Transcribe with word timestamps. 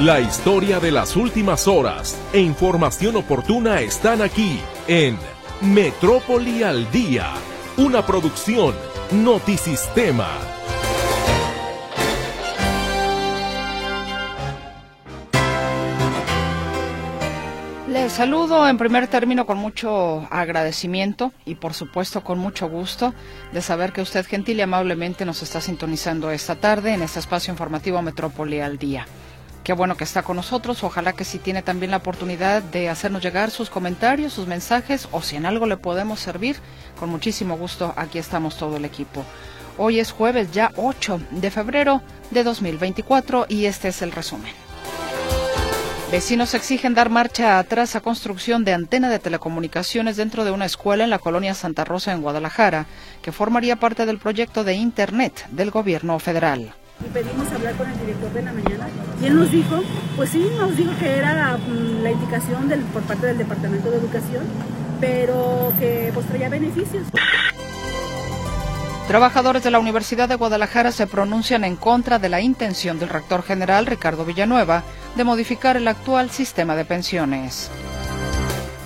La 0.00 0.20
historia 0.20 0.78
de 0.78 0.92
las 0.92 1.16
últimas 1.16 1.66
horas 1.66 2.20
e 2.34 2.38
información 2.38 3.16
oportuna 3.16 3.80
están 3.80 4.20
aquí 4.20 4.60
en 4.86 5.18
Metrópoli 5.62 6.62
al 6.62 6.90
Día, 6.90 7.32
una 7.78 8.04
producción 8.04 8.74
Notisistema. 9.10 10.28
Les 17.88 18.12
saludo 18.12 18.68
en 18.68 18.76
primer 18.76 19.06
término 19.06 19.46
con 19.46 19.56
mucho 19.56 20.28
agradecimiento 20.30 21.32
y 21.46 21.54
por 21.54 21.72
supuesto 21.72 22.22
con 22.22 22.38
mucho 22.38 22.68
gusto 22.68 23.14
de 23.50 23.62
saber 23.62 23.94
que 23.94 24.02
usted 24.02 24.26
gentil 24.26 24.58
y 24.58 24.60
amablemente 24.60 25.24
nos 25.24 25.42
está 25.42 25.62
sintonizando 25.62 26.30
esta 26.30 26.56
tarde 26.56 26.92
en 26.92 27.00
este 27.00 27.18
espacio 27.18 27.50
informativo 27.50 28.02
Metrópoli 28.02 28.60
al 28.60 28.76
Día. 28.76 29.06
Qué 29.66 29.72
bueno 29.72 29.96
que 29.96 30.04
está 30.04 30.22
con 30.22 30.36
nosotros. 30.36 30.84
Ojalá 30.84 31.12
que 31.12 31.24
si 31.24 31.40
tiene 31.40 31.60
también 31.60 31.90
la 31.90 31.96
oportunidad 31.96 32.62
de 32.62 32.88
hacernos 32.88 33.20
llegar 33.20 33.50
sus 33.50 33.68
comentarios, 33.68 34.32
sus 34.32 34.46
mensajes 34.46 35.08
o 35.10 35.22
si 35.22 35.34
en 35.34 35.44
algo 35.44 35.66
le 35.66 35.76
podemos 35.76 36.20
servir, 36.20 36.54
con 37.00 37.08
muchísimo 37.08 37.56
gusto 37.56 37.92
aquí 37.96 38.20
estamos 38.20 38.56
todo 38.58 38.76
el 38.76 38.84
equipo. 38.84 39.24
Hoy 39.76 39.98
es 39.98 40.12
jueves 40.12 40.52
ya 40.52 40.70
8 40.76 41.20
de 41.32 41.50
febrero 41.50 42.00
de 42.30 42.44
2024 42.44 43.46
y 43.48 43.64
este 43.64 43.88
es 43.88 44.02
el 44.02 44.12
resumen. 44.12 44.52
Vecinos 46.12 46.54
exigen 46.54 46.94
dar 46.94 47.10
marcha 47.10 47.58
atrás 47.58 47.96
a 47.96 48.00
construcción 48.00 48.64
de 48.64 48.72
antena 48.72 49.10
de 49.10 49.18
telecomunicaciones 49.18 50.16
dentro 50.16 50.44
de 50.44 50.52
una 50.52 50.66
escuela 50.66 51.02
en 51.02 51.10
la 51.10 51.18
colonia 51.18 51.54
Santa 51.54 51.84
Rosa 51.84 52.12
en 52.12 52.22
Guadalajara, 52.22 52.86
que 53.20 53.32
formaría 53.32 53.74
parte 53.74 54.06
del 54.06 54.18
proyecto 54.18 54.62
de 54.62 54.74
Internet 54.74 55.44
del 55.50 55.72
gobierno 55.72 56.20
federal 56.20 56.72
y 57.04 57.08
pedimos 57.08 57.50
hablar 57.52 57.74
con 57.74 57.88
el 57.90 57.98
director 57.98 58.32
de 58.32 58.42
la 58.42 58.52
mañana 58.52 58.88
y 59.20 59.26
él 59.26 59.36
nos 59.36 59.50
dijo, 59.50 59.82
pues 60.16 60.30
sí, 60.30 60.50
nos 60.58 60.76
dijo 60.76 60.92
que 60.98 61.16
era 61.16 61.56
mm, 61.58 62.02
la 62.02 62.10
indicación 62.10 62.68
del, 62.68 62.80
por 62.80 63.02
parte 63.02 63.26
del 63.26 63.38
Departamento 63.38 63.90
de 63.90 63.98
Educación, 63.98 64.44
pero 65.00 65.72
que 65.78 66.10
pues 66.14 66.26
traía 66.26 66.48
beneficios. 66.48 67.06
Trabajadores 69.08 69.62
de 69.62 69.70
la 69.70 69.78
Universidad 69.78 70.28
de 70.28 70.34
Guadalajara 70.34 70.90
se 70.90 71.06
pronuncian 71.06 71.64
en 71.64 71.76
contra 71.76 72.18
de 72.18 72.28
la 72.28 72.40
intención 72.40 72.98
del 72.98 73.08
rector 73.08 73.42
general 73.44 73.86
Ricardo 73.86 74.24
Villanueva 74.24 74.82
de 75.14 75.24
modificar 75.24 75.76
el 75.76 75.86
actual 75.86 76.30
sistema 76.30 76.74
de 76.74 76.84
pensiones. 76.84 77.70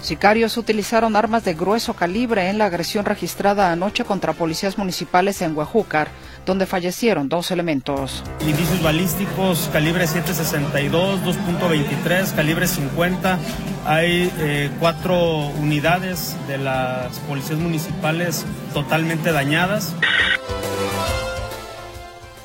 Sicarios 0.03 0.56
utilizaron 0.56 1.15
armas 1.15 1.45
de 1.45 1.53
grueso 1.53 1.95
calibre 1.95 2.48
en 2.48 2.56
la 2.56 2.65
agresión 2.65 3.05
registrada 3.05 3.70
anoche 3.70 4.05
contra 4.05 4.33
policías 4.33 4.79
municipales 4.79 5.43
en 5.43 5.55
Huejúcar, 5.56 6.09
donde 6.47 6.65
fallecieron 6.65 7.29
dos 7.29 7.51
elementos. 7.51 8.25
Indicios 8.41 8.83
balísticos, 8.83 9.69
calibre 9.73 10.06
762, 10.06 11.21
2.23, 11.21 12.34
calibre 12.34 12.67
50. 12.67 13.39
Hay 13.84 14.33
eh, 14.39 14.71
cuatro 14.81 15.48
unidades 15.61 16.34
de 16.48 16.56
las 16.56 17.19
policías 17.21 17.59
municipales 17.59 18.47
totalmente 18.73 19.33
dañadas. 19.33 19.93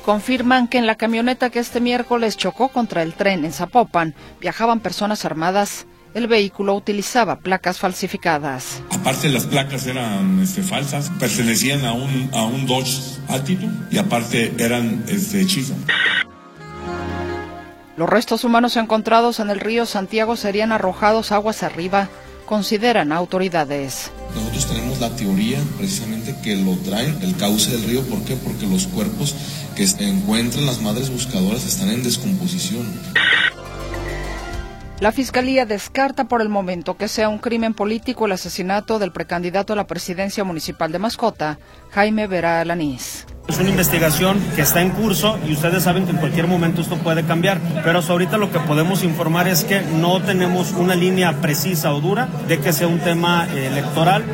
Confirman 0.04 0.68
que 0.68 0.78
en 0.78 0.86
la 0.86 0.94
camioneta 0.94 1.50
que 1.50 1.58
este 1.58 1.80
miércoles 1.80 2.36
chocó 2.36 2.68
contra 2.68 3.02
el 3.02 3.14
tren 3.14 3.44
en 3.44 3.52
Zapopan 3.52 4.14
viajaban 4.40 4.80
personas 4.80 5.24
armadas 5.24 5.86
el 6.16 6.28
vehículo 6.28 6.74
utilizaba 6.74 7.40
placas 7.40 7.78
falsificadas. 7.78 8.80
Aparte 8.90 9.28
las 9.28 9.44
placas 9.44 9.86
eran 9.86 10.40
este, 10.40 10.62
falsas, 10.62 11.12
pertenecían 11.20 11.84
a 11.84 11.92
un, 11.92 12.30
a 12.32 12.46
un 12.46 12.66
Dodge 12.66 13.18
Attitude 13.28 13.70
y 13.90 13.98
aparte 13.98 14.54
eran 14.58 15.04
este, 15.08 15.42
hechizos. 15.42 15.76
Los 17.98 18.08
restos 18.08 18.44
humanos 18.44 18.76
encontrados 18.78 19.40
en 19.40 19.50
el 19.50 19.60
río 19.60 19.84
Santiago 19.84 20.36
serían 20.36 20.72
arrojados 20.72 21.32
aguas 21.32 21.62
arriba, 21.62 22.08
consideran 22.46 23.12
autoridades. 23.12 24.10
Nosotros 24.34 24.68
tenemos 24.68 24.98
la 25.00 25.10
teoría 25.16 25.58
precisamente 25.76 26.34
que 26.42 26.56
lo 26.56 26.76
traen 26.78 27.18
el 27.20 27.36
cauce 27.36 27.72
del 27.72 27.84
río. 27.84 28.02
¿Por 28.02 28.22
qué? 28.24 28.36
Porque 28.36 28.66
los 28.66 28.86
cuerpos 28.86 29.34
que 29.74 29.84
encuentran 29.98 30.64
las 30.64 30.80
madres 30.80 31.10
buscadoras 31.10 31.66
están 31.66 31.90
en 31.90 32.02
descomposición. 32.02 32.86
La 34.98 35.12
Fiscalía 35.12 35.66
descarta 35.66 36.24
por 36.24 36.40
el 36.40 36.48
momento 36.48 36.96
que 36.96 37.08
sea 37.08 37.28
un 37.28 37.36
crimen 37.36 37.74
político 37.74 38.24
el 38.24 38.32
asesinato 38.32 38.98
del 38.98 39.12
precandidato 39.12 39.74
a 39.74 39.76
la 39.76 39.86
presidencia 39.86 40.42
municipal 40.42 40.90
de 40.90 40.98
Mascota, 40.98 41.58
Jaime 41.90 42.26
Vera 42.26 42.60
Alanís. 42.60 43.26
Es 43.46 43.58
una 43.58 43.68
investigación 43.68 44.42
que 44.56 44.62
está 44.62 44.80
en 44.80 44.90
curso 44.90 45.38
y 45.46 45.52
ustedes 45.52 45.82
saben 45.82 46.06
que 46.06 46.12
en 46.12 46.16
cualquier 46.16 46.46
momento 46.46 46.80
esto 46.80 46.96
puede 46.96 47.24
cambiar, 47.24 47.60
pero 47.84 48.00
ahorita 48.00 48.38
lo 48.38 48.50
que 48.50 48.58
podemos 48.60 49.04
informar 49.04 49.48
es 49.48 49.64
que 49.64 49.82
no 49.82 50.22
tenemos 50.22 50.72
una 50.72 50.94
línea 50.94 51.42
precisa 51.42 51.92
o 51.92 52.00
dura 52.00 52.28
de 52.48 52.58
que 52.58 52.72
sea 52.72 52.88
un 52.88 52.98
tema 52.98 53.46
electoral. 53.54 54.24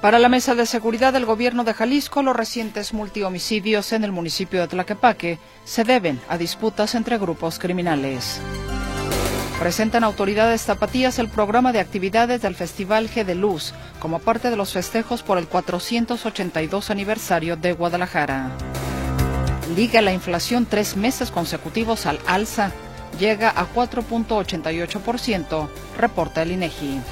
Para 0.00 0.18
la 0.18 0.30
Mesa 0.30 0.54
de 0.54 0.64
Seguridad 0.64 1.12
del 1.12 1.26
Gobierno 1.26 1.62
de 1.62 1.74
Jalisco, 1.74 2.22
los 2.22 2.34
recientes 2.34 2.94
multihomicidios 2.94 3.92
en 3.92 4.02
el 4.02 4.12
municipio 4.12 4.62
de 4.62 4.68
Tlaquepaque 4.68 5.38
se 5.64 5.84
deben 5.84 6.18
a 6.30 6.38
disputas 6.38 6.94
entre 6.94 7.18
grupos 7.18 7.58
criminales. 7.58 8.40
Presentan 9.58 10.02
autoridades 10.02 10.64
tapatías 10.64 11.18
el 11.18 11.28
programa 11.28 11.72
de 11.72 11.80
actividades 11.80 12.40
del 12.40 12.54
Festival 12.54 13.10
G 13.10 13.26
de 13.26 13.34
Luz 13.34 13.74
como 13.98 14.20
parte 14.20 14.48
de 14.48 14.56
los 14.56 14.72
festejos 14.72 15.22
por 15.22 15.36
el 15.36 15.46
482 15.46 16.88
aniversario 16.88 17.58
de 17.58 17.74
Guadalajara. 17.74 18.52
Liga 19.76 20.00
la 20.00 20.14
inflación 20.14 20.64
tres 20.64 20.96
meses 20.96 21.30
consecutivos 21.30 22.06
al 22.06 22.20
alza. 22.26 22.72
Llega 23.18 23.50
a 23.50 23.66
4.88%, 23.70 25.68
reporta 25.98 26.40
el 26.40 26.52
INEGI. 26.52 27.02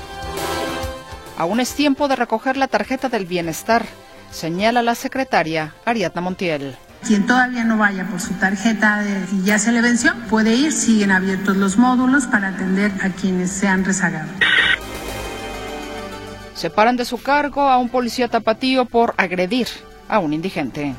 Aún 1.38 1.60
es 1.60 1.72
tiempo 1.75 2.09
de 2.09 2.16
recoger 2.16 2.56
la 2.56 2.66
tarjeta 2.66 3.09
del 3.09 3.25
bienestar, 3.25 3.87
señala 4.32 4.82
la 4.82 4.97
secretaria 4.97 5.72
Ariadna 5.84 6.21
Montiel. 6.21 6.75
Quien 7.06 7.26
todavía 7.26 7.62
no 7.62 7.78
vaya 7.78 8.09
por 8.09 8.21
su 8.21 8.34
tarjeta 8.34 9.04
y 9.32 9.44
ya 9.44 9.60
se 9.60 9.71
le 9.71 9.81
venció, 9.81 10.12
puede 10.28 10.56
ir, 10.56 10.72
siguen 10.72 11.12
abiertos 11.12 11.56
los 11.56 11.78
módulos 11.78 12.27
para 12.27 12.48
atender 12.48 12.91
a 13.04 13.10
quienes 13.10 13.53
se 13.53 13.69
han 13.69 13.84
rezagado. 13.84 14.28
Separan 16.54 16.97
de 16.97 17.04
su 17.04 17.22
cargo 17.22 17.69
a 17.69 17.78
un 17.78 17.88
policía 17.88 18.27
tapatío 18.27 18.87
por 18.87 19.15
agredir 19.16 19.69
a 20.09 20.19
un 20.19 20.32
indigente. 20.32 20.97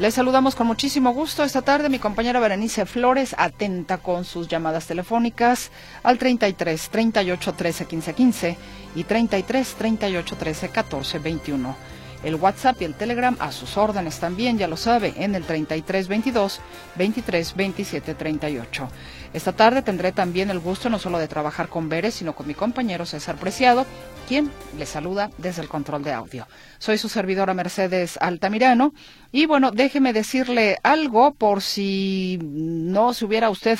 Les 0.00 0.14
saludamos 0.14 0.54
con 0.54 0.66
muchísimo 0.66 1.12
gusto 1.12 1.44
esta 1.44 1.60
tarde 1.60 1.90
mi 1.90 1.98
compañera 1.98 2.40
Berenice 2.40 2.86
Flores, 2.86 3.34
atenta 3.36 3.98
con 3.98 4.24
sus 4.24 4.48
llamadas 4.48 4.86
telefónicas 4.86 5.70
al 6.02 6.16
33 6.16 6.88
38 6.88 7.52
13 7.52 7.84
15 7.84 8.14
15 8.14 8.58
y 8.94 9.04
33 9.04 9.74
38 9.74 10.36
13 10.38 10.68
14 10.70 11.18
21 11.18 11.76
el 12.22 12.34
WhatsApp 12.34 12.80
y 12.82 12.84
el 12.84 12.94
Telegram 12.94 13.36
a 13.40 13.50
sus 13.52 13.76
órdenes 13.76 14.20
también, 14.20 14.58
ya 14.58 14.68
lo 14.68 14.76
sabe, 14.76 15.14
en 15.16 15.34
el 15.34 15.44
3322 15.44 16.60
23 16.96 17.56
27 17.56 18.14
38. 18.14 18.88
Esta 19.32 19.52
tarde 19.52 19.82
tendré 19.82 20.10
también 20.10 20.50
el 20.50 20.58
gusto 20.58 20.90
no 20.90 20.98
solo 20.98 21.18
de 21.18 21.28
trabajar 21.28 21.68
con 21.68 21.88
Veres, 21.88 22.14
sino 22.14 22.34
con 22.34 22.48
mi 22.48 22.54
compañero 22.54 23.06
César 23.06 23.36
Preciado, 23.36 23.86
quien 24.26 24.50
le 24.76 24.86
saluda 24.86 25.30
desde 25.38 25.62
el 25.62 25.68
control 25.68 26.02
de 26.02 26.12
audio. 26.12 26.48
Soy 26.78 26.98
su 26.98 27.08
servidora 27.08 27.54
Mercedes 27.54 28.18
Altamirano 28.20 28.92
y 29.30 29.46
bueno, 29.46 29.70
déjeme 29.70 30.12
decirle 30.12 30.78
algo 30.82 31.32
por 31.32 31.62
si 31.62 32.38
no 32.42 33.14
se 33.14 33.24
hubiera 33.24 33.50
usted 33.50 33.78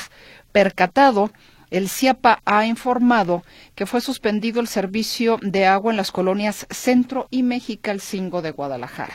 percatado 0.52 1.30
el 1.70 1.88
CIAPA 1.88 2.42
ha 2.44 2.66
informado 2.66 3.44
que 3.76 3.86
fue 3.86 4.00
suspendido 4.00 4.60
el 4.60 4.66
servicio 4.66 5.38
de 5.40 5.66
agua 5.66 5.92
en 5.92 5.96
las 5.96 6.10
colonias 6.10 6.66
Centro 6.70 7.28
y 7.30 7.44
Mexicalcingo 7.44 8.42
de 8.42 8.50
Guadalajara. 8.50 9.14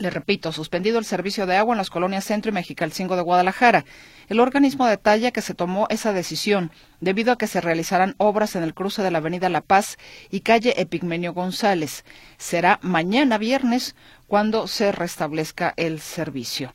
Le 0.00 0.08
repito, 0.08 0.50
suspendido 0.50 0.98
el 0.98 1.04
servicio 1.04 1.44
de 1.44 1.56
agua 1.56 1.74
en 1.74 1.78
las 1.78 1.90
colonias 1.90 2.24
Centro 2.24 2.48
y 2.48 2.54
Mexicalcingo 2.54 3.16
de 3.16 3.22
Guadalajara. 3.22 3.84
El 4.30 4.40
organismo 4.40 4.86
detalla 4.86 5.30
que 5.30 5.42
se 5.42 5.52
tomó 5.52 5.86
esa 5.90 6.14
decisión 6.14 6.70
debido 7.02 7.32
a 7.32 7.36
que 7.36 7.46
se 7.46 7.60
realizarán 7.60 8.14
obras 8.16 8.56
en 8.56 8.62
el 8.62 8.72
cruce 8.72 9.02
de 9.02 9.10
la 9.10 9.18
Avenida 9.18 9.50
La 9.50 9.60
Paz 9.60 9.98
y 10.30 10.40
calle 10.40 10.80
Epigmenio 10.80 11.34
González. 11.34 12.06
Será 12.38 12.78
mañana 12.80 13.36
viernes 13.36 13.94
cuando 14.26 14.68
se 14.68 14.90
restablezca 14.90 15.74
el 15.76 16.00
servicio. 16.00 16.72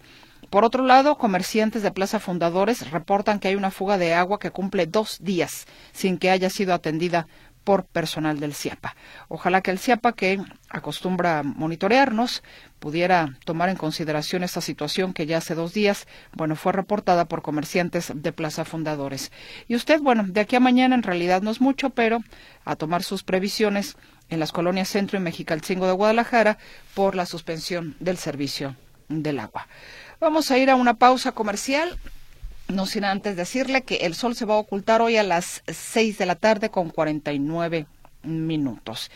Por 0.52 0.64
otro 0.64 0.84
lado, 0.84 1.18
comerciantes 1.18 1.82
de 1.82 1.90
Plaza 1.90 2.20
Fundadores 2.20 2.92
reportan 2.92 3.40
que 3.40 3.48
hay 3.48 3.56
una 3.56 3.72
fuga 3.72 3.98
de 3.98 4.14
agua 4.14 4.38
que 4.38 4.52
cumple 4.52 4.86
dos 4.86 5.18
días 5.20 5.66
sin 5.94 6.20
que 6.20 6.30
haya 6.30 6.52
sido 6.52 6.76
atendida 6.76 7.26
por 7.66 7.84
personal 7.84 8.40
del 8.40 8.54
CIAPA. 8.54 8.96
Ojalá 9.28 9.60
que 9.60 9.72
el 9.72 9.80
CIAPA, 9.80 10.14
que 10.14 10.40
acostumbra 10.70 11.44
monitorearnos, 11.44 12.44
pudiera 12.80 13.38
tomar 13.44 13.68
en 13.70 13.76
consideración 13.76 14.44
esta 14.44 14.62
situación 14.62 15.14
que 15.14 15.26
ya 15.26 15.40
hace 15.40 15.56
dos 15.56 15.74
días, 15.74 16.08
bueno, 16.32 16.56
fue 16.56 16.72
reportada 16.72 17.26
por 17.26 17.42
comerciantes 17.42 18.14
de 18.16 18.32
Plaza 18.32 18.64
Fundadores. 18.64 19.32
Y 19.68 19.76
usted, 19.76 20.00
bueno, 20.00 20.24
de 20.26 20.40
aquí 20.40 20.56
a 20.56 20.62
mañana 20.62 20.96
en 20.96 21.04
realidad 21.04 21.42
no 21.42 21.52
es 21.52 21.60
mucho, 21.60 21.90
pero 21.90 22.24
a 22.64 22.76
tomar 22.78 23.04
sus 23.04 23.24
previsiones 23.24 23.98
en 24.30 24.40
las 24.40 24.52
colonias 24.52 24.88
Centro 24.88 25.18
y 25.18 25.22
Mexicalcingo 25.22 25.88
de 25.88 25.94
Guadalajara 25.94 26.58
por 26.94 27.16
la 27.16 27.26
suspensión 27.26 27.96
del 28.00 28.18
servicio 28.18 28.76
del 29.10 29.40
agua. 29.40 29.68
Vamos 30.20 30.50
a 30.52 30.58
ir 30.58 30.70
a 30.70 30.76
una 30.76 30.94
pausa 30.94 31.32
comercial. 31.34 31.98
No 32.68 32.86
sin 32.86 33.06
antes 33.06 33.36
decirle 33.36 33.84
que 33.84 33.98
el 33.98 34.16
sol 34.16 34.36
se 34.36 34.46
va 34.46 34.56
a 34.56 34.60
ocultar 34.60 35.02
hoy 35.02 35.18
a 35.18 35.24
las 35.24 35.62
6 35.68 36.18
de 36.18 36.26
la 36.26 36.36
tarde 36.36 36.70
con 36.72 36.90
49 36.90 37.86
minutos. 38.26 39.10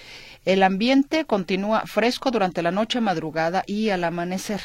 El 0.45 0.63
ambiente 0.63 1.25
continúa 1.25 1.83
fresco 1.85 2.31
durante 2.31 2.61
la 2.61 2.71
noche, 2.71 3.01
madrugada 3.01 3.63
y 3.67 3.89
al 3.89 4.03
amanecer. 4.03 4.61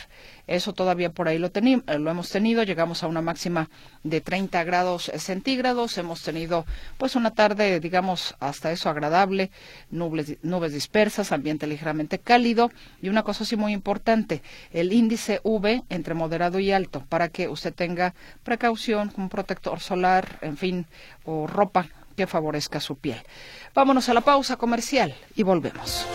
Eso 0.46 0.73
todavía 0.73 1.11
por 1.11 1.26
ahí 1.26 1.38
lo, 1.38 1.50
lo 1.99 2.11
hemos 2.11 2.31
tenido. 2.31 2.62
Llegamos 2.62 3.02
a 3.02 3.06
una 3.06 3.23
máxima 3.23 3.69
de 4.02 4.20
30 4.20 4.62
grados 4.64 5.11
centígrados. 5.17 5.99
Hemos 5.99 6.23
tenido 6.23 6.64
pues 6.96 7.17
una 7.17 7.32
tarde, 7.32 7.81
digamos, 7.81 8.37
hasta 8.41 8.70
eso 8.70 8.88
agradable, 8.88 9.50
nubes, 9.91 10.37
nubes 10.43 10.73
dispersas, 10.73 11.32
ambiente 11.32 11.67
ligeramente 11.67 12.19
cálido 12.19 12.70
y 13.02 13.08
una 13.08 13.23
cosa 13.23 13.44
así 13.44 13.56
muy 13.56 13.73
importante, 13.73 14.43
el 14.73 14.93
índice 14.93 15.41
V 15.43 15.82
entre 15.88 16.14
moderado 16.14 16.58
y 16.58 16.73
alto 16.73 17.05
para 17.08 17.29
que 17.29 17.49
usted 17.49 17.75
tenga 17.75 18.14
precaución, 18.43 19.12
un 19.17 19.29
protector 19.29 19.81
solar, 19.81 20.38
en 20.43 20.56
fin, 20.56 20.87
o 21.25 21.46
ropa 21.46 21.88
que 22.16 22.26
favorezca 22.26 22.81
su 22.81 22.96
piel. 22.96 23.22
Vámonos 23.75 24.08
a 24.08 24.14
la 24.14 24.20
pausa 24.20 24.56
comercial 24.56 25.14
y 25.34 25.43
volvemos. 25.43 26.06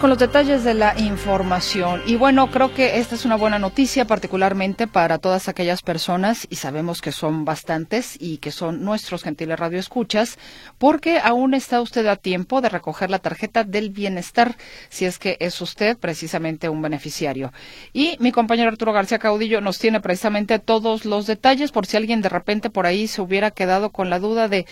Con 0.00 0.08
los 0.08 0.18
detalles 0.18 0.64
de 0.64 0.72
la 0.72 0.98
información. 0.98 2.00
Y 2.06 2.16
bueno, 2.16 2.50
creo 2.50 2.72
que 2.72 2.98
esta 2.98 3.14
es 3.14 3.26
una 3.26 3.36
buena 3.36 3.58
noticia, 3.58 4.06
particularmente 4.06 4.86
para 4.86 5.18
todas 5.18 5.46
aquellas 5.46 5.82
personas, 5.82 6.46
y 6.48 6.56
sabemos 6.56 7.02
que 7.02 7.12
son 7.12 7.44
bastantes 7.44 8.16
y 8.18 8.38
que 8.38 8.50
son 8.50 8.82
nuestros 8.82 9.22
gentiles 9.22 9.60
radioescuchas, 9.60 10.38
porque 10.78 11.18
aún 11.22 11.52
está 11.52 11.82
usted 11.82 12.06
a 12.06 12.16
tiempo 12.16 12.62
de 12.62 12.70
recoger 12.70 13.10
la 13.10 13.18
tarjeta 13.18 13.62
del 13.62 13.90
bienestar, 13.90 14.56
si 14.88 15.04
es 15.04 15.18
que 15.18 15.36
es 15.38 15.60
usted 15.60 15.98
precisamente 15.98 16.70
un 16.70 16.80
beneficiario. 16.80 17.52
Y 17.92 18.16
mi 18.20 18.32
compañero 18.32 18.70
Arturo 18.70 18.94
García 18.94 19.18
Caudillo 19.18 19.60
nos 19.60 19.78
tiene 19.78 20.00
precisamente 20.00 20.58
todos 20.58 21.04
los 21.04 21.26
detalles, 21.26 21.72
por 21.72 21.84
si 21.84 21.98
alguien 21.98 22.22
de 22.22 22.30
repente 22.30 22.70
por 22.70 22.86
ahí 22.86 23.06
se 23.06 23.20
hubiera 23.20 23.50
quedado 23.50 23.90
con 23.90 24.08
la 24.08 24.18
duda 24.18 24.48
de, 24.48 24.64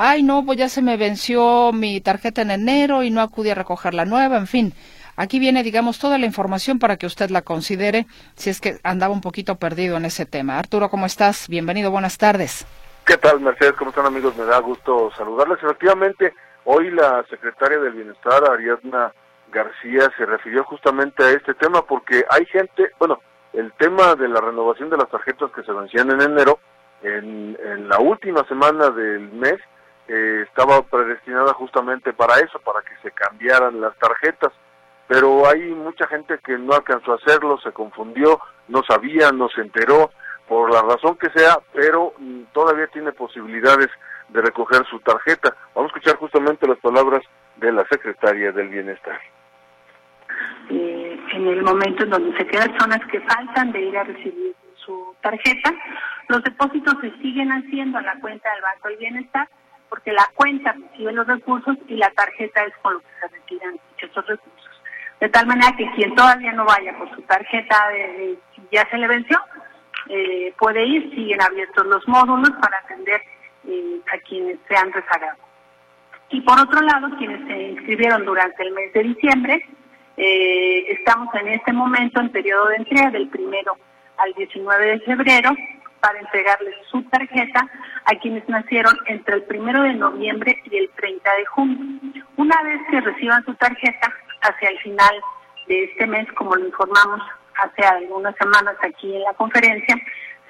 ay, 0.00 0.22
no, 0.22 0.44
pues 0.44 0.56
ya 0.56 0.68
se 0.68 0.80
me 0.80 0.96
venció 0.96 1.72
mi 1.72 2.00
tarjeta 2.00 2.42
en 2.42 2.52
enero 2.52 3.02
y 3.02 3.10
no 3.10 3.20
acudí 3.20 3.50
a 3.50 3.54
recoger 3.54 3.94
la 3.94 4.04
nueva, 4.04 4.36
en 4.36 4.46
fin. 4.46 4.72
Aquí 5.16 5.40
viene, 5.40 5.64
digamos, 5.64 5.98
toda 5.98 6.18
la 6.18 6.26
información 6.26 6.78
para 6.78 6.96
que 6.96 7.06
usted 7.06 7.30
la 7.30 7.42
considere 7.42 8.06
si 8.36 8.48
es 8.50 8.60
que 8.60 8.78
andaba 8.84 9.12
un 9.12 9.20
poquito 9.20 9.56
perdido 9.56 9.96
en 9.96 10.04
ese 10.04 10.24
tema. 10.24 10.58
Arturo, 10.58 10.88
¿cómo 10.88 11.06
estás? 11.06 11.48
Bienvenido, 11.48 11.90
buenas 11.90 12.16
tardes. 12.16 12.64
¿Qué 13.04 13.16
tal, 13.16 13.40
Mercedes? 13.40 13.72
¿Cómo 13.72 13.90
están, 13.90 14.06
amigos? 14.06 14.36
Me 14.36 14.44
da 14.44 14.58
gusto 14.60 15.10
saludarles. 15.16 15.58
Efectivamente, 15.62 16.32
hoy 16.64 16.90
la 16.92 17.24
secretaria 17.28 17.78
del 17.78 17.94
Bienestar, 17.94 18.48
Ariadna 18.48 19.12
García, 19.50 20.12
se 20.16 20.26
refirió 20.26 20.62
justamente 20.62 21.24
a 21.24 21.30
este 21.30 21.54
tema 21.54 21.82
porque 21.82 22.24
hay 22.30 22.46
gente, 22.46 22.92
bueno, 23.00 23.18
el 23.52 23.72
tema 23.72 24.14
de 24.14 24.28
la 24.28 24.40
renovación 24.40 24.90
de 24.90 24.98
las 24.98 25.08
tarjetas 25.08 25.50
que 25.50 25.64
se 25.64 25.72
vencían 25.72 26.12
en 26.12 26.20
enero, 26.20 26.60
en, 27.02 27.56
la 27.88 27.98
última 27.98 28.44
semana 28.46 28.90
del 28.90 29.32
mes, 29.32 29.58
eh, 30.08 30.44
estaba 30.46 30.82
predestinada 30.82 31.52
justamente 31.54 32.12
para 32.12 32.38
eso, 32.40 32.58
para 32.60 32.80
que 32.82 32.96
se 33.02 33.10
cambiaran 33.12 33.80
las 33.80 33.96
tarjetas 33.98 34.52
pero 35.08 35.48
hay 35.48 35.62
mucha 35.70 36.06
gente 36.06 36.38
que 36.44 36.58
no 36.58 36.74
alcanzó 36.74 37.12
a 37.12 37.16
hacerlo, 37.16 37.58
se 37.62 37.72
confundió, 37.72 38.38
no 38.68 38.82
sabía, 38.86 39.32
no 39.32 39.48
se 39.48 39.62
enteró, 39.62 40.10
por 40.46 40.72
la 40.72 40.82
razón 40.82 41.16
que 41.16 41.30
sea, 41.30 41.58
pero 41.72 42.12
mm, 42.18 42.42
todavía 42.52 42.86
tiene 42.88 43.12
posibilidades 43.12 43.88
de 44.28 44.40
recoger 44.42 44.84
su 44.86 45.00
tarjeta. 45.00 45.54
Vamos 45.74 45.90
a 45.90 45.96
escuchar 45.96 46.16
justamente 46.18 46.68
las 46.68 46.78
palabras 46.78 47.22
de 47.56 47.72
la 47.72 47.84
secretaria 47.90 48.52
del 48.52 48.68
Bienestar. 48.68 49.18
Eh, 50.70 51.20
en 51.32 51.46
el 51.46 51.62
momento 51.62 52.04
en 52.04 52.10
donde 52.10 52.36
se 52.36 52.46
quedan 52.46 52.70
personas 52.70 53.00
que 53.10 53.20
faltan 53.20 53.72
de 53.72 53.80
ir 53.80 53.96
a 53.96 54.04
recibir 54.04 54.54
su 54.76 55.14
tarjeta, 55.22 55.72
los 56.28 56.42
depósitos 56.42 56.94
se 57.00 57.10
siguen 57.22 57.50
haciendo 57.50 57.98
a 57.98 58.02
la 58.02 58.18
cuenta 58.20 58.50
del 58.52 58.62
Banco 58.62 58.88
del 58.88 58.98
Bienestar, 58.98 59.48
porque 59.88 60.12
la 60.12 60.28
cuenta 60.34 60.72
recibe 60.72 61.12
los 61.12 61.26
recursos 61.26 61.76
y 61.86 61.96
la 61.96 62.10
tarjeta 62.10 62.62
es 62.64 62.74
con 62.82 62.94
lo 62.94 63.00
que 63.00 63.06
se 63.20 63.28
retiran 63.28 63.80
esos 63.98 64.26
recursos. 64.26 64.80
De 65.20 65.28
tal 65.28 65.46
manera 65.46 65.74
que 65.76 65.90
quien 65.92 66.14
todavía 66.14 66.52
no 66.52 66.64
vaya 66.64 66.96
por 66.96 67.12
su 67.14 67.22
tarjeta, 67.22 67.88
de, 67.88 68.38
ya 68.70 68.88
se 68.88 68.98
le 68.98 69.08
venció, 69.08 69.38
eh, 70.08 70.54
puede 70.58 70.84
ir, 70.84 71.10
siguen 71.10 71.42
abiertos 71.42 71.86
los 71.86 72.06
módulos 72.06 72.50
para 72.60 72.78
atender 72.78 73.20
eh, 73.66 74.00
a 74.12 74.18
quienes 74.18 74.58
se 74.68 74.76
han 74.76 74.92
rezagado. 74.92 75.38
Y 76.30 76.40
por 76.42 76.60
otro 76.60 76.80
lado, 76.82 77.08
quienes 77.16 77.46
se 77.46 77.62
inscribieron 77.70 78.24
durante 78.24 78.62
el 78.62 78.72
mes 78.72 78.92
de 78.92 79.02
diciembre, 79.02 79.66
eh, 80.16 80.92
estamos 80.92 81.34
en 81.34 81.48
este 81.48 81.72
momento 81.72 82.20
en 82.20 82.30
periodo 82.30 82.66
de 82.68 82.76
entrega 82.76 83.10
del 83.10 83.28
primero 83.28 83.76
al 84.18 84.32
19 84.34 84.86
de 84.86 85.00
febrero 85.00 85.50
para 86.00 86.18
entregarles 86.18 86.74
su 86.90 87.02
tarjeta 87.04 87.66
a 88.04 88.14
quienes 88.16 88.48
nacieron 88.48 88.96
entre 89.06 89.36
el 89.36 89.42
primero 89.44 89.82
de 89.82 89.94
noviembre 89.94 90.60
y 90.64 90.76
el 90.76 90.90
30 90.90 91.34
de 91.34 91.46
junio. 91.46 92.24
Una 92.36 92.62
vez 92.62 92.80
que 92.90 93.00
reciban 93.00 93.44
su 93.44 93.54
tarjeta, 93.54 94.12
hacia 94.42 94.70
el 94.70 94.78
final 94.78 95.20
de 95.66 95.84
este 95.84 96.06
mes, 96.06 96.26
como 96.32 96.54
lo 96.54 96.66
informamos 96.66 97.20
hace 97.56 97.86
algunas 97.86 98.34
semanas 98.36 98.76
aquí 98.82 99.14
en 99.14 99.22
la 99.22 99.34
conferencia, 99.34 99.96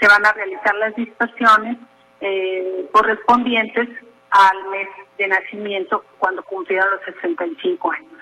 se 0.01 0.07
van 0.07 0.25
a 0.25 0.33
realizar 0.33 0.75
las 0.77 0.95
dispersiones 0.95 1.77
eh, 2.21 2.89
correspondientes 2.93 3.89
al 4.31 4.71
mes 4.71 4.89
de 5.17 5.29
nacimiento 5.29 6.05
cuando 6.19 6.43
cumplieron 6.45 6.91
los 6.91 7.01
65 7.15 7.93
años. 7.93 8.13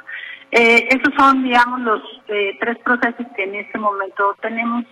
Eh, 0.52 0.88
esos 0.90 1.12
son, 1.18 1.42
digamos, 1.42 1.80
los 1.80 2.02
eh, 2.28 2.56
tres 2.60 2.78
procesos 2.78 3.26
que 3.34 3.42
en 3.42 3.56
este 3.56 3.78
momento 3.78 4.36
tenemos 4.40 4.84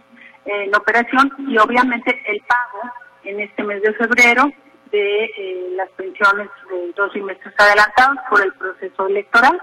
en 0.44 0.74
operación 0.74 1.32
y 1.48 1.58
obviamente 1.58 2.22
el 2.26 2.40
pago 2.42 2.82
en 3.24 3.40
este 3.40 3.62
mes 3.62 3.82
de 3.82 3.94
febrero 3.94 4.50
de 4.90 5.70
las 5.76 5.88
pensiones 5.90 6.48
de 6.70 6.92
dos 6.94 7.12
semestres 7.12 7.54
adelantados 7.58 8.18
por 8.30 8.42
el 8.42 8.52
proceso 8.54 9.06
electoral 9.06 9.60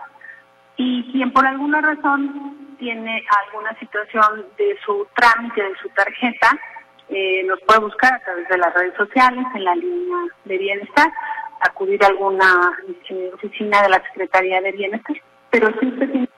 y 0.75 1.12
quien 1.12 1.31
por 1.31 1.45
alguna 1.45 1.81
razón 1.81 2.75
tiene 2.80 3.24
alguna 3.45 3.78
situación 3.80 4.45
de 4.57 4.75
su 4.83 5.07
trámite, 5.16 5.62
de 5.62 5.75
su 5.75 5.90
tarjeta, 5.90 6.50
eh, 7.09 7.44
nos 7.44 7.59
puede 7.61 7.81
buscar 7.81 8.14
a 8.14 8.19
través 8.19 8.47
de 8.47 8.57
las 8.57 8.73
redes 8.73 8.95
sociales, 8.95 9.45
en 9.54 9.64
la 9.64 9.76
línea 9.76 10.18
de 10.45 10.57
bienestar, 10.57 11.11
acudir 11.59 12.04
a 12.04 12.07
alguna 12.07 12.71
eh, 13.09 13.31
oficina 13.33 13.83
de 13.83 13.90
la 13.90 14.02
Secretaría 14.06 14.61
de 14.61 14.71
Bienestar. 14.71 15.16
Pero 15.52 15.68
si 15.80 15.88
usted 15.88 16.09
tiene... 16.09 16.30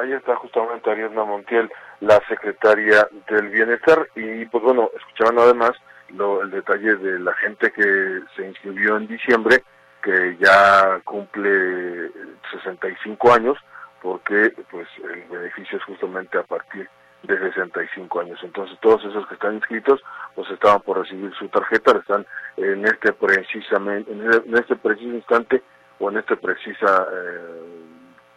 Ahí 0.00 0.12
está 0.12 0.36
justamente 0.36 0.90
Ariadna 0.90 1.24
Montiel, 1.24 1.70
la 2.00 2.20
secretaria 2.28 3.08
del 3.28 3.48
Bienestar, 3.48 4.08
y 4.14 4.44
pues 4.46 4.64
bueno, 4.64 4.90
escuchaban 4.96 5.38
además 5.38 5.72
lo, 6.10 6.42
el 6.42 6.50
detalle 6.50 6.96
de 6.96 7.18
la 7.18 7.34
gente 7.34 7.70
que 7.70 8.20
se 8.36 8.46
inscribió 8.46 8.96
en 8.96 9.06
diciembre, 9.06 9.62
que 10.02 10.36
ya 10.40 11.00
cumple 11.04 12.10
65 12.50 13.32
años, 13.32 13.58
porque 14.02 14.52
pues 14.70 14.88
el 15.12 15.24
beneficio 15.24 15.78
es 15.78 15.84
justamente 15.84 16.38
a 16.38 16.42
partir 16.42 16.88
de 17.22 17.38
65 17.38 18.20
años. 18.20 18.40
Entonces 18.42 18.78
todos 18.80 19.04
esos 19.04 19.26
que 19.28 19.34
están 19.34 19.56
inscritos 19.56 20.00
pues 20.34 20.50
estaban 20.50 20.80
por 20.80 20.98
recibir 20.98 21.32
su 21.34 21.48
tarjeta, 21.48 21.98
están 21.98 22.26
en 22.56 22.86
este 22.86 23.12
precisamente 23.12 24.10
en 24.10 24.56
este 24.56 24.76
preciso 24.76 25.14
instante 25.14 25.62
o 25.98 26.10
en 26.10 26.16
esta 26.16 26.36
precisa 26.36 27.06
eh, 27.12 27.84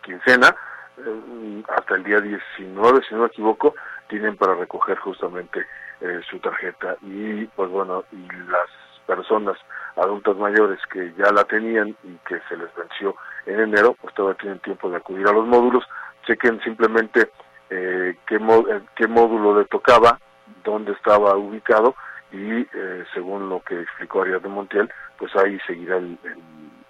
quincena 0.04 0.54
eh, 0.98 1.64
hasta 1.76 1.96
el 1.96 2.04
día 2.04 2.20
19, 2.20 3.02
si 3.08 3.16
no 3.16 3.22
me 3.22 3.28
equivoco, 3.28 3.76
tienen 4.08 4.38
para 4.38 4.56
recoger 4.56 4.98
justamente 4.98 5.66
eh, 6.02 6.22
su 6.30 6.40
tarjeta 6.40 6.98
y 7.02 7.46
pues 7.46 7.70
bueno, 7.70 8.04
y 8.12 8.28
las 8.50 8.70
personas 9.06 9.58
adultas 9.96 10.36
mayores 10.38 10.80
que 10.92 11.14
ya 11.18 11.32
la 11.32 11.44
tenían 11.44 11.96
y 12.04 12.16
que 12.28 12.40
se 12.50 12.58
les 12.58 12.74
venció 12.76 13.16
en 13.46 13.60
enero, 13.60 13.96
pues 14.02 14.14
todavía 14.14 14.38
tienen 14.38 14.60
tiempo 14.60 14.90
de 14.90 14.98
acudir 14.98 15.28
a 15.28 15.34
los 15.34 15.46
módulos, 15.46 15.84
chequen 16.26 16.60
simplemente 16.62 17.30
eh, 17.70 18.16
qué, 18.26 18.36
eh, 18.36 18.82
qué 18.96 19.08
módulo 19.08 19.60
le 19.60 19.66
tocaba, 19.66 20.20
dónde 20.64 20.94
estaba 20.94 21.36
ubicado 21.36 21.96
y 22.32 22.62
eh, 22.62 23.06
según 23.14 23.50
lo 23.50 23.62
que 23.62 23.82
explicó 23.82 24.22
Arias 24.22 24.42
de 24.42 24.50
Montiel, 24.50 24.92
pues 25.18 25.36
ahí 25.36 25.60
seguirá 25.68 25.98
el, 25.98 26.18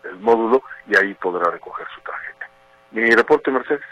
el 0.04 0.20
módulo 0.20 0.62
y 0.88 0.98
ahí 0.98 1.14
podrá 1.16 1.52
recoger 1.52 1.88
su 1.94 2.02
tarjeta. 2.02 2.33
Mi 2.94 3.10
reporte, 3.10 3.52
Mercedes. 3.52 3.84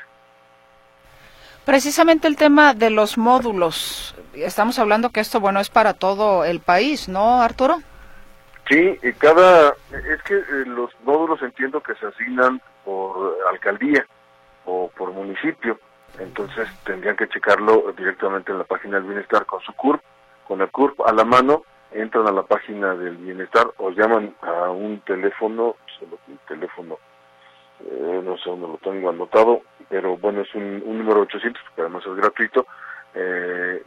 Precisamente 1.65 2.27
el 2.27 2.37
tema 2.37 2.73
de 2.73 2.89
los 2.89 3.17
módulos. 3.17 4.15
Estamos 4.33 4.79
hablando 4.79 5.09
que 5.09 5.19
esto, 5.19 5.39
bueno, 5.39 5.59
es 5.59 5.69
para 5.69 5.93
todo 5.93 6.45
el 6.45 6.59
país, 6.59 7.07
¿no, 7.09 7.41
Arturo? 7.41 7.77
Sí, 8.69 8.97
y 9.03 9.13
cada, 9.13 9.73
es 9.91 10.23
que 10.23 10.35
eh, 10.35 10.65
los 10.65 10.91
módulos 11.03 11.41
entiendo 11.41 11.81
que 11.81 11.93
se 11.95 12.07
asignan 12.07 12.61
por 12.85 13.37
alcaldía 13.49 14.05
o 14.65 14.89
por 14.95 15.11
municipio. 15.11 15.79
entonces 16.19 16.67
tendrían 16.83 17.15
que 17.15 17.27
checarlo 17.27 17.93
directamente 17.97 18.51
en 18.51 18.59
la 18.59 18.63
página 18.63 18.97
del 18.97 19.07
bienestar 19.07 19.45
con 19.45 19.61
su 19.61 19.73
CURP, 19.73 20.01
con 20.47 20.61
el 20.61 20.69
CURP 20.69 21.01
a 21.01 21.11
la 21.13 21.23
mano, 21.23 21.63
entran 21.91 22.27
a 22.27 22.31
la 22.31 22.43
página 22.43 22.93
del 22.95 23.17
bienestar 23.17 23.67
o 23.77 23.91
llaman 23.91 24.35
a 24.41 24.69
un 24.69 24.99
teléfono, 25.01 25.75
solo 25.99 26.19
un 26.27 26.39
teléfono, 26.47 26.97
eh, 27.89 28.21
no 28.23 28.37
sé 28.37 28.49
dónde 28.49 28.67
lo 28.67 28.77
tengo 28.77 29.09
anotado, 29.09 29.61
pero 29.89 30.17
bueno, 30.17 30.41
es 30.41 30.53
un, 30.55 30.79
número 30.79 31.21
800, 31.21 31.61
que 31.75 31.81
además 31.81 32.03
es 32.05 32.15
gratuito, 32.15 32.65
eh, 33.13 33.83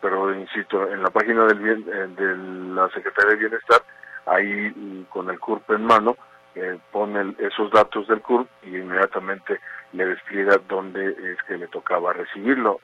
pero 0.00 0.34
insisto, 0.34 0.88
en 0.90 1.02
la 1.02 1.10
página 1.10 1.46
del 1.46 1.58
bien, 1.58 1.84
eh, 1.88 2.08
de 2.16 2.36
la 2.74 2.88
Secretaría 2.90 3.30
de 3.32 3.36
Bienestar, 3.36 3.82
ahí 4.26 4.72
mm, 4.74 5.04
con 5.04 5.30
el 5.30 5.38
CURP 5.40 5.70
en 5.70 5.84
mano, 5.84 6.16
eh, 6.54 6.78
pone 6.92 7.34
esos 7.38 7.70
datos 7.70 8.08
del 8.08 8.20
CURP 8.20 8.48
y 8.64 8.76
inmediatamente 8.76 9.60
le 9.92 10.06
despliega 10.06 10.58
dónde 10.68 11.10
es 11.10 11.42
que 11.46 11.56
le 11.56 11.68
tocaba 11.68 12.12
recibirlo. 12.12 12.80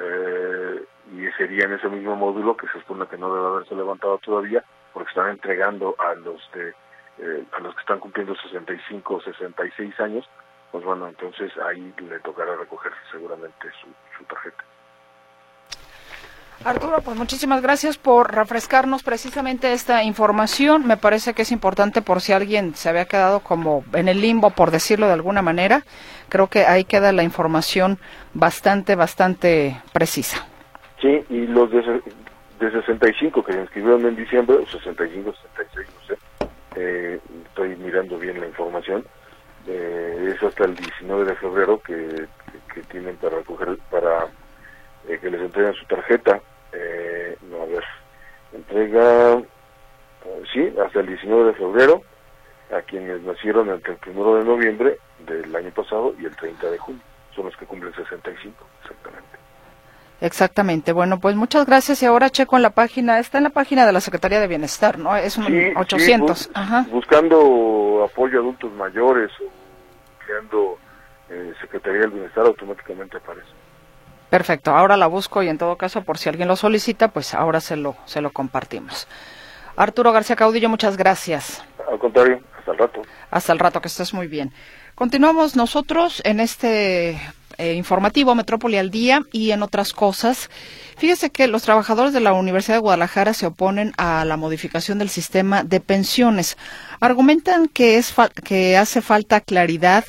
Eh, 0.00 0.84
y 1.12 1.26
sería 1.36 1.64
en 1.64 1.72
ese 1.72 1.88
mismo 1.88 2.14
módulo 2.14 2.56
que 2.56 2.68
se 2.68 2.78
supone 2.80 3.06
que 3.06 3.18
no 3.18 3.34
debe 3.34 3.46
haberse 3.46 3.74
levantado 3.74 4.18
todavía 4.18 4.62
porque 4.92 5.08
están 5.08 5.30
entregando 5.30 5.94
a 5.98 6.14
los 6.14 6.40
de 6.52 6.72
eh, 7.20 7.44
a 7.52 7.60
los 7.60 7.74
que 7.74 7.80
están 7.80 8.00
cumpliendo 8.00 8.34
65 8.36 9.14
o 9.14 9.20
66 9.20 10.00
años 10.00 10.28
pues 10.72 10.84
bueno 10.84 11.08
entonces 11.08 11.52
ahí 11.58 11.92
le 11.98 12.18
tocará 12.20 12.56
recoger 12.56 12.92
seguramente 13.10 13.68
su, 13.80 13.88
su 14.16 14.24
tarjeta 14.24 14.64
Arturo, 16.64 17.00
pues 17.04 17.16
muchísimas 17.16 17.62
gracias 17.62 17.98
por 17.98 18.34
refrescarnos 18.34 19.04
precisamente 19.04 19.72
esta 19.72 20.02
información. 20.02 20.88
Me 20.88 20.96
parece 20.96 21.32
que 21.32 21.42
es 21.42 21.52
importante 21.52 22.02
por 22.02 22.20
si 22.20 22.32
alguien 22.32 22.74
se 22.74 22.88
había 22.88 23.04
quedado 23.04 23.40
como 23.40 23.84
en 23.94 24.08
el 24.08 24.20
limbo, 24.20 24.50
por 24.50 24.72
decirlo 24.72 25.06
de 25.06 25.12
alguna 25.12 25.40
manera. 25.40 25.82
Creo 26.28 26.48
que 26.48 26.66
ahí 26.66 26.84
queda 26.84 27.12
la 27.12 27.22
información 27.22 27.98
bastante, 28.34 28.96
bastante 28.96 29.80
precisa. 29.92 30.48
Sí, 31.00 31.24
y 31.30 31.46
los 31.46 31.70
de, 31.70 31.80
de 32.58 32.72
65 32.72 33.44
que 33.44 33.52
se 33.52 33.60
inscribieron 33.60 34.04
en 34.06 34.16
diciembre, 34.16 34.56
o 34.56 34.66
65, 34.66 35.32
66, 35.54 35.86
no 35.94 35.97
sé, 35.97 35.97
eh, 36.78 37.20
estoy 37.46 37.76
mirando 37.76 38.18
bien 38.18 38.40
la 38.40 38.46
información, 38.46 39.04
eh, 39.66 40.34
es 40.34 40.42
hasta 40.42 40.64
el 40.64 40.76
19 40.76 41.24
de 41.24 41.36
febrero 41.36 41.80
que, 41.80 42.26
tienen 42.90 43.16
para 43.16 43.38
recoger, 43.38 43.76
para 43.90 44.26
eh, 45.08 45.18
que 45.20 45.30
les 45.30 45.40
entreguen 45.40 45.74
su 45.74 45.84
tarjeta. 45.86 46.40
Eh, 46.72 47.36
no, 47.50 47.62
a 47.62 47.66
ver, 47.66 47.84
entrega, 48.52 49.34
eh, 49.34 50.42
sí, 50.52 50.72
hasta 50.84 51.00
el 51.00 51.06
19 51.06 51.46
de 51.46 51.54
febrero 51.54 52.02
a 52.70 52.82
quienes 52.82 53.20
nacieron 53.22 53.70
entre 53.70 53.94
el 53.94 54.16
1 54.16 54.36
de 54.36 54.44
noviembre 54.44 54.98
del 55.26 55.54
año 55.56 55.70
pasado 55.72 56.14
y 56.18 56.26
el 56.26 56.36
30 56.36 56.70
de 56.70 56.78
junio. 56.78 57.02
Son 57.34 57.46
los 57.46 57.56
que 57.56 57.66
cumplen 57.66 57.94
65, 57.94 58.66
exactamente. 58.82 59.37
Exactamente. 60.20 60.92
Bueno, 60.92 61.20
pues 61.20 61.36
muchas 61.36 61.64
gracias. 61.66 62.02
Y 62.02 62.06
ahora 62.06 62.30
checo 62.30 62.56
en 62.56 62.62
la 62.62 62.70
página, 62.70 63.18
está 63.18 63.38
en 63.38 63.44
la 63.44 63.50
página 63.50 63.86
de 63.86 63.92
la 63.92 64.00
Secretaría 64.00 64.40
de 64.40 64.48
Bienestar, 64.48 64.98
¿no? 64.98 65.16
Es 65.16 65.36
un 65.36 65.46
800. 65.76 66.50
Buscando 66.90 68.04
apoyo 68.10 68.38
a 68.38 68.40
adultos 68.40 68.72
mayores 68.72 69.30
o 69.40 69.50
creando 70.24 70.78
Secretaría 71.60 72.00
del 72.00 72.10
Bienestar, 72.10 72.46
automáticamente 72.46 73.16
aparece. 73.18 73.48
Perfecto, 74.30 74.72
ahora 74.72 74.96
la 74.96 75.06
busco 75.06 75.42
y 75.42 75.48
en 75.48 75.56
todo 75.56 75.76
caso, 75.76 76.02
por 76.02 76.18
si 76.18 76.28
alguien 76.28 76.48
lo 76.48 76.56
solicita, 76.56 77.08
pues 77.08 77.32
ahora 77.32 77.60
se 77.60 77.76
lo, 77.76 77.96
se 78.04 78.20
lo 78.20 78.30
compartimos. 78.30 79.08
Arturo 79.76 80.12
García 80.12 80.36
Caudillo, 80.36 80.68
muchas 80.68 80.96
gracias. 80.96 81.64
Al 81.90 81.98
contrario, 81.98 82.40
hasta 82.58 82.72
el 82.72 82.78
rato. 82.78 83.02
Hasta 83.30 83.52
el 83.52 83.58
rato, 83.58 83.80
que 83.80 83.88
estés 83.88 84.12
muy 84.12 84.26
bien. 84.26 84.52
Continuamos 84.94 85.56
nosotros 85.56 86.20
en 86.24 86.40
este 86.40 87.18
eh, 87.58 87.74
informativo 87.74 88.34
Metrópoli 88.34 88.76
al 88.76 88.90
Día 88.90 89.22
y 89.32 89.50
en 89.50 89.62
otras 89.62 89.92
cosas. 89.92 90.48
Fíjese 90.96 91.30
que 91.30 91.48
los 91.48 91.62
trabajadores 91.62 92.12
de 92.12 92.20
la 92.20 92.32
Universidad 92.32 92.76
de 92.76 92.80
Guadalajara 92.80 93.34
se 93.34 93.46
oponen 93.46 93.92
a 93.98 94.24
la 94.24 94.36
modificación 94.36 94.98
del 94.98 95.08
sistema 95.08 95.64
de 95.64 95.80
pensiones. 95.80 96.56
Argumentan 97.00 97.68
que, 97.68 97.96
es 97.96 98.14
que 98.44 98.76
hace 98.76 99.02
falta 99.02 99.40
claridad 99.40 100.04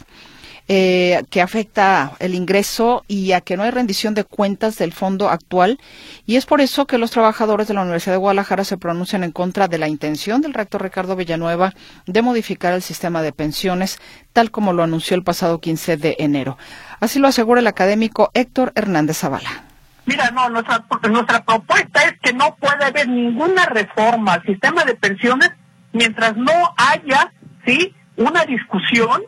eh, 0.72 1.24
que 1.32 1.42
afecta 1.42 2.16
el 2.20 2.36
ingreso 2.36 3.04
y 3.08 3.32
a 3.32 3.42
que 3.42 3.58
no 3.58 3.64
hay 3.64 3.72
rendición 3.72 4.14
de 4.14 4.24
cuentas 4.24 4.78
del 4.78 4.94
fondo 4.94 5.28
actual. 5.28 5.80
Y 6.28 6.36
es 6.36 6.46
por 6.46 6.62
eso 6.62 6.86
que 6.86 7.00
los 7.00 7.10
trabajadores 7.10 7.68
de 7.68 7.74
la 7.74 7.82
Universidad 7.82 8.14
de 8.14 8.20
Guadalajara 8.20 8.64
se 8.64 8.78
pronuncian 8.78 9.24
en 9.24 9.32
contra 9.32 9.68
de 9.68 9.80
la 9.80 9.88
intención 9.88 10.42
del 10.42 10.54
rector 10.54 10.84
Ricardo 10.84 11.16
Villanueva 11.16 11.74
de 12.06 12.22
modificar 12.22 12.76
el 12.76 12.84
sistema 12.84 13.24
de 13.24 13.32
pensiones, 13.32 13.98
tal 14.32 14.52
como 14.52 14.72
lo 14.72 14.84
anunció 14.84 15.16
el 15.16 15.24
pasado 15.24 15.60
15 15.60 15.98
de 15.98 16.16
enero. 16.20 16.56
Así 17.00 17.20
lo 17.20 17.28
asegura 17.28 17.62
el 17.62 17.68
académico 17.68 18.32
Héctor 18.34 18.72
Hernández 18.76 19.18
Zavala. 19.18 19.64
Mira, 20.06 20.32
no, 20.32 20.50
nuestra, 20.50 20.84
nuestra 21.10 21.44
propuesta 21.44 22.04
es 22.04 22.20
que 22.20 22.34
no 22.34 22.56
puede 22.56 22.84
haber 22.84 23.08
ninguna 23.08 23.66
reforma 23.66 24.34
al 24.34 24.44
sistema 24.44 24.84
de 24.84 24.96
pensiones 24.96 25.52
mientras 25.94 26.36
no 26.36 26.74
haya, 26.78 27.32
¿sí?, 27.66 27.94
una 28.20 28.44
discusión 28.46 29.22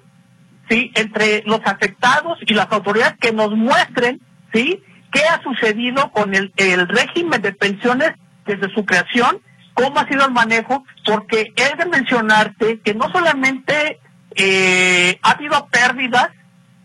¿sí? 0.70 0.92
entre 0.96 1.44
los 1.46 1.62
afectados 1.66 2.38
y 2.46 2.54
las 2.54 2.72
autoridades 2.72 3.16
que 3.20 3.32
nos 3.32 3.52
muestren 3.52 4.20
¿sí? 4.54 4.84
qué 5.12 5.22
ha 5.22 5.42
sucedido 5.42 6.12
con 6.12 6.36
el, 6.36 6.52
el 6.58 6.88
régimen 6.88 7.42
de 7.42 7.54
pensiones 7.54 8.14
desde 8.46 8.74
su 8.74 8.86
creación, 8.86 9.40
cómo 9.74 10.00
ha 10.00 10.08
sido 10.08 10.26
el 10.26 10.32
manejo, 10.32 10.84
porque 11.06 11.54
es 11.56 11.78
de 11.78 11.86
mencionarte 11.86 12.80
que 12.82 12.94
no 12.94 13.10
solamente 13.12 14.00
eh, 14.36 15.20
ha 15.22 15.32
habido 15.32 15.68
pérdidas 15.68 16.30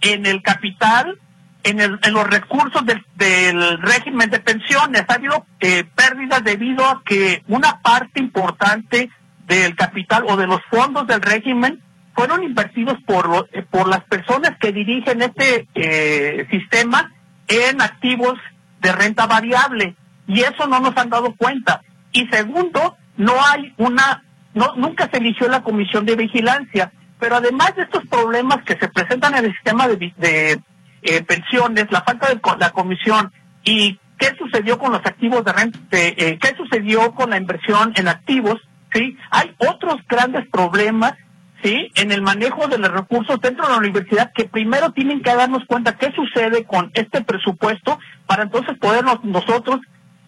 en 0.01 0.27
el 0.27 0.43
capital, 0.43 1.19
en, 1.63 1.81
el, 1.81 1.99
en 2.03 2.13
los 2.13 2.27
recursos 2.29 2.85
del, 2.87 3.05
del 3.17 3.81
régimen 3.83 4.31
de 4.31 4.41
pensiones, 4.41 5.05
ha 5.09 5.15
habido 5.15 5.47
eh, 5.61 5.85
pérdidas 5.95 6.45
debido 6.45 6.85
a 6.87 7.03
que 7.05 7.43
una 7.49 7.81
parte 7.81 8.21
importante 8.21 9.11
del 9.47 9.75
capital 9.77 10.25
o 10.29 10.37
de 10.37 10.47
los 10.47 10.61
fondos 10.71 11.07
del 11.07 11.23
régimen 11.23 11.83
fueron 12.15 12.43
invertidos 12.43 12.99
por, 13.07 13.49
eh, 13.53 13.63
por 13.63 13.89
las 13.89 14.03
personas 14.05 14.57
que 14.59 14.73
dirigen 14.73 15.23
este 15.23 15.69
eh, 15.75 16.47
sistema 16.51 17.13
en 17.47 17.81
activos 17.81 18.35
de 18.81 18.93
renta 18.93 19.27
variable. 19.27 19.95
Y 20.27 20.41
eso 20.41 20.67
no 20.67 20.81
nos 20.81 20.97
han 20.97 21.11
dado 21.11 21.35
cuenta. 21.37 21.83
Y 22.13 22.27
segundo, 22.29 22.97
no 23.17 23.35
hay 23.45 23.75
una, 23.77 24.25
no, 24.55 24.75
nunca 24.77 25.09
se 25.11 25.19
eligió 25.19 25.49
la 25.49 25.63
comisión 25.63 26.07
de 26.07 26.17
vigilancia, 26.17 26.93
pero 27.19 27.37
además 27.37 27.75
de 27.77 27.83
estos 27.83 28.07
problemas 28.07 28.63
que 28.65 28.77
se 28.77 28.89
presentan 28.89 29.35
en 29.35 29.47
el 29.47 29.53
sistema 29.53 29.89
de, 29.89 30.13
de 30.17 30.61
eh, 31.03 31.23
pensiones, 31.23 31.91
la 31.91 32.03
falta 32.03 32.29
de 32.29 32.41
la 32.59 32.71
comisión 32.71 33.33
y 33.65 33.99
qué 34.19 34.35
sucedió 34.39 34.79
con 34.79 34.93
los 34.93 35.05
activos 35.05 35.45
de 35.45 35.53
renta, 35.53 35.79
qué 35.91 36.55
sucedió 36.57 37.15
con 37.15 37.31
la 37.31 37.37
inversión 37.37 37.93
en 37.97 38.09
activos, 38.09 38.61
sí, 38.93 39.17
hay 39.31 39.55
otros 39.59 39.97
grandes 40.09 40.49
problemas 40.49 41.15
¿sí? 41.63 41.91
en 41.95 42.13
el 42.13 42.23
manejo 42.23 42.69
de 42.69 42.79
los 42.79 42.91
recursos 42.91 43.41
dentro 43.41 43.67
de 43.67 43.73
la 43.73 43.79
universidad 43.79 44.33
que 44.33 44.45
primero 44.45 44.93
tienen 44.93 45.23
que 45.23 45.35
darnos 45.35 45.65
cuenta 45.67 45.97
qué 45.97 46.13
sucede 46.13 46.65
con 46.65 46.91
este 46.95 47.23
presupuesto 47.23 47.99
para 48.27 48.45
entonces 48.45 48.79
poder 48.79 49.05
nosotros 49.23 49.81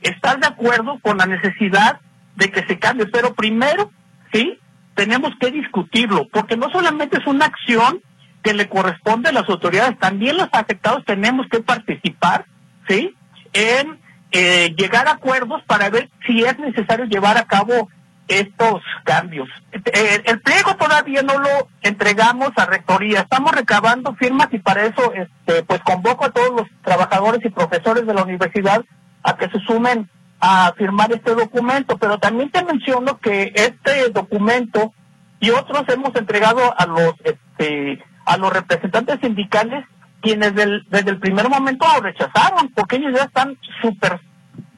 estar 0.03 0.39
de 0.39 0.47
acuerdo 0.47 0.99
con 1.01 1.19
la 1.19 1.27
necesidad 1.27 2.01
de 2.37 2.51
que 2.51 2.65
se 2.67 2.79
cambie. 2.79 3.07
Pero 3.07 3.35
primero, 3.35 3.91
¿sí? 4.33 4.59
Tenemos 4.99 5.33
que 5.39 5.53
discutirlo, 5.53 6.27
porque 6.27 6.57
no 6.57 6.69
solamente 6.71 7.19
es 7.19 7.27
una 7.29 7.45
acción 7.45 8.01
que 8.43 8.53
le 8.53 8.69
corresponde 8.69 9.29
a 9.29 9.33
las 9.33 9.49
autoridades, 9.49 9.97
también 10.01 10.37
los 10.37 10.49
afectados 10.51 11.05
tenemos 11.05 11.47
que 11.49 11.61
participar, 11.61 12.47
¿sí? 12.89 13.15
En 13.53 14.01
eh, 14.33 14.75
llegar 14.77 15.07
a 15.07 15.13
acuerdos 15.13 15.63
para 15.69 15.89
ver 15.89 16.11
si 16.27 16.43
es 16.43 16.59
necesario 16.59 17.05
llevar 17.05 17.39
a 17.39 17.45
cabo 17.45 17.89
estos 18.27 18.83
cambios. 19.05 19.49
Eh, 19.73 20.21
el 20.25 20.41
pliego 20.41 20.75
todavía 20.75 21.23
no 21.23 21.39
lo 21.39 21.69
entregamos 21.83 22.51
a 22.57 22.67
rectoría, 22.67 23.21
estamos 23.21 23.53
recabando 23.53 24.17
firmas 24.17 24.49
y 24.51 24.59
para 24.59 24.85
eso 24.85 25.13
este, 25.15 25.63
pues 25.63 25.81
convoco 25.83 26.25
a 26.25 26.31
todos 26.33 26.51
los 26.57 26.67
trabajadores 26.83 27.45
y 27.45 27.51
profesores 27.51 28.05
de 28.05 28.15
la 28.15 28.25
universidad 28.25 28.85
a 29.23 29.37
que 29.37 29.49
se 29.49 29.61
sumen 29.61 30.11
a 30.41 30.73
firmar 30.77 31.13
este 31.13 31.35
documento, 31.35 31.99
pero 31.99 32.19
también 32.19 32.51
te 32.51 32.65
menciono 32.65 33.19
que 33.19 33.53
este 33.55 34.11
documento 34.11 34.93
y 35.41 35.51
otros 35.51 35.83
hemos 35.89 36.15
entregado 36.17 36.75
a 36.79 36.87
los 36.87 37.15
este, 37.25 38.03
a 38.25 38.37
los 38.37 38.53
representantes 38.53 39.19
sindicales 39.21 39.85
quienes 40.21 40.55
desde 40.55 41.11
el 41.11 41.19
primer 41.19 41.49
momento 41.49 41.87
lo 41.95 42.01
rechazaron 42.01 42.69
porque 42.75 42.97
ellos 42.97 43.13
ya 43.15 43.25
están 43.25 43.57
súper 43.81 44.21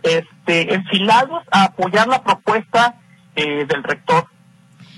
este, 0.02 0.74
enfilados 0.74 1.42
a 1.50 1.64
apoyar 1.64 2.08
la 2.08 2.22
propuesta 2.22 2.96
eh, 3.36 3.64
del 3.66 3.82
rector. 3.82 4.26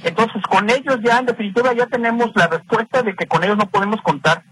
Entonces, 0.05 0.43
con 0.49 0.69
ellos 0.69 0.99
ya, 1.05 1.19
en 1.19 1.27
definitiva, 1.27 1.73
ya 1.75 1.87
tenemos 1.87 2.33
la 2.35 2.49
respuesta 2.49 3.03
de 3.03 3.15
que 3.15 3.27
con 3.27 3.45
ellos 3.45 3.57
no 3.57 3.69
podemos 3.69 4.01
contar. 4.03 4.43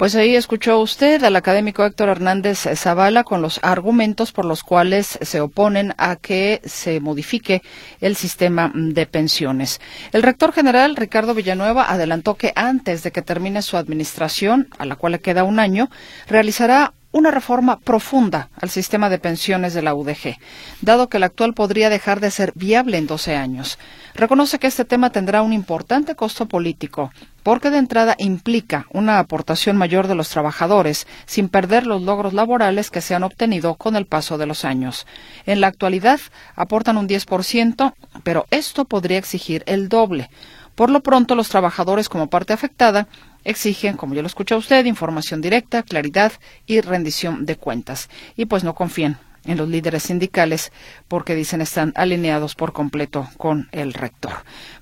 Pues 0.00 0.14
ahí 0.14 0.34
escuchó 0.34 0.80
usted 0.80 1.22
al 1.24 1.36
académico 1.36 1.84
Héctor 1.84 2.08
Hernández 2.08 2.66
Zavala 2.74 3.22
con 3.22 3.42
los 3.42 3.60
argumentos 3.62 4.32
por 4.32 4.46
los 4.46 4.62
cuales 4.62 5.18
se 5.20 5.42
oponen 5.42 5.92
a 5.98 6.16
que 6.16 6.62
se 6.64 7.00
modifique 7.00 7.60
el 8.00 8.16
sistema 8.16 8.72
de 8.74 9.04
pensiones. 9.04 9.78
El 10.12 10.22
rector 10.22 10.54
general 10.54 10.96
Ricardo 10.96 11.34
Villanueva 11.34 11.90
adelantó 11.90 12.36
que 12.36 12.54
antes 12.56 13.02
de 13.02 13.12
que 13.12 13.20
termine 13.20 13.60
su 13.60 13.76
administración, 13.76 14.68
a 14.78 14.86
la 14.86 14.96
cual 14.96 15.12
le 15.12 15.20
queda 15.20 15.44
un 15.44 15.58
año, 15.58 15.90
realizará 16.26 16.94
una 17.12 17.30
reforma 17.30 17.78
profunda 17.80 18.50
al 18.60 18.70
sistema 18.70 19.10
de 19.10 19.18
pensiones 19.18 19.74
de 19.74 19.82
la 19.82 19.94
UDG, 19.94 20.36
dado 20.80 21.08
que 21.08 21.16
el 21.16 21.24
actual 21.24 21.54
podría 21.54 21.90
dejar 21.90 22.20
de 22.20 22.30
ser 22.30 22.52
viable 22.54 22.98
en 22.98 23.06
12 23.06 23.36
años. 23.36 23.78
Reconoce 24.14 24.58
que 24.58 24.66
este 24.66 24.84
tema 24.84 25.10
tendrá 25.10 25.42
un 25.42 25.52
importante 25.52 26.14
costo 26.14 26.46
político, 26.46 27.12
porque 27.42 27.70
de 27.70 27.78
entrada 27.78 28.14
implica 28.18 28.86
una 28.90 29.18
aportación 29.18 29.76
mayor 29.76 30.06
de 30.06 30.14
los 30.14 30.28
trabajadores, 30.28 31.06
sin 31.26 31.48
perder 31.48 31.86
los 31.86 32.02
logros 32.02 32.32
laborales 32.32 32.90
que 32.90 33.00
se 33.00 33.14
han 33.14 33.24
obtenido 33.24 33.74
con 33.74 33.96
el 33.96 34.06
paso 34.06 34.38
de 34.38 34.46
los 34.46 34.64
años. 34.64 35.06
En 35.46 35.60
la 35.60 35.66
actualidad 35.66 36.20
aportan 36.54 36.96
un 36.96 37.08
10%, 37.08 37.94
pero 38.22 38.46
esto 38.50 38.84
podría 38.84 39.18
exigir 39.18 39.64
el 39.66 39.88
doble. 39.88 40.30
Por 40.74 40.90
lo 40.90 41.00
pronto, 41.02 41.34
los 41.34 41.48
trabajadores 41.48 42.08
como 42.08 42.28
parte 42.28 42.52
afectada 42.52 43.06
exigen, 43.44 43.96
como 43.96 44.14
ya 44.14 44.22
lo 44.22 44.26
escucha 44.26 44.56
usted, 44.56 44.84
información 44.84 45.40
directa, 45.40 45.82
claridad 45.82 46.32
y 46.66 46.80
rendición 46.80 47.46
de 47.46 47.56
cuentas. 47.56 48.08
Y 48.36 48.46
pues 48.46 48.64
no 48.64 48.74
confían 48.74 49.18
en 49.44 49.56
los 49.56 49.68
líderes 49.68 50.04
sindicales 50.04 50.72
porque 51.08 51.34
dicen 51.34 51.60
están 51.60 51.92
alineados 51.96 52.54
por 52.54 52.72
completo 52.72 53.28
con 53.36 53.68
el 53.72 53.94
rector. 53.94 54.32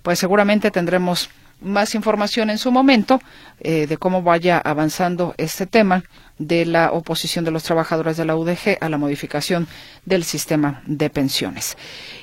Pues 0.03 0.19
seguramente 0.19 0.71
tendremos 0.71 1.31
más 1.61 1.95
información 1.95 2.51
en 2.51 2.59
su 2.59 2.71
momento 2.71 3.21
eh, 3.61 3.87
de 3.87 3.97
cómo 3.97 4.23
vaya 4.23 4.59
avanzando 4.59 5.35
este 5.39 5.67
tema 5.67 6.05
de 6.39 6.65
la 6.65 6.93
oposición 6.93 7.45
de 7.45 7.51
los 7.51 7.65
trabajadores 7.65 8.17
de 8.17 8.25
la 8.25 8.37
UDG 8.37 8.79
a 8.81 8.89
la 8.89 8.97
modificación 8.97 9.67
del 10.05 10.23
sistema 10.23 10.83
de 10.87 11.11
pensiones. 11.11 11.77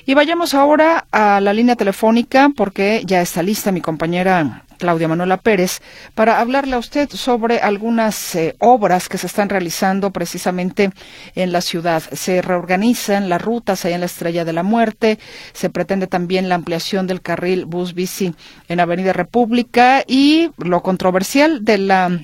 Y 0.06 0.14
vayamos 0.14 0.54
ahora 0.54 1.06
a 1.10 1.40
la 1.40 1.52
línea 1.52 1.76
telefónica 1.76 2.50
porque 2.56 3.02
ya 3.04 3.20
está 3.20 3.42
lista 3.42 3.72
mi 3.72 3.82
compañera 3.82 4.64
Claudia 4.78 5.08
Manuela 5.08 5.36
Pérez, 5.38 5.80
para 6.14 6.40
hablarle 6.40 6.76
a 6.76 6.78
usted 6.78 7.08
sobre 7.10 7.58
algunas 7.58 8.34
eh, 8.34 8.54
obras 8.58 9.08
que 9.08 9.18
se 9.18 9.26
están 9.26 9.48
realizando 9.48 10.10
precisamente 10.10 10.90
en 11.34 11.52
la 11.52 11.60
ciudad. 11.60 12.02
Se 12.12 12.42
reorganizan 12.42 13.28
las 13.28 13.42
rutas 13.42 13.84
ahí 13.84 13.92
en 13.92 14.00
la 14.00 14.06
Estrella 14.06 14.44
de 14.44 14.52
la 14.52 14.62
Muerte, 14.62 15.18
se 15.52 15.70
pretende 15.70 16.06
también 16.06 16.48
la 16.48 16.54
ampliación 16.54 17.06
del 17.06 17.22
carril 17.22 17.64
bus-bici 17.64 18.34
en 18.68 18.80
Avenida 18.80 19.12
República 19.12 20.04
y 20.06 20.50
lo 20.58 20.82
controversial 20.82 21.64
de 21.64 21.78
la 21.78 22.20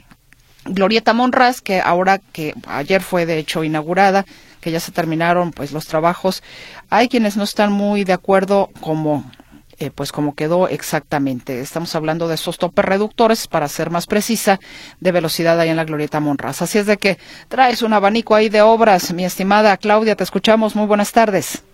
Glorieta 0.65 1.13
Monraz, 1.13 1.61
que 1.61 1.81
ahora 1.81 2.19
que 2.19 2.55
ayer 2.67 3.03
fue 3.03 3.27
de 3.27 3.39
hecho 3.39 3.65
inaugurada, 3.65 4.25
que 4.61 4.71
ya 4.71 4.79
se 4.79 4.93
terminaron 4.93 5.51
pues 5.51 5.73
los 5.73 5.87
trabajos, 5.87 6.43
hay 6.89 7.09
quienes 7.09 7.37
no 7.37 7.43
están 7.43 7.73
muy 7.73 8.05
de 8.05 8.13
acuerdo 8.13 8.71
como 8.81 9.31
eh, 9.83 9.91
pues 9.95 10.13
como 10.13 10.37
quedó 10.37 10.69
exactamente. 10.69 11.61
Estamos 11.61 11.95
hablando 11.97 12.29
de 12.29 12.37
esos 12.37 12.57
topes 12.57 12.85
reductores, 12.85 13.49
para 13.49 13.67
ser 13.67 13.91
más 13.91 14.07
precisa, 14.07 14.61
de 15.01 15.11
velocidad 15.11 15.59
ahí 15.59 15.71
en 15.71 15.77
la 15.77 15.85
Glorieta 15.85 16.21
Monraz. 16.21 16.63
Así 16.63 16.79
es 16.79 16.87
de 16.87 16.99
que 16.99 17.17
traes 17.49 17.83
un 17.83 17.93
abanico 17.93 18.37
ahí 18.37 18.49
de 18.49 18.63
obras, 18.63 19.13
mi 19.13 19.25
estimada 19.25 19.77
Claudia, 19.77 20.15
te 20.15 20.23
escuchamos. 20.23 20.77
Muy 20.77 20.87
buenas 20.87 21.11
tardes. 21.11 21.65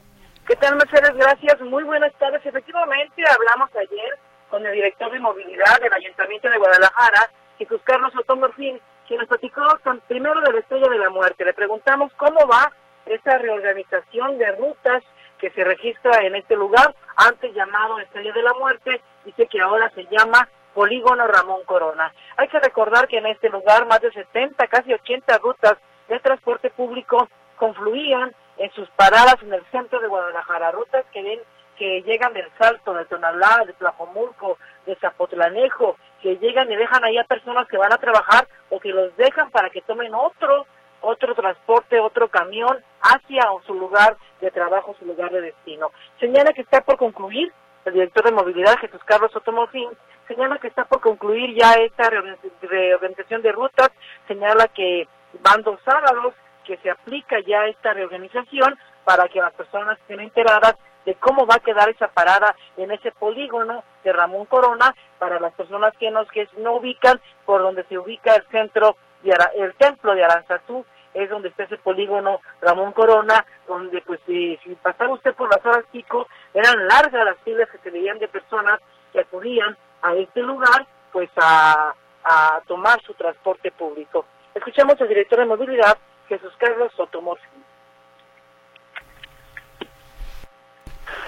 ¿Qué 0.47 0.57
tal, 0.57 0.77
Mercedes? 0.77 1.13
Gracias. 1.17 1.61
Muy 1.61 1.85
buenas 1.85 2.13
tardes. 2.19 2.41
Efectivamente, 2.45 3.23
hablamos 3.29 3.69
ayer 3.77 4.19
con 4.49 4.65
el 4.65 4.73
director 4.73 5.13
de 5.13 5.21
movilidad 5.21 5.79
del 5.83 5.93
Ayuntamiento 5.93 6.49
de 6.49 6.57
Guadalajara, 6.57 7.31
Jesús 7.59 7.83
Carlos 7.85 8.13
Otomorfín, 8.19 8.81
quien 9.07 9.21
nos 9.21 9.29
platicó 9.29 9.61
con, 9.85 10.01
primero 10.09 10.41
de 10.41 10.53
la 10.55 10.61
Estrella 10.61 10.89
de 10.89 10.99
la 10.99 11.11
Muerte. 11.11 11.45
Le 11.45 11.53
preguntamos 11.53 12.11
cómo 12.17 12.47
va 12.47 12.73
esa 13.05 13.37
reorganización 13.37 14.39
de 14.39 14.53
rutas 14.53 15.03
que 15.39 15.51
se 15.51 15.65
registra 15.65 16.25
en 16.25 16.37
este 16.37 16.57
lugar, 16.57 16.95
antes 17.17 17.55
llamado 17.55 17.99
Estrella 17.99 18.33
de 18.33 18.43
la 18.43 18.53
Muerte, 18.55 19.01
dice 19.25 19.47
que 19.47 19.61
ahora 19.61 19.91
se 19.95 20.05
llama 20.07 20.49
Polígono 20.75 21.27
Ramón 21.27 21.65
Corona. 21.65 22.13
Hay 22.37 22.49
que 22.49 22.61
recordar 22.61 23.09
que 23.09 23.19
en 23.19 23.27
este 23.27 23.49
lugar 23.49 23.87
más 23.87 24.01
de 24.01 24.13
70, 24.13 24.67
casi 24.67 24.93
80 24.93 25.39
rutas 25.39 25.77
de 26.09 26.21
transporte 26.21 26.71
público 26.71 27.29
confluían 27.57 28.35
en 28.59 28.71
sus 28.73 28.89
paradas 28.91 29.37
en 29.43 29.53
el 29.53 29.65
centro 29.71 30.01
de 30.01 30.09
Guadalajara, 30.09 30.73
rutas 30.73 31.05
que 31.13 31.23
ven 31.23 31.41
que 31.77 32.03
llegan 32.03 32.33
del 32.33 32.51
Salto, 32.59 32.93
de 32.93 33.05
Tonalá, 33.05 33.63
de 33.65 33.73
Tlajomulco, 33.75 34.59
de 34.85 34.97
Zapotlanejo, 34.97 35.97
que 36.21 36.37
llegan 36.39 36.71
y 36.73 36.75
dejan 36.75 37.05
ahí 37.05 37.17
a 37.19 37.25
personas 37.25 37.69
que 37.69 37.79
van 37.79 37.93
a 37.93 37.99
trabajar 37.99 38.49
o 38.69 38.81
que 38.81 38.89
los 38.89 39.17
dejan 39.17 39.51
para 39.53 39.71
que 39.71 39.83
tomen 39.83 40.13
otro 40.13 40.67
otro 41.01 41.35
transporte, 41.35 42.01
otro 42.01 42.29
camión 42.29 42.77
hacia 43.03 43.43
su 43.67 43.75
lugar 43.75 44.17
de 44.41 44.51
trabajo, 44.51 44.95
su 44.99 45.05
lugar 45.05 45.31
de 45.31 45.41
destino. 45.41 45.91
Señala 46.21 46.53
que 46.53 46.63
está 46.63 46.81
por 46.81 46.97
concluir, 46.97 47.53
el 47.85 47.93
director 47.93 48.25
de 48.25 48.33
movilidad, 48.33 48.79
Jesús 48.79 49.01
Carlos 49.05 49.35
Otomofín, 49.35 49.89
señala 50.27 50.59
que 50.59 50.69
está 50.69 50.85
por 50.85 51.01
concluir 51.01 51.55
ya 51.59 51.73
esta 51.75 52.11
reorganización 52.11 53.43
de 53.43 53.53
rutas, 53.53 53.91
señala 54.27 54.69
que 54.69 55.09
van 55.41 55.63
dos 55.63 55.81
sábados 55.85 56.35
que 56.65 56.77
se 56.79 56.91
aplica 56.91 57.41
ya 57.41 57.67
esta 57.67 57.95
reorganización 57.95 58.79
para 59.05 59.27
que 59.29 59.41
las 59.41 59.55
personas 59.55 59.99
estén 60.01 60.21
enteradas 60.21 60.77
de 61.07 61.15
cómo 61.15 61.47
va 61.47 61.55
a 61.55 61.61
quedar 61.61 61.89
esa 61.89 62.09
parada 62.09 62.55
en 62.77 62.91
ese 62.91 63.11
polígono 63.13 63.83
de 64.05 64.13
Ramón 64.13 64.45
Corona 64.45 64.95
para 65.19 65.41
las 65.41 65.55
personas 65.55 65.97
que, 65.97 66.11
nos, 66.11 66.29
que 66.29 66.47
no 66.59 66.75
ubican 66.75 67.19
por 67.47 67.63
donde 67.63 67.85
se 67.85 67.99
ubica 67.99 68.35
el 68.35 68.47
centro 68.49 68.97
el 69.25 69.75
templo 69.75 70.15
de 70.15 70.25
Aranzazú 70.25 70.85
es 71.15 71.31
donde 71.31 71.49
está 71.49 71.65
ese 71.65 71.79
polígono 71.79 72.41
Ramón 72.61 72.93
Corona, 72.93 73.45
donde 73.67 74.01
pues 74.03 74.21
si, 74.27 74.59
pasaba 74.83 75.15
usted 75.15 75.35
por 75.35 75.51
las 75.51 75.65
horas 75.65 75.85
pico, 75.91 76.27
eran 76.55 76.87
largas 76.87 77.25
las 77.25 77.39
filas 77.45 77.69
que 77.71 77.79
se 77.79 77.91
veían 77.91 78.19
de 78.19 78.29
personas 78.29 78.81
que 79.13 79.21
acudían 79.21 79.77
a 80.03 80.15
este 80.15 80.43
lugar 80.43 80.87
pues 81.13 81.31
a, 81.37 81.95
a 82.25 82.61
tomar 82.67 83.01
su 83.03 83.15
transporte 83.15 83.71
público. 83.73 84.27
Escuchamos 84.55 85.01
al 85.01 85.09
director 85.09 85.39
de 85.39 85.47
movilidad, 85.47 85.97
Jesús 86.29 86.53
Carlos 86.59 86.93
Sotomorfi. 86.97 87.47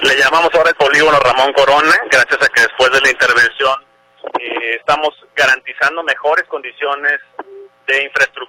Le 0.02 0.16
llamamos 0.16 0.50
ahora 0.54 0.70
el 0.70 0.76
polígono 0.76 1.18
Ramón 1.20 1.52
Corona, 1.52 1.94
gracias 2.10 2.42
a 2.42 2.48
que 2.48 2.62
después 2.62 2.90
de 2.92 3.00
la 3.00 3.10
intervención 3.10 3.74
eh, 4.40 4.76
estamos 4.76 5.10
garantizando 5.34 6.02
mejores 6.02 6.44
condiciones 6.48 7.20
de 7.86 8.04
infraestructura 8.04 8.39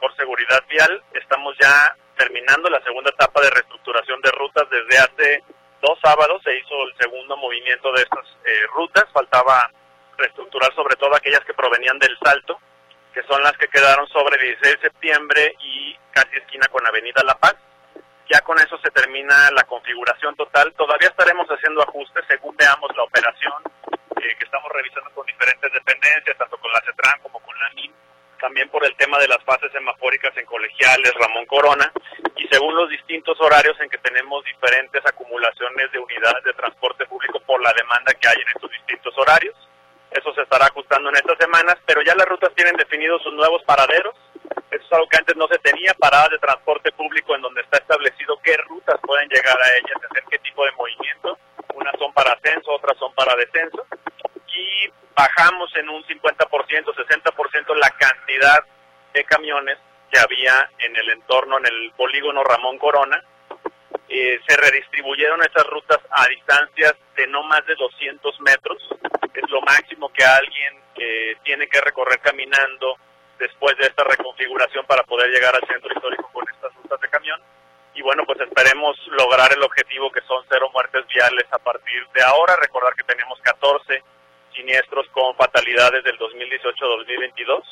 mejor 0.00 0.16
seguridad 0.16 0.64
vial. 0.68 1.02
Estamos 1.12 1.54
ya 1.60 1.94
terminando 2.16 2.70
la 2.70 2.82
segunda 2.82 3.10
etapa 3.10 3.40
de 3.42 3.50
reestructuración 3.50 4.20
de 4.22 4.30
rutas 4.30 4.64
desde 4.70 4.98
hace 4.98 5.44
dos 5.82 5.98
sábados. 6.02 6.40
Se 6.42 6.56
hizo 6.56 6.74
el 6.88 6.96
segundo 6.98 7.36
movimiento 7.36 7.92
de 7.92 8.02
estas 8.02 8.26
eh, 8.44 8.66
rutas. 8.72 9.04
Faltaba 9.12 9.70
reestructurar 10.16 10.74
sobre 10.74 10.96
todo 10.96 11.14
aquellas 11.14 11.44
que 11.44 11.52
provenían 11.52 11.98
del 11.98 12.16
Salto, 12.22 12.58
que 13.12 13.22
son 13.24 13.42
las 13.42 13.52
que 13.58 13.68
quedaron 13.68 14.06
sobre 14.08 14.42
16 14.42 14.76
de 14.76 14.80
septiembre 14.80 15.54
y 15.60 15.96
casi 16.12 16.36
esquina 16.36 16.66
con 16.68 16.86
Avenida 16.86 17.22
La 17.24 17.34
Paz. 17.34 17.56
Ya 18.32 18.40
con 18.40 18.58
eso 18.58 18.78
se 18.78 18.90
termina 18.90 19.50
la 19.50 19.64
configuración 19.64 20.34
total. 20.36 20.72
Todavía 20.74 21.08
estaremos 21.08 21.46
haciendo 21.48 21.82
ajustes 21.82 22.24
según 22.26 22.56
veamos 22.56 22.90
la 22.96 23.02
operación 23.02 23.62
eh, 24.22 24.36
que 24.38 24.44
estamos 24.44 24.70
revisando 24.72 25.10
con 25.10 25.26
diferentes 25.26 25.70
dependencias, 25.72 26.38
tanto 26.38 26.56
con 26.56 26.72
la 26.72 26.80
CETRAN 26.80 27.20
como 27.20 27.40
con 27.40 27.58
la 27.58 27.68
NIM 27.74 27.92
también 28.40 28.68
por 28.70 28.84
el 28.84 28.96
tema 28.96 29.18
de 29.18 29.28
las 29.28 29.42
fases 29.44 29.70
semafóricas 29.72 30.36
en 30.36 30.46
colegiales, 30.46 31.12
Ramón 31.14 31.46
Corona, 31.46 31.92
y 32.36 32.48
según 32.48 32.74
los 32.74 32.88
distintos 32.88 33.38
horarios 33.40 33.78
en 33.80 33.90
que 33.90 33.98
tenemos 33.98 34.44
diferentes 34.44 35.04
acumulaciones 35.06 35.92
de 35.92 35.98
unidades 35.98 36.42
de 36.44 36.52
transporte 36.54 37.06
público 37.06 37.40
por 37.40 37.62
la 37.62 37.72
demanda 37.72 38.12
que 38.14 38.28
hay 38.28 38.36
en 38.36 38.48
estos 38.54 38.70
distintos 38.70 39.16
horarios. 39.18 39.54
Eso 40.10 40.34
se 40.34 40.42
estará 40.42 40.66
ajustando 40.66 41.08
en 41.10 41.16
estas 41.16 41.38
semanas, 41.38 41.76
pero 41.86 42.02
ya 42.02 42.14
las 42.16 42.26
rutas 42.26 42.52
tienen 42.56 42.74
definidos 42.76 43.22
sus 43.22 43.32
nuevos 43.34 43.62
paraderos. 43.64 44.14
Eso 44.70 44.84
es 44.84 44.92
algo 44.92 45.08
que 45.08 45.18
antes 45.18 45.36
no 45.36 45.46
se 45.46 45.58
tenía, 45.58 45.94
paradas 45.94 46.30
de 46.30 46.38
transporte 46.38 46.90
público 46.92 47.36
en 47.36 47.42
donde 47.42 47.60
está 47.60 47.78
establecido 47.78 48.40
qué 48.42 48.56
rutas 48.68 48.98
pueden 49.02 49.28
llegar 49.28 49.56
a 49.56 49.76
ellas, 49.76 50.02
hacer 50.10 50.24
qué 50.30 50.38
tipo 50.38 50.64
de 50.64 50.72
movimiento. 50.72 51.38
Unas 51.74 51.94
son 51.98 52.12
para 52.12 52.32
ascenso, 52.32 52.72
otras 52.72 52.98
son 52.98 53.14
para 53.14 53.36
descenso. 53.36 53.86
Y 54.54 54.90
bajamos 55.14 55.74
en 55.76 55.88
un 55.88 56.02
50%, 56.04 56.36
60% 56.94 57.74
la 57.76 57.90
cantidad 57.90 58.64
de 59.12 59.24
camiones 59.24 59.78
que 60.10 60.18
había 60.18 60.70
en 60.78 60.96
el 60.96 61.10
entorno, 61.10 61.58
en 61.58 61.66
el 61.66 61.92
polígono 61.96 62.42
Ramón 62.42 62.78
Corona. 62.78 63.22
Eh, 64.08 64.40
se 64.46 64.56
redistribuyeron 64.56 65.40
estas 65.42 65.66
rutas 65.66 65.98
a 66.10 66.26
distancias 66.26 66.94
de 67.16 67.26
no 67.28 67.44
más 67.44 67.64
de 67.66 67.76
200 67.76 68.40
metros. 68.40 68.78
Es 69.34 69.48
lo 69.50 69.60
máximo 69.62 70.12
que 70.12 70.24
alguien 70.24 70.82
eh, 70.96 71.36
tiene 71.44 71.68
que 71.68 71.80
recorrer 71.80 72.18
caminando 72.20 72.96
después 73.38 73.76
de 73.78 73.86
esta 73.86 74.04
reconfiguración 74.04 74.84
para 74.86 75.04
poder 75.04 75.30
llegar 75.30 75.54
al 75.54 75.66
centro 75.68 75.92
histórico 75.94 76.28
con 76.32 76.44
estas 76.48 76.74
rutas 76.74 77.00
de 77.00 77.08
camión. 77.08 77.40
Y 77.94 78.02
bueno, 78.02 78.24
pues 78.26 78.40
esperemos 78.40 78.96
lograr 79.08 79.52
el 79.52 79.62
objetivo 79.62 80.10
que 80.10 80.20
son 80.22 80.44
cero 80.50 80.70
muertes 80.72 81.06
viales 81.06 81.46
a 81.50 81.58
partir 81.58 82.06
de 82.14 82.22
ahora. 82.22 82.56
Recordar 82.56 82.94
que 82.94 83.04
tenemos 83.04 83.40
14 83.40 84.02
siniestros 84.60 85.08
con 85.10 85.34
fatalidades 85.36 86.04
del 86.04 86.18
2018-2022 86.18 87.62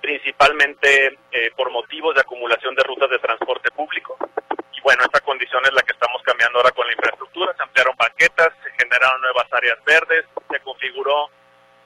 principalmente 0.00 1.18
eh, 1.32 1.50
por 1.56 1.70
motivos 1.70 2.14
de 2.14 2.20
acumulación 2.20 2.74
de 2.74 2.82
rutas 2.84 3.10
de 3.10 3.18
transporte 3.18 3.70
público. 3.70 4.16
Y 4.72 4.80
bueno, 4.80 5.02
esta 5.02 5.20
condición 5.20 5.62
es 5.64 5.72
la 5.72 5.82
que 5.82 5.92
estamos 5.92 6.22
cambiando 6.22 6.58
ahora 6.58 6.70
con 6.70 6.86
la 6.86 6.92
infraestructura. 6.92 7.54
Se 7.56 7.62
ampliaron 7.62 7.96
banquetas, 7.96 8.48
se 8.62 8.70
generaron 8.82 9.20
nuevas 9.20 9.52
áreas 9.52 9.82
verdes, 9.84 10.24
se 10.50 10.60
configuró 10.60 11.30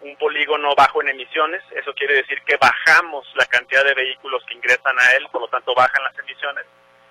un 0.03 0.17
polígono 0.17 0.75
bajo 0.77 1.01
en 1.01 1.09
emisiones. 1.09 1.63
Eso 1.71 1.95
quiere 1.95 2.15
decir 2.15 2.43
que 2.45 2.57
bajamos 2.57 3.27
la 3.35 3.47
cantidad 3.47 3.85
de 3.85 3.95
vehículos 3.95 4.45
que 4.47 4.55
ingresan 4.55 4.99
a 4.99 5.13
él, 5.15 5.27
por 5.33 5.41
lo 5.41 5.49
tanto 5.49 5.75
bajan 5.75 6.05
las 6.05 6.19
emisiones. 6.19 6.67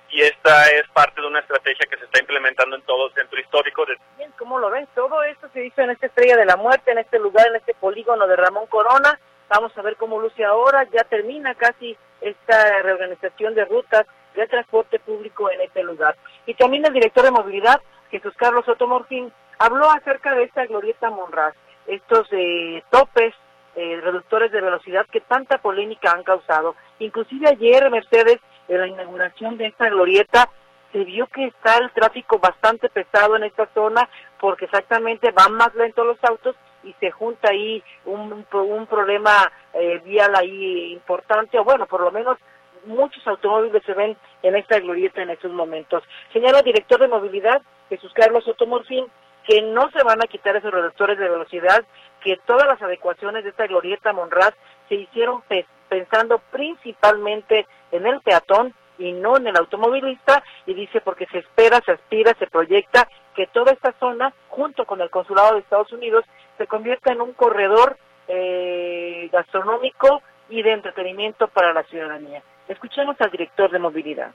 Y 0.10 0.22
esta 0.22 0.68
es 0.72 0.88
parte 0.90 1.22
de 1.22 1.28
una 1.28 1.40
estrategia 1.40 1.88
que 1.90 1.98
se 1.98 2.04
está 2.04 2.20
implementando 2.20 2.76
en 2.76 2.82
todo 2.82 3.08
el 3.08 3.14
centro 3.14 3.40
histórico. 3.40 3.86
Bien, 4.18 4.32
¿cómo 4.38 4.60
lo 4.60 4.70
ven? 4.70 4.86
Todo 4.94 5.24
esto 5.24 5.48
hizo 5.66 5.82
en 5.82 5.92
esta 5.92 6.08
estrella 6.08 6.38
de 6.38 6.46
la 6.46 6.58
muerte, 6.58 6.92
en 6.92 6.98
este 6.98 7.20
lugar, 7.20 7.48
en 7.48 7.56
este 7.56 7.74
polígono 7.74 8.28
de 8.28 8.36
Ramón 8.36 8.68
Corona. 8.68 9.20
Vamos 9.50 9.78
a 9.78 9.82
ver 9.82 9.96
cómo 9.98 10.20
luce 10.20 10.44
ahora. 10.44 10.88
Ya 10.92 11.04
termina 11.04 11.56
casi 11.56 11.98
esta 12.22 12.82
reorganización 12.82 13.56
de 13.56 13.66
rutas 13.66 14.06
de 14.36 14.48
transporte 14.48 15.00
público 15.00 15.50
en 15.50 15.62
este 15.62 15.84
lugar. 15.84 16.16
Y 16.46 16.54
también 16.54 16.86
el 16.86 16.94
director 16.94 17.24
de 17.24 17.32
movilidad, 17.32 17.82
Jesús 18.10 18.34
Carlos 18.38 18.68
Otomorfín, 18.68 19.32
habló 19.60 19.90
acerca 19.92 20.34
de 20.36 20.44
esta 20.44 20.66
glorieta 20.66 21.10
Monraz, 21.10 21.54
estos 21.88 22.28
eh, 22.32 22.84
topes 22.90 23.34
eh, 23.76 24.00
reductores 24.02 24.52
de 24.52 24.62
velocidad 24.62 25.06
que 25.12 25.22
tanta 25.22 25.58
polémica 25.58 26.12
han 26.12 26.24
causado. 26.24 26.76
Inclusive 27.00 27.50
ayer, 27.50 27.90
Mercedes, 27.90 28.40
en 28.68 28.80
la 28.80 28.88
inauguración 28.88 29.58
de 29.58 29.68
esta 29.68 29.90
glorieta, 29.90 30.50
se 30.92 31.04
vio 31.04 31.28
que 31.28 31.46
está 31.46 31.78
el 31.78 31.92
tráfico 31.92 32.40
bastante 32.40 32.90
pesado 32.90 33.36
en 33.36 33.44
esta 33.44 33.68
zona 33.74 34.10
porque 34.40 34.66
exactamente 34.66 35.32
van 35.32 35.54
más 35.54 35.74
lentos 35.76 36.06
los 36.06 36.18
autos 36.24 36.56
y 36.84 36.94
se 37.00 37.12
junta 37.12 37.50
ahí 37.52 37.84
un, 38.06 38.46
un 38.52 38.88
problema 38.88 39.52
eh, 39.74 40.02
vial 40.04 40.36
ahí 40.36 40.94
importante, 40.94 41.60
o 41.60 41.64
bueno, 41.64 41.86
por 41.86 42.02
lo 42.02 42.12
menos 42.12 42.38
muchos 42.86 43.26
automóviles 43.28 43.84
se 43.86 43.94
ven 43.94 44.18
en 44.42 44.56
esta 44.56 44.80
glorieta 44.80 45.22
en 45.22 45.30
estos 45.30 45.52
momentos. 45.52 46.04
Señala 46.34 46.62
director 46.62 47.00
de 47.00 47.08
movilidad, 47.08 47.62
Jesús 47.90 48.12
Carlos 48.14 48.48
Otomorfín, 48.48 49.06
que 49.48 49.62
no 49.62 49.90
se 49.92 50.04
van 50.04 50.22
a 50.22 50.28
quitar 50.28 50.56
esos 50.56 50.72
reductores 50.72 51.18
de 51.18 51.30
velocidad, 51.30 51.84
que 52.24 52.38
todas 52.46 52.68
las 52.68 52.82
adecuaciones 52.82 53.44
de 53.44 53.50
esta 53.52 53.68
glorieta 53.68 54.14
Monraz 54.14 54.54
se 54.88 54.96
hicieron 54.96 55.44
pensando 55.90 56.40
principalmente 56.52 57.68
en 57.92 58.06
el 58.06 58.22
peatón 58.22 58.74
y 59.02 59.14
no 59.14 59.38
en 59.38 59.48
el 59.48 59.58
automovilista, 59.58 60.44
y 60.66 60.74
dice 60.74 61.02
porque 61.02 61.26
se 61.28 61.40
espera, 61.40 61.82
se 61.86 61.94
aspira, 61.94 62.34
se 62.38 62.48
proyecta 62.48 63.08
que 63.36 63.48
toda 63.48 63.72
esta 63.72 63.94
zona, 64.00 64.34
junto 64.50 64.86
con 64.86 65.02
el 65.02 65.10
consulado 65.10 65.54
de 65.54 65.62
Estados 65.62 65.92
Unidos, 65.92 66.24
se 66.58 66.68
convierta 66.68 67.12
en 67.12 67.22
un 67.22 67.34
corredor 67.34 67.98
eh, 68.28 69.30
gastronómico 69.32 70.22
y 70.50 70.62
de 70.62 70.74
entretenimiento 70.74 71.48
para 71.48 71.74
la 71.74 71.84
ciudadanía. 71.84 72.44
Escuchemos 72.68 73.16
al 73.20 73.32
director 73.32 73.72
de 73.72 73.80
movilidad. 73.80 74.32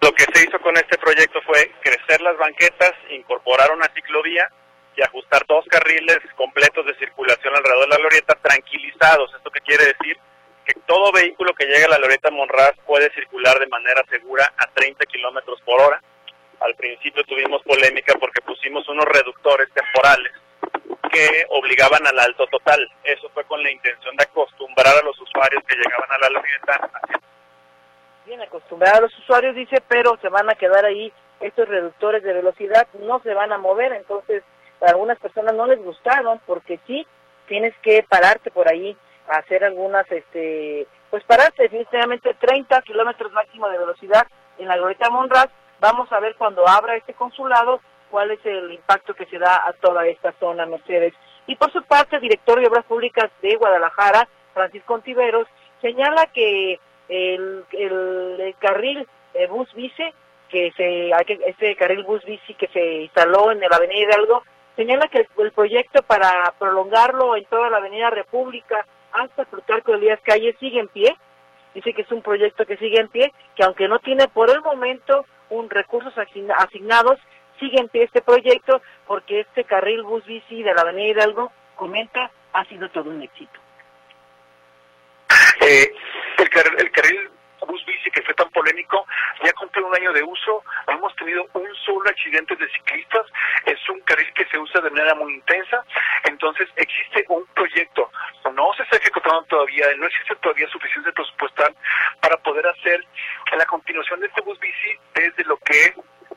Lo 0.00 0.12
que 0.12 0.24
se 0.32 0.46
hizo 0.46 0.58
con 0.60 0.76
este 0.76 0.98
proyecto 0.98 1.40
fue 1.42 1.72
crecer 1.82 2.20
las 2.20 2.36
banquetas, 2.38 2.92
incorporar 3.10 3.70
una 3.72 3.86
ciclovía 3.94 4.48
y 4.96 5.02
ajustar 5.02 5.42
dos 5.46 5.64
carriles 5.68 6.18
completos 6.36 6.86
de 6.86 6.94
circulación 6.94 7.54
alrededor 7.54 7.88
de 7.88 7.96
la 7.96 8.02
Loreta 8.02 8.34
tranquilizados. 8.40 9.34
¿Esto 9.34 9.50
qué 9.50 9.60
quiere 9.60 9.84
decir? 9.86 10.16
Que 10.66 10.74
todo 10.86 11.12
vehículo 11.12 11.54
que 11.54 11.66
llegue 11.66 11.84
a 11.84 11.90
la 11.90 11.98
Loreta 11.98 12.30
Monraz 12.30 12.72
puede 12.86 13.10
circular 13.12 13.58
de 13.58 13.68
manera 13.68 14.02
segura 14.10 14.52
a 14.58 14.66
30 14.66 15.06
kilómetros 15.06 15.60
por 15.62 15.80
hora. 15.80 16.02
Al 16.60 16.74
principio 16.74 17.22
tuvimos 17.24 17.62
polémica 17.62 18.14
porque 18.18 18.42
pusimos 18.42 18.88
unos 18.88 19.04
reductores 19.04 19.68
temporales 19.72 20.32
que 21.12 21.46
obligaban 21.50 22.04
al 22.06 22.18
alto 22.18 22.46
total. 22.48 22.80
Eso 23.04 23.30
fue 23.30 23.44
con 23.44 23.62
la 23.62 23.70
intención 23.70 24.16
de 24.16 24.24
acostumbrar 24.24 24.96
a 24.96 25.04
los 25.04 25.18
usuarios 25.20 25.62
que 25.66 25.76
llegaban 25.76 26.10
a 26.10 26.18
la 26.18 26.30
Loreta 26.30 26.90
bien 28.26 28.42
acostumbrados 28.42 28.98
a 28.98 29.02
los 29.02 29.18
usuarios, 29.20 29.54
dice, 29.54 29.82
pero 29.88 30.18
se 30.20 30.28
van 30.28 30.50
a 30.50 30.56
quedar 30.56 30.84
ahí 30.84 31.12
estos 31.40 31.68
reductores 31.68 32.22
de 32.22 32.32
velocidad, 32.32 32.86
no 33.00 33.20
se 33.20 33.32
van 33.32 33.52
a 33.52 33.58
mover, 33.58 33.92
entonces 33.92 34.42
a 34.80 34.90
algunas 34.90 35.18
personas 35.18 35.54
no 35.54 35.66
les 35.66 35.82
gustaron 35.82 36.40
porque 36.44 36.80
sí, 36.86 37.06
tienes 37.46 37.74
que 37.82 38.04
pararte 38.08 38.50
por 38.50 38.68
ahí 38.68 38.96
hacer 39.28 39.64
algunas, 39.64 40.10
este, 40.10 40.86
pues 41.10 41.24
pararte 41.24 41.64
definitivamente 41.64 42.34
30 42.34 42.82
kilómetros 42.82 43.32
máximo 43.32 43.68
de 43.68 43.78
velocidad 43.78 44.26
en 44.58 44.68
la 44.68 44.76
Glorieta 44.76 45.10
Monraz. 45.10 45.48
Vamos 45.80 46.10
a 46.12 46.20
ver 46.20 46.36
cuando 46.36 46.66
abra 46.66 46.96
este 46.96 47.14
consulado 47.14 47.80
cuál 48.10 48.30
es 48.30 48.44
el 48.44 48.72
impacto 48.72 49.14
que 49.14 49.26
se 49.26 49.38
da 49.38 49.66
a 49.66 49.72
toda 49.74 50.06
esta 50.06 50.32
zona, 50.40 50.66
Mercedes. 50.66 51.14
Y 51.46 51.56
por 51.56 51.72
su 51.72 51.82
parte, 51.82 52.16
el 52.16 52.22
director 52.22 52.60
de 52.60 52.66
Obras 52.66 52.84
Públicas 52.84 53.30
de 53.42 53.56
Guadalajara, 53.56 54.28
Francisco 54.54 54.94
Ontiveros, 54.94 55.46
señala 55.80 56.26
que 56.26 56.80
el, 57.08 57.64
el, 57.72 58.54
carril 58.58 59.06
bus 59.50 59.72
bici 59.74 60.02
que 60.48 60.72
se 60.76 61.10
este 61.46 61.76
carril 61.76 62.04
bus 62.04 62.24
bici 62.24 62.54
que 62.54 62.68
se 62.68 63.02
instaló 63.02 63.50
en 63.50 63.60
la 63.60 63.76
Avenida 63.76 64.00
Hidalgo 64.00 64.42
señala 64.76 65.08
que 65.08 65.26
el, 65.38 65.52
proyecto 65.52 66.02
para 66.02 66.54
prolongarlo 66.58 67.36
en 67.36 67.44
toda 67.46 67.70
la 67.70 67.78
Avenida 67.78 68.10
República 68.10 68.86
hasta 69.16 69.44
Plutarco 69.44 69.92
de 69.92 69.98
Díaz 69.98 70.20
Calle 70.22 70.56
sigue 70.60 70.80
en 70.80 70.88
pie. 70.88 71.16
Dice 71.74 71.92
que 71.92 72.02
es 72.02 72.12
un 72.12 72.22
proyecto 72.22 72.64
que 72.64 72.76
sigue 72.76 73.00
en 73.00 73.08
pie, 73.08 73.32
que 73.54 73.64
aunque 73.64 73.88
no 73.88 73.98
tiene 73.98 74.28
por 74.28 74.50
el 74.50 74.60
momento 74.62 75.26
un 75.50 75.68
recursos 75.68 76.14
asignados, 76.16 77.18
sigue 77.60 77.78
en 77.78 77.88
pie 77.88 78.04
este 78.04 78.22
proyecto 78.22 78.80
porque 79.06 79.40
este 79.40 79.64
carril 79.64 80.02
bus 80.02 80.24
bici 80.24 80.62
de 80.62 80.74
la 80.74 80.82
Avenida 80.82 81.10
Hidalgo, 81.10 81.52
comenta, 81.74 82.30
ha 82.52 82.64
sido 82.66 82.88
todo 82.90 83.10
un 83.10 83.22
éxito. 83.22 83.60
Eh, 85.60 85.92
el 86.38 86.90
carril 86.90 87.30
bus 87.66 87.84
bici 87.84 88.10
que 88.10 88.22
fue 88.22 88.34
tan 88.34 88.48
polémico 88.50 89.06
ya 89.44 89.52
cumple 89.52 89.82
un 89.82 89.94
año 89.94 90.12
de 90.12 90.22
uso, 90.22 90.62
hemos 90.88 91.14
tenido 91.16 91.46
un 91.52 91.74
solo 91.84 92.08
accidente 92.08 92.56
de 92.56 92.68
ciclistas, 92.68 93.26
es 93.64 93.88
un 93.88 94.00
carril 94.00 94.32
que 94.34 94.44
se 94.46 94.58
usa 94.58 94.80
de 94.80 94.90
manera 94.90 95.14
muy 95.14 95.34
intensa, 95.34 95.84
entonces 96.24 96.68
existe 96.76 97.24
un 97.28 97.44
proyecto, 97.54 98.10
no 98.54 98.72
se 98.74 98.82
está 98.82 98.96
ejecutando 98.96 99.42
todavía, 99.44 99.86
no 99.98 100.06
existe 100.06 100.34
todavía 100.36 100.68
suficiente 100.68 101.12
presupuestal 101.12 101.74
para 102.20 102.36
poder 102.38 102.66
hacer 102.66 103.04
la 103.56 103.66
continuación 103.66 104.20
de 104.20 104.26
este 104.26 104.40
bus 104.42 104.58
bici 104.58 104.98
desde 105.14 105.44
lo 105.44 105.56
que 105.58 105.80
es 105.80 105.92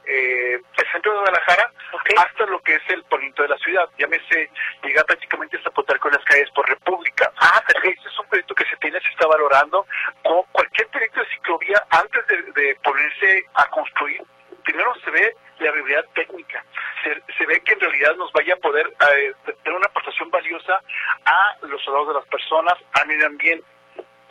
eh, 0.10 0.60
el 0.78 0.92
centro 0.92 1.12
de 1.12 1.20
Guadalajara 1.20 1.72
hasta 2.18 2.46
lo 2.48 2.60
que 2.62 2.76
es 2.76 2.82
el 2.90 3.04
poniente 3.04 3.44
de 3.44 3.50
la 3.50 3.58
ciudad. 3.58 3.88
Llámese 3.98 4.50
llegar 4.84 5.06
prácticamente 5.06 5.58
hasta 5.58 5.70
poder 5.70 6.00
con 6.00 6.12
las 6.12 6.24
calles 6.26 6.50
por 6.52 6.68
República. 6.68 7.32
Ah, 7.38 7.62
este 7.84 8.10
es 8.10 8.20
un 8.20 8.28
proyecto 8.28 8.56
que 8.56 8.66
se 8.66 8.76
tiene, 8.78 9.00
se 9.02 9.10
está 9.10 9.28
valorando. 9.28 9.86
Como 10.24 10.44
cualquier 10.52 10.88
proyecto 10.88 11.20
de 11.20 11.30
ciclovía, 11.30 11.84
antes 11.92 12.26
de, 12.28 12.76
ponerse 12.84 13.44
a 13.54 13.70
construir, 13.70 14.22
primero 14.64 14.94
se 15.04 15.12
ve 15.12 15.36
la 15.60 15.72
viabilidad 15.72 16.06
técnica. 16.16 16.64
Se, 17.04 17.46
ve 17.46 17.62
que 17.62 17.74
en 17.74 17.80
realidad 17.80 18.16
nos 18.16 18.32
vaya 18.34 18.54
a 18.54 18.58
poder 18.58 18.88
eh, 18.88 19.34
tener 19.64 19.78
una 19.78 19.88
aportación 19.88 20.30
valiosa 20.30 20.82
a 21.26 21.58
los 21.68 21.82
soldados 21.84 22.10
de 22.10 22.14
las 22.16 22.26
personas, 22.28 22.76
al 22.94 23.08
medio 23.08 23.28
ambiente. 23.28 23.66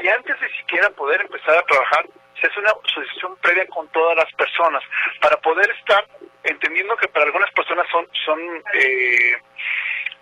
Y 0.00 0.08
antes 0.08 0.40
de 0.40 0.48
siquiera 0.56 0.90
poder 0.90 1.22
empezar 1.22 1.56
a 1.56 1.62
trabajar, 1.62 2.06
se 2.40 2.46
hace 2.46 2.60
una 2.60 2.70
asociación 2.70 3.36
previa 3.36 3.66
con 3.66 3.88
todas 3.88 4.16
las 4.16 4.32
personas 4.34 4.82
para 5.20 5.36
poder 5.38 5.70
estar 5.70 6.06
entendiendo 6.44 6.96
que 6.96 7.08
para 7.08 7.26
algunas 7.26 7.50
personas 7.52 7.86
son 7.90 8.06
son 8.24 8.38
eh, 8.74 9.36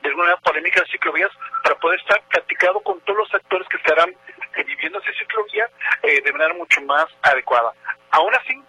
de 0.02 0.08
alguna 0.08 0.36
polémica 0.38 0.80
de 0.80 0.90
ciclovías 0.90 1.30
para 1.62 1.76
poder 1.76 2.00
estar 2.00 2.22
platicado 2.28 2.80
con 2.80 3.00
todos 3.00 3.18
los 3.18 3.34
actores 3.34 3.66
que 3.68 3.76
estarán 3.76 4.10
eh, 4.10 4.64
viviendo 4.64 4.98
esa 5.00 5.12
ciclovía 5.18 5.68
eh, 6.02 6.20
de 6.22 6.32
manera 6.32 6.54
mucho 6.54 6.80
más 6.82 7.06
adecuada. 7.22 7.72
Aún 8.10 8.34
así, 8.34 8.62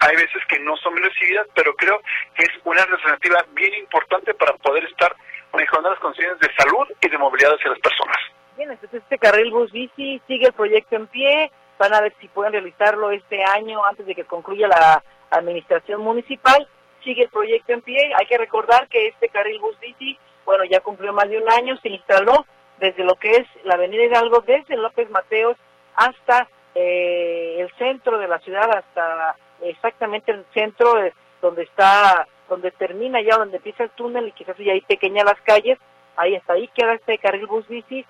hay 0.00 0.16
veces 0.16 0.42
que 0.48 0.58
no 0.60 0.76
son 0.76 0.94
bien 0.94 1.08
recibidas, 1.08 1.46
pero 1.54 1.74
creo 1.74 2.00
que 2.34 2.42
es 2.42 2.50
una 2.64 2.82
alternativa 2.82 3.44
bien 3.52 3.74
importante 3.74 4.34
para 4.34 4.52
poder 4.54 4.84
estar 4.84 5.14
mejorando 5.54 5.90
las 5.90 6.00
condiciones 6.00 6.38
de 6.40 6.52
salud 6.56 6.86
y 7.00 7.08
de 7.08 7.18
movilidad 7.18 7.54
hacia 7.54 7.70
las 7.70 7.80
personas. 7.80 8.16
Bien, 8.56 8.70
entonces 8.70 9.02
este 9.02 9.18
carril 9.18 9.50
bus 9.50 9.70
bici 9.72 10.20
sigue 10.26 10.46
el 10.46 10.52
proyecto 10.52 10.96
en 10.96 11.06
pie, 11.06 11.50
van 11.78 11.94
a 11.94 12.00
ver 12.00 12.14
si 12.20 12.28
pueden 12.28 12.52
realizarlo 12.52 13.10
este 13.10 13.42
año 13.44 13.84
antes 13.84 14.06
de 14.06 14.14
que 14.14 14.24
concluya 14.24 14.68
la 14.68 15.02
administración 15.30 16.00
municipal. 16.00 16.66
Sigue 17.04 17.24
el 17.24 17.30
proyecto 17.30 17.72
en 17.72 17.82
pie. 17.82 18.12
Hay 18.18 18.26
que 18.26 18.38
recordar 18.38 18.88
que 18.88 19.08
este 19.08 19.28
carril 19.28 19.60
bus 19.60 19.78
bici, 19.80 20.18
bueno, 20.44 20.64
ya 20.64 20.80
cumplió 20.80 21.12
más 21.12 21.28
de 21.28 21.38
un 21.38 21.48
año, 21.50 21.76
se 21.78 21.88
instaló 21.88 22.44
desde 22.78 23.04
lo 23.04 23.14
que 23.14 23.30
es 23.30 23.46
la 23.64 23.74
Avenida 23.74 24.04
Hidalgo, 24.04 24.40
desde 24.40 24.76
López 24.76 25.10
Mateos 25.10 25.56
hasta 25.94 26.48
eh, 26.74 27.56
el 27.58 27.70
centro 27.76 28.18
de 28.18 28.28
la 28.28 28.38
ciudad, 28.40 28.70
hasta 28.70 29.36
exactamente 29.62 30.32
el 30.32 30.44
centro 30.54 30.94
donde 31.42 31.62
está, 31.62 32.26
donde 32.48 32.70
termina 32.72 33.20
ya, 33.20 33.36
donde 33.36 33.56
empieza 33.56 33.84
el 33.84 33.90
túnel 33.90 34.28
y 34.28 34.32
quizás 34.32 34.56
ya 34.58 34.72
hay 34.72 34.80
pequeñas 34.82 35.24
las 35.24 35.40
calles. 35.42 35.78
Ahí 36.16 36.34
hasta 36.34 36.54
ahí 36.54 36.68
queda 36.68 36.94
este 36.94 37.18
carril 37.18 37.46
bus 37.46 37.66
bici. 37.68 38.04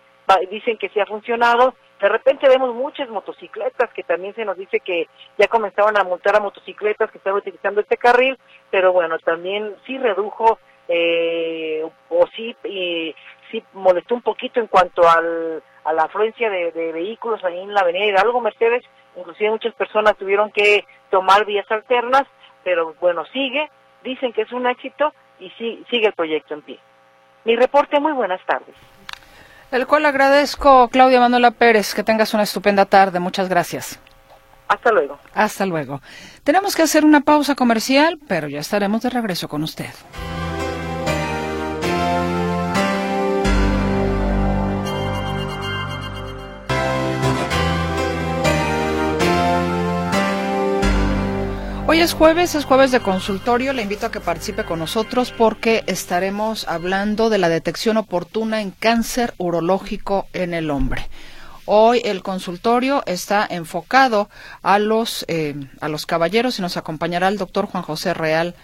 dicen 0.51 0.79
que 0.79 0.89
sí 0.91 1.01
ha 1.01 1.07
funcionado 1.07 1.75
de 2.01 2.09
repente 2.09 2.49
vemos 2.49 2.75
muchas 2.75 3.09
motocicletas 3.09 3.91
que 3.93 4.05
también 4.05 4.35
se 4.35 4.45
nos 4.45 4.57
dice 4.57 4.81
que 4.81 5.09
ya 5.37 5.49
comenzaron 5.49 5.97
a 5.99 6.05
montar 6.05 6.37
a 6.37 6.41
motocicletas 6.41 7.11
que 7.11 7.19
estaban 7.19 7.41
utilizando 7.41 7.81
este 7.81 7.97
carril, 7.97 8.39
pero 8.71 8.93
bueno, 8.93 9.19
también 9.19 9.75
sí 9.85 9.99
redujo 9.99 10.59
eh, 10.87 11.85
o 12.09 12.27
sí, 12.37 12.57
sí 13.51 13.65
molestó 13.73 14.15
un 14.15 14.23
poquito 14.23 14.61
en 14.61 14.69
cuanto 14.69 15.09
al, 15.09 15.63
a 15.85 15.93
la 15.93 16.05
afluencia 16.05 16.51
de, 16.51 16.71
vehículos 16.93 17.43
ahí 17.45 17.59
en 17.59 17.75
la 17.75 17.81
avenida 17.81 18.07
Hidalgo 18.07 18.41
Mercedes, 18.41 18.85
inclusive 19.17 19.51
muchas 19.51 19.75
personas 19.75 20.17
tuvieron 20.17 20.53
que 20.53 20.85
tomar 21.11 21.45
vías 21.47 21.71
alternas, 21.71 22.25
pero 22.63 22.95
bueno, 23.01 23.25
sigue, 23.33 23.71
dicen 24.05 24.33
que 24.33 24.43
es 24.43 24.53
un 24.53 24.67
éxito 24.67 25.13
y 25.41 25.51
sí, 25.59 25.85
sigue 25.91 26.07
el 26.07 26.13
proyecto 26.13 26.55
en 26.55 26.63
pie. 26.63 26.79
Mi 27.45 27.57
reporte, 27.57 27.99
muy 28.01 28.13
buenas 28.13 28.45
tardes. 28.47 28.75
El 29.71 29.87
cual 29.87 30.07
agradezco, 30.07 30.89
Claudia 30.89 31.21
Manuela 31.21 31.51
Pérez, 31.51 31.95
que 31.95 32.03
tengas 32.03 32.33
una 32.33 32.45
estupenda 32.45 32.87
tarde. 32.87 33.21
Muchas 33.21 33.49
gracias. 33.49 33.99
Hasta 34.67 34.93
luego. 34.93 35.19
Hasta 35.35 35.67
luego. 35.67 36.01
Tenemos 36.45 36.75
que 36.75 36.83
hacer 36.83 37.05
una 37.05 37.21
pausa 37.21 37.55
comercial, 37.55 38.19
pero 38.29 38.49
ya 38.49 38.61
estaremos 38.61 39.03
de 39.03 39.11
regreso 39.11 39.49
con 39.49 39.63
usted. 39.63 39.91
Hoy 51.91 52.01
es 52.01 52.13
jueves, 52.13 52.55
es 52.55 52.67
jueves 52.67 52.91
de 52.91 53.01
consultorio. 53.01 53.73
Le 53.73 53.81
invito 53.81 54.05
a 54.05 54.11
que 54.11 54.21
participe 54.21 54.63
con 54.63 54.79
nosotros 54.79 55.33
porque 55.33 55.85
estaremos 55.87 56.69
hablando 56.69 57.31
de 57.31 57.39
la 57.39 57.49
detección 57.49 57.97
oportuna 57.97 58.61
en 58.61 58.73
cáncer 58.73 59.33
urológico 59.39 60.27
en 60.35 60.53
el 60.53 60.71
hombre. 60.71 61.09
Hoy 61.65 62.03
el 62.05 62.23
consultorio 62.23 63.03
está 63.07 63.47
enfocado 63.49 64.29
a 64.61 64.79
los, 64.79 65.25
eh, 65.29 65.55
a 65.81 65.89
los 65.89 66.05
caballeros 66.05 66.59
y 66.59 66.63
nos 66.63 66.77
acompañará 66.77 67.29
el 67.29 67.39
doctor 67.39 67.65
Juan 67.65 67.83
José 67.83 68.13
Real 68.13 68.55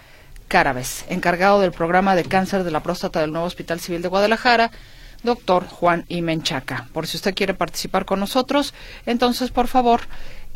Carabes, 0.47 1.03
encargado 1.09 1.59
del 1.61 1.71
programa 1.71 2.15
de 2.15 2.25
cáncer 2.25 2.63
de 2.63 2.69
la 2.69 2.83
próstata 2.83 3.21
del 3.21 3.31
nuevo 3.31 3.47
Hospital 3.47 3.79
Civil 3.79 4.03
de 4.03 4.07
Guadalajara, 4.07 4.69
doctor 5.23 5.65
Juan 5.65 6.05
Imenchaca. 6.09 6.89
Por 6.93 7.07
si 7.07 7.17
usted 7.17 7.33
quiere 7.33 7.55
participar 7.55 8.05
con 8.05 8.19
nosotros, 8.19 8.75
entonces 9.07 9.49
por 9.49 9.67
favor 9.67 10.01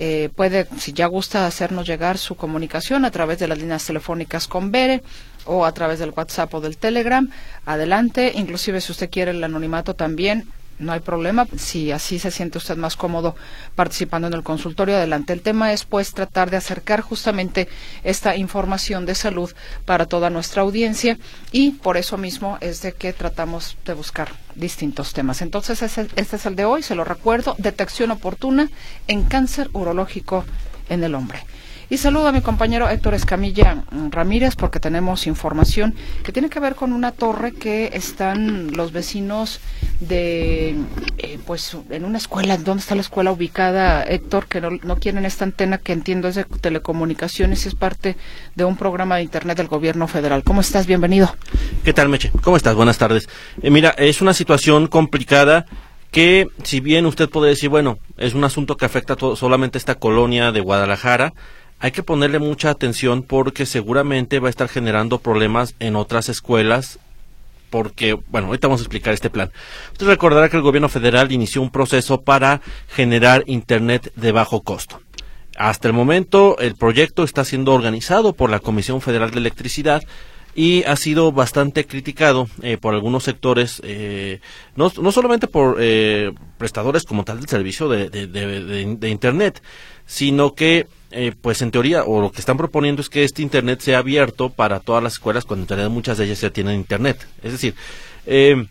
eh, 0.01 0.29
puede, 0.33 0.65
si 0.77 0.93
ya 0.93 1.07
gusta, 1.07 1.45
hacernos 1.45 1.85
llegar 1.85 2.17
su 2.17 2.35
comunicación 2.35 3.03
a 3.03 3.11
través 3.11 3.37
de 3.37 3.49
las 3.49 3.57
líneas 3.57 3.85
telefónicas 3.85 4.47
con 4.47 4.71
Bere 4.71 5.03
o 5.43 5.65
a 5.65 5.73
través 5.73 5.99
del 5.99 6.13
WhatsApp 6.15 6.53
o 6.53 6.61
del 6.61 6.77
Telegram. 6.77 7.29
Adelante, 7.65 8.31
inclusive 8.33 8.79
si 8.79 8.93
usted 8.93 9.09
quiere 9.09 9.31
el 9.31 9.43
anonimato 9.43 9.95
también, 9.95 10.47
no 10.79 10.93
hay 10.93 11.01
problema. 11.01 11.45
Si 11.57 11.91
así 11.91 12.19
se 12.19 12.31
siente 12.31 12.57
usted 12.57 12.77
más 12.77 12.95
cómodo 12.95 13.35
participando 13.75 14.27
en 14.27 14.33
el 14.33 14.43
consultorio, 14.43 14.95
adelante. 14.95 15.33
El 15.33 15.41
tema 15.41 15.71
es, 15.73 15.83
pues, 15.83 16.13
tratar 16.13 16.49
de 16.49 16.57
acercar 16.57 17.01
justamente 17.01 17.67
esta 18.03 18.35
información 18.35 19.05
de 19.05 19.15
salud 19.15 19.51
para 19.85 20.05
toda 20.05 20.29
nuestra 20.29 20.61
audiencia 20.61 21.17
y 21.51 21.71
por 21.71 21.97
eso 21.97 22.17
mismo 22.17 22.57
es 22.61 22.81
de 22.81 22.93
que 22.93 23.13
tratamos 23.13 23.77
de 23.85 23.93
buscar 23.93 24.29
distintos 24.55 25.13
temas. 25.13 25.41
Entonces, 25.41 25.81
este 25.81 26.35
es 26.35 26.45
el 26.45 26.55
de 26.55 26.65
hoy, 26.65 26.81
se 26.81 26.95
lo 26.95 27.03
recuerdo, 27.03 27.55
detección 27.57 28.11
oportuna 28.11 28.69
en 29.07 29.23
cáncer 29.23 29.69
urológico 29.73 30.45
en 30.89 31.03
el 31.03 31.15
hombre. 31.15 31.43
Y 31.91 31.97
saludo 31.97 32.27
a 32.27 32.31
mi 32.31 32.41
compañero 32.41 32.87
Héctor 32.87 33.15
Escamilla 33.15 33.83
Ramírez 34.11 34.55
porque 34.55 34.79
tenemos 34.79 35.25
información 35.25 35.95
que 36.23 36.31
tiene 36.31 36.47
que 36.47 36.59
ver 36.59 36.75
con 36.75 36.93
una 36.93 37.11
torre 37.11 37.51
que 37.51 37.89
están 37.93 38.73
los 38.77 38.91
vecinos 38.91 39.59
de, 39.99 40.75
eh, 41.17 41.39
pues, 41.47 41.75
en 41.89 42.05
una 42.05 42.19
escuela. 42.19 42.57
¿Dónde 42.57 42.81
está 42.81 42.93
la 42.93 43.01
escuela 43.01 43.31
ubicada, 43.31 44.03
Héctor? 44.03 44.45
Que 44.45 44.61
no, 44.61 44.95
quieren 44.97 45.25
esta 45.25 45.45
antena 45.45 45.79
que 45.79 45.93
entiendo 45.93 46.27
es 46.27 46.35
de 46.35 46.43
telecomunicaciones 46.43 47.65
y 47.65 47.69
es 47.69 47.75
parte 47.75 48.15
de 48.53 48.65
un 48.65 48.77
programa 48.77 49.15
de 49.15 49.23
Internet 49.23 49.57
del 49.57 49.67
gobierno 49.67 50.07
federal. 50.07 50.43
¿Cómo 50.43 50.61
estás? 50.61 50.85
Bienvenido. 50.85 51.35
¿Qué 51.83 51.91
tal, 51.91 52.07
Meche? 52.07 52.31
¿Cómo 52.43 52.55
estás? 52.55 52.75
Buenas 52.75 52.99
tardes. 52.99 53.27
Eh, 53.63 53.71
mira, 53.71 53.95
es 53.97 54.21
una 54.21 54.35
situación 54.35 54.85
complicada 54.85 55.65
que 56.11 56.47
si 56.63 56.81
bien 56.81 57.07
usted 57.07 57.29
puede 57.29 57.49
decir, 57.49 57.69
bueno, 57.69 57.97
es 58.17 58.35
un 58.35 58.43
asunto 58.43 58.77
que 58.77 58.85
afecta 58.85 59.15
todo, 59.15 59.35
solamente 59.35 59.79
esta 59.79 59.95
colonia 59.95 60.51
de 60.51 60.59
Guadalajara, 60.59 61.33
hay 61.79 61.91
que 61.91 62.03
ponerle 62.03 62.39
mucha 62.39 62.69
atención 62.69 63.23
porque 63.23 63.65
seguramente 63.65 64.39
va 64.39 64.47
a 64.47 64.49
estar 64.49 64.67
generando 64.67 65.19
problemas 65.19 65.75
en 65.79 65.95
otras 65.95 66.29
escuelas 66.29 66.99
porque, 67.69 68.13
bueno, 68.13 68.47
ahorita 68.47 68.67
vamos 68.67 68.81
a 68.81 68.83
explicar 68.83 69.13
este 69.13 69.29
plan. 69.29 69.51
Usted 69.91 70.07
recordará 70.07 70.49
que 70.49 70.57
el 70.57 70.63
gobierno 70.63 70.89
federal 70.89 71.31
inició 71.31 71.61
un 71.61 71.69
proceso 71.69 72.21
para 72.21 72.61
generar 72.89 73.43
Internet 73.45 74.11
de 74.15 74.31
bajo 74.31 74.61
costo. 74.61 75.01
Hasta 75.55 75.87
el 75.87 75.93
momento, 75.93 76.57
el 76.59 76.75
proyecto 76.75 77.23
está 77.23 77.45
siendo 77.45 77.73
organizado 77.73 78.33
por 78.33 78.49
la 78.49 78.59
Comisión 78.59 79.01
Federal 79.01 79.31
de 79.31 79.39
Electricidad 79.39 80.03
y 80.55 80.83
ha 80.83 80.95
sido 80.95 81.31
bastante 81.31 81.85
criticado 81.85 82.47
eh, 82.63 82.77
por 82.77 82.95
algunos 82.95 83.23
sectores, 83.23 83.81
eh, 83.85 84.39
no, 84.75 84.91
no, 84.99 85.11
solamente 85.11 85.47
por 85.47 85.77
eh, 85.79 86.31
prestadores 86.57 87.03
como 87.03 87.23
tal 87.23 87.37
del 87.37 87.47
servicio 87.47 87.87
de, 87.87 88.09
de 88.09 89.09
Internet, 89.09 89.61
sino 90.05 90.55
que 90.55 90.87
eh, 91.11 91.33
pues 91.39 91.61
en 91.61 91.71
teoría, 91.71 92.03
o 92.03 92.21
lo 92.21 92.31
que 92.31 92.39
están 92.39 92.57
proponiendo 92.57 93.01
es 93.01 93.09
que 93.09 93.23
este 93.23 93.41
Internet 93.41 93.81
sea 93.81 93.99
abierto 93.99 94.49
para 94.49 94.79
todas 94.79 95.03
las 95.03 95.13
escuelas, 95.13 95.45
cuando 95.45 95.63
en 95.63 95.69
realidad 95.69 95.89
muchas 95.89 96.17
de 96.17 96.25
ellas 96.25 96.41
ya 96.41 96.49
tienen 96.49 96.75
Internet. 96.75 97.27
Es 97.41 97.51
decir, 97.51 97.75
eh, 98.25 98.67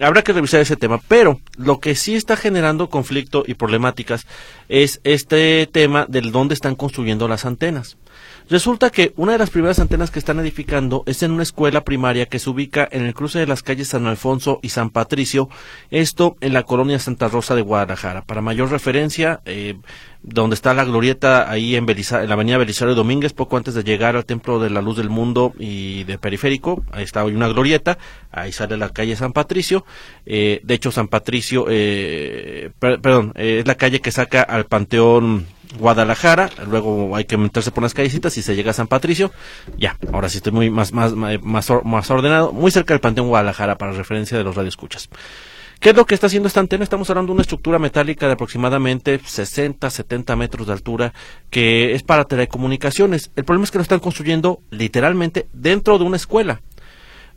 habrá 0.00 0.22
que 0.22 0.32
revisar 0.32 0.60
ese 0.60 0.76
tema, 0.76 1.00
pero 1.08 1.40
lo 1.56 1.80
que 1.80 1.94
sí 1.94 2.16
está 2.16 2.36
generando 2.36 2.90
conflicto 2.90 3.44
y 3.46 3.54
problemáticas 3.54 4.26
es 4.68 5.00
este 5.04 5.66
tema 5.66 6.06
del 6.08 6.32
dónde 6.32 6.54
están 6.54 6.74
construyendo 6.74 7.28
las 7.28 7.44
antenas. 7.44 7.96
Resulta 8.50 8.90
que 8.90 9.12
una 9.16 9.30
de 9.30 9.38
las 9.38 9.50
primeras 9.50 9.78
antenas 9.78 10.10
que 10.10 10.18
están 10.18 10.40
edificando 10.40 11.04
es 11.06 11.22
en 11.22 11.30
una 11.30 11.44
escuela 11.44 11.84
primaria 11.84 12.26
que 12.26 12.40
se 12.40 12.50
ubica 12.50 12.88
en 12.90 13.06
el 13.06 13.14
cruce 13.14 13.38
de 13.38 13.46
las 13.46 13.62
calles 13.62 13.86
San 13.86 14.06
Alfonso 14.06 14.58
y 14.60 14.70
San 14.70 14.90
Patricio, 14.90 15.48
esto 15.92 16.36
en 16.40 16.52
la 16.52 16.64
colonia 16.64 16.98
Santa 16.98 17.28
Rosa 17.28 17.54
de 17.54 17.62
Guadalajara. 17.62 18.22
Para 18.22 18.40
mayor 18.40 18.72
referencia, 18.72 19.40
eh, 19.44 19.76
donde 20.24 20.54
está 20.54 20.74
la 20.74 20.84
glorieta 20.84 21.48
ahí 21.48 21.76
en, 21.76 21.86
la 21.86 22.32
avenida 22.32 22.58
Belisario 22.58 22.96
Domínguez, 22.96 23.34
poco 23.34 23.56
antes 23.56 23.74
de 23.74 23.84
llegar 23.84 24.16
al 24.16 24.24
Templo 24.24 24.58
de 24.58 24.70
la 24.70 24.82
Luz 24.82 24.96
del 24.96 25.10
Mundo 25.10 25.54
y 25.56 26.02
de 26.02 26.18
Periférico, 26.18 26.82
ahí 26.90 27.04
está 27.04 27.22
hoy 27.22 27.36
una 27.36 27.46
glorieta, 27.46 27.98
ahí 28.32 28.50
sale 28.50 28.76
la 28.76 28.88
calle 28.88 29.14
San 29.14 29.32
Patricio, 29.32 29.84
eh, 30.26 30.60
de 30.64 30.74
hecho 30.74 30.90
San 30.90 31.06
Patricio, 31.06 31.66
eh, 31.68 32.72
perdón, 32.80 33.32
es 33.36 33.64
la 33.64 33.76
calle 33.76 34.00
que 34.00 34.10
saca 34.10 34.42
al 34.42 34.66
Panteón 34.66 35.46
Guadalajara, 35.78 36.50
luego 36.66 37.14
hay 37.16 37.24
que 37.24 37.36
meterse 37.36 37.70
por 37.70 37.82
las 37.82 37.94
callecitas 37.94 38.36
y 38.36 38.42
se 38.42 38.56
llega 38.56 38.70
a 38.70 38.74
San 38.74 38.88
Patricio, 38.88 39.32
ya, 39.76 39.96
ahora 40.12 40.28
sí 40.28 40.38
estoy 40.38 40.52
muy 40.52 40.70
más, 40.70 40.92
más, 40.92 41.14
más, 41.14 41.70
más 41.84 42.10
ordenado, 42.10 42.52
muy 42.52 42.70
cerca 42.70 42.94
del 42.94 43.00
Panteón 43.00 43.28
Guadalajara 43.28 43.78
para 43.78 43.92
referencia 43.92 44.36
de 44.36 44.44
los 44.44 44.56
radioescuchas. 44.56 45.08
¿Qué 45.80 45.90
es 45.90 45.96
lo 45.96 46.04
que 46.04 46.14
está 46.14 46.26
haciendo 46.26 46.46
esta 46.46 46.60
antena? 46.60 46.84
Estamos 46.84 47.08
hablando 47.08 47.30
de 47.30 47.34
una 47.36 47.42
estructura 47.42 47.78
metálica 47.78 48.26
de 48.26 48.34
aproximadamente 48.34 49.18
60, 49.24 49.88
70 49.88 50.36
metros 50.36 50.66
de 50.66 50.74
altura 50.74 51.14
que 51.48 51.94
es 51.94 52.02
para 52.02 52.24
telecomunicaciones. 52.24 53.30
El 53.34 53.46
problema 53.46 53.64
es 53.64 53.70
que 53.70 53.78
lo 53.78 53.82
están 53.82 54.00
construyendo 54.00 54.60
literalmente 54.70 55.48
dentro 55.54 55.96
de 55.96 56.04
una 56.04 56.16
escuela. 56.16 56.60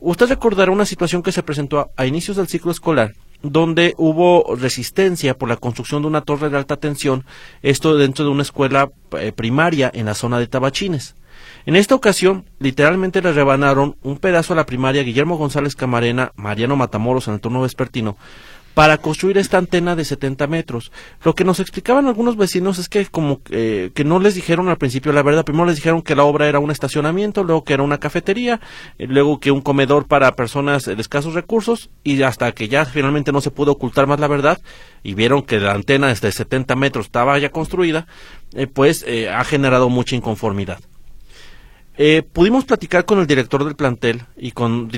Usted 0.02 0.28
recordará 0.28 0.74
una 0.74 0.86
situación 0.86 1.24
que 1.24 1.32
se 1.32 1.41
presentó 1.41 1.91
a 1.96 2.06
inicios 2.06 2.36
del 2.36 2.50
ciclo 2.50 2.74
escolar 2.74 3.13
donde 3.43 3.93
hubo 3.97 4.56
resistencia 4.56 5.38
por 5.38 5.49
la 5.49 5.58
construcción 5.58 6.01
de 6.01 6.08
una 6.08 6.21
torre 6.21 6.49
de 6.49 6.58
alta 6.58 6.77
tensión, 6.77 7.25
esto 7.62 7.95
dentro 7.95 8.25
de 8.25 8.32
una 8.32 8.41
escuela 8.41 8.89
eh, 9.19 9.32
primaria 9.34 9.91
en 9.93 10.08
la 10.08 10.15
zona 10.15 10.39
de 10.39 10.47
Tabachines. 10.47 11.15
En 11.65 11.75
esta 11.75 11.95
ocasión, 11.95 12.45
literalmente 12.60 13.21
le 13.21 13.34
rebanaron 13.34 13.97
un 14.01 14.17
pedazo 14.17 14.53
a 14.53 14.56
la 14.56 14.65
primaria 14.65 15.03
Guillermo 15.03 15.38
González 15.38 15.75
Camarena, 15.75 16.32
Mariano 16.36 16.75
Matamoros 16.75 17.27
en 17.27 17.36
el 17.36 17.41
turno 17.41 17.62
vespertino, 17.62 18.17
para 18.74 18.98
construir 18.98 19.38
esta 19.38 19.58
antena 19.58 19.96
de 19.96 20.06
70 20.06 20.48
metros. 20.48 20.92
Lo 21.24 21.36
que 21.36 21.44
nos 21.44 21.60
explicaban 21.60 22.08
algunos 22.08 22.38
vecinos 22.38 22.80
es 22.80 22.90
que 22.90 23.06
como 23.06 23.42
que 23.44 24.04
no 24.06 24.20
les 24.20 24.36
dijeron 24.36 24.70
al 24.70 24.78
principio 24.78 25.14
la 25.14 25.24
verdad, 25.24 25.46
primero 25.46 25.66
les 25.66 25.76
dijeron 25.76 26.02
que 26.02 26.16
la 26.16 26.24
obra 26.24 26.48
era 26.48 26.60
un 26.60 26.72
estacionamiento, 26.72 27.44
luego 27.44 27.64
que 27.64 27.74
era 27.74 27.84
una 27.84 28.00
cafetería, 28.00 28.60
eh, 28.98 29.08
luego 29.08 29.40
que 29.40 29.52
un 29.52 29.62
comedor 29.62 30.08
para 30.08 30.36
personas 30.36 30.86
de 30.86 31.00
escasos 31.00 31.34
recursos 31.34 31.90
y 32.04 32.22
hasta 32.24 32.52
que 32.52 32.68
ya 32.68 32.86
finalmente 32.86 33.32
no 33.32 33.42
se 33.42 33.52
pudo 33.52 33.74
ocultar 33.74 34.08
más 34.08 34.20
la 34.20 34.28
verdad 34.28 34.62
y 35.04 35.14
vieron 35.14 35.44
que 35.44 35.60
la 35.60 35.74
antena 35.74 36.08
de 36.08 36.32
70 36.32 36.76
metros 36.76 37.06
estaba 37.06 37.38
ya 37.40 37.50
construida, 37.50 38.08
eh, 38.54 38.68
pues 38.68 39.04
eh, 39.08 39.30
ha 39.30 39.44
generado 39.44 39.90
mucha 39.90 40.16
inconformidad. 40.16 40.80
pudimos 42.34 42.66
platicar 42.66 43.06
con 43.06 43.20
el 43.20 43.28
director 43.28 43.64
del 43.64 43.76
plantel 43.76 44.24
y 44.36 44.52
con, 44.52 44.90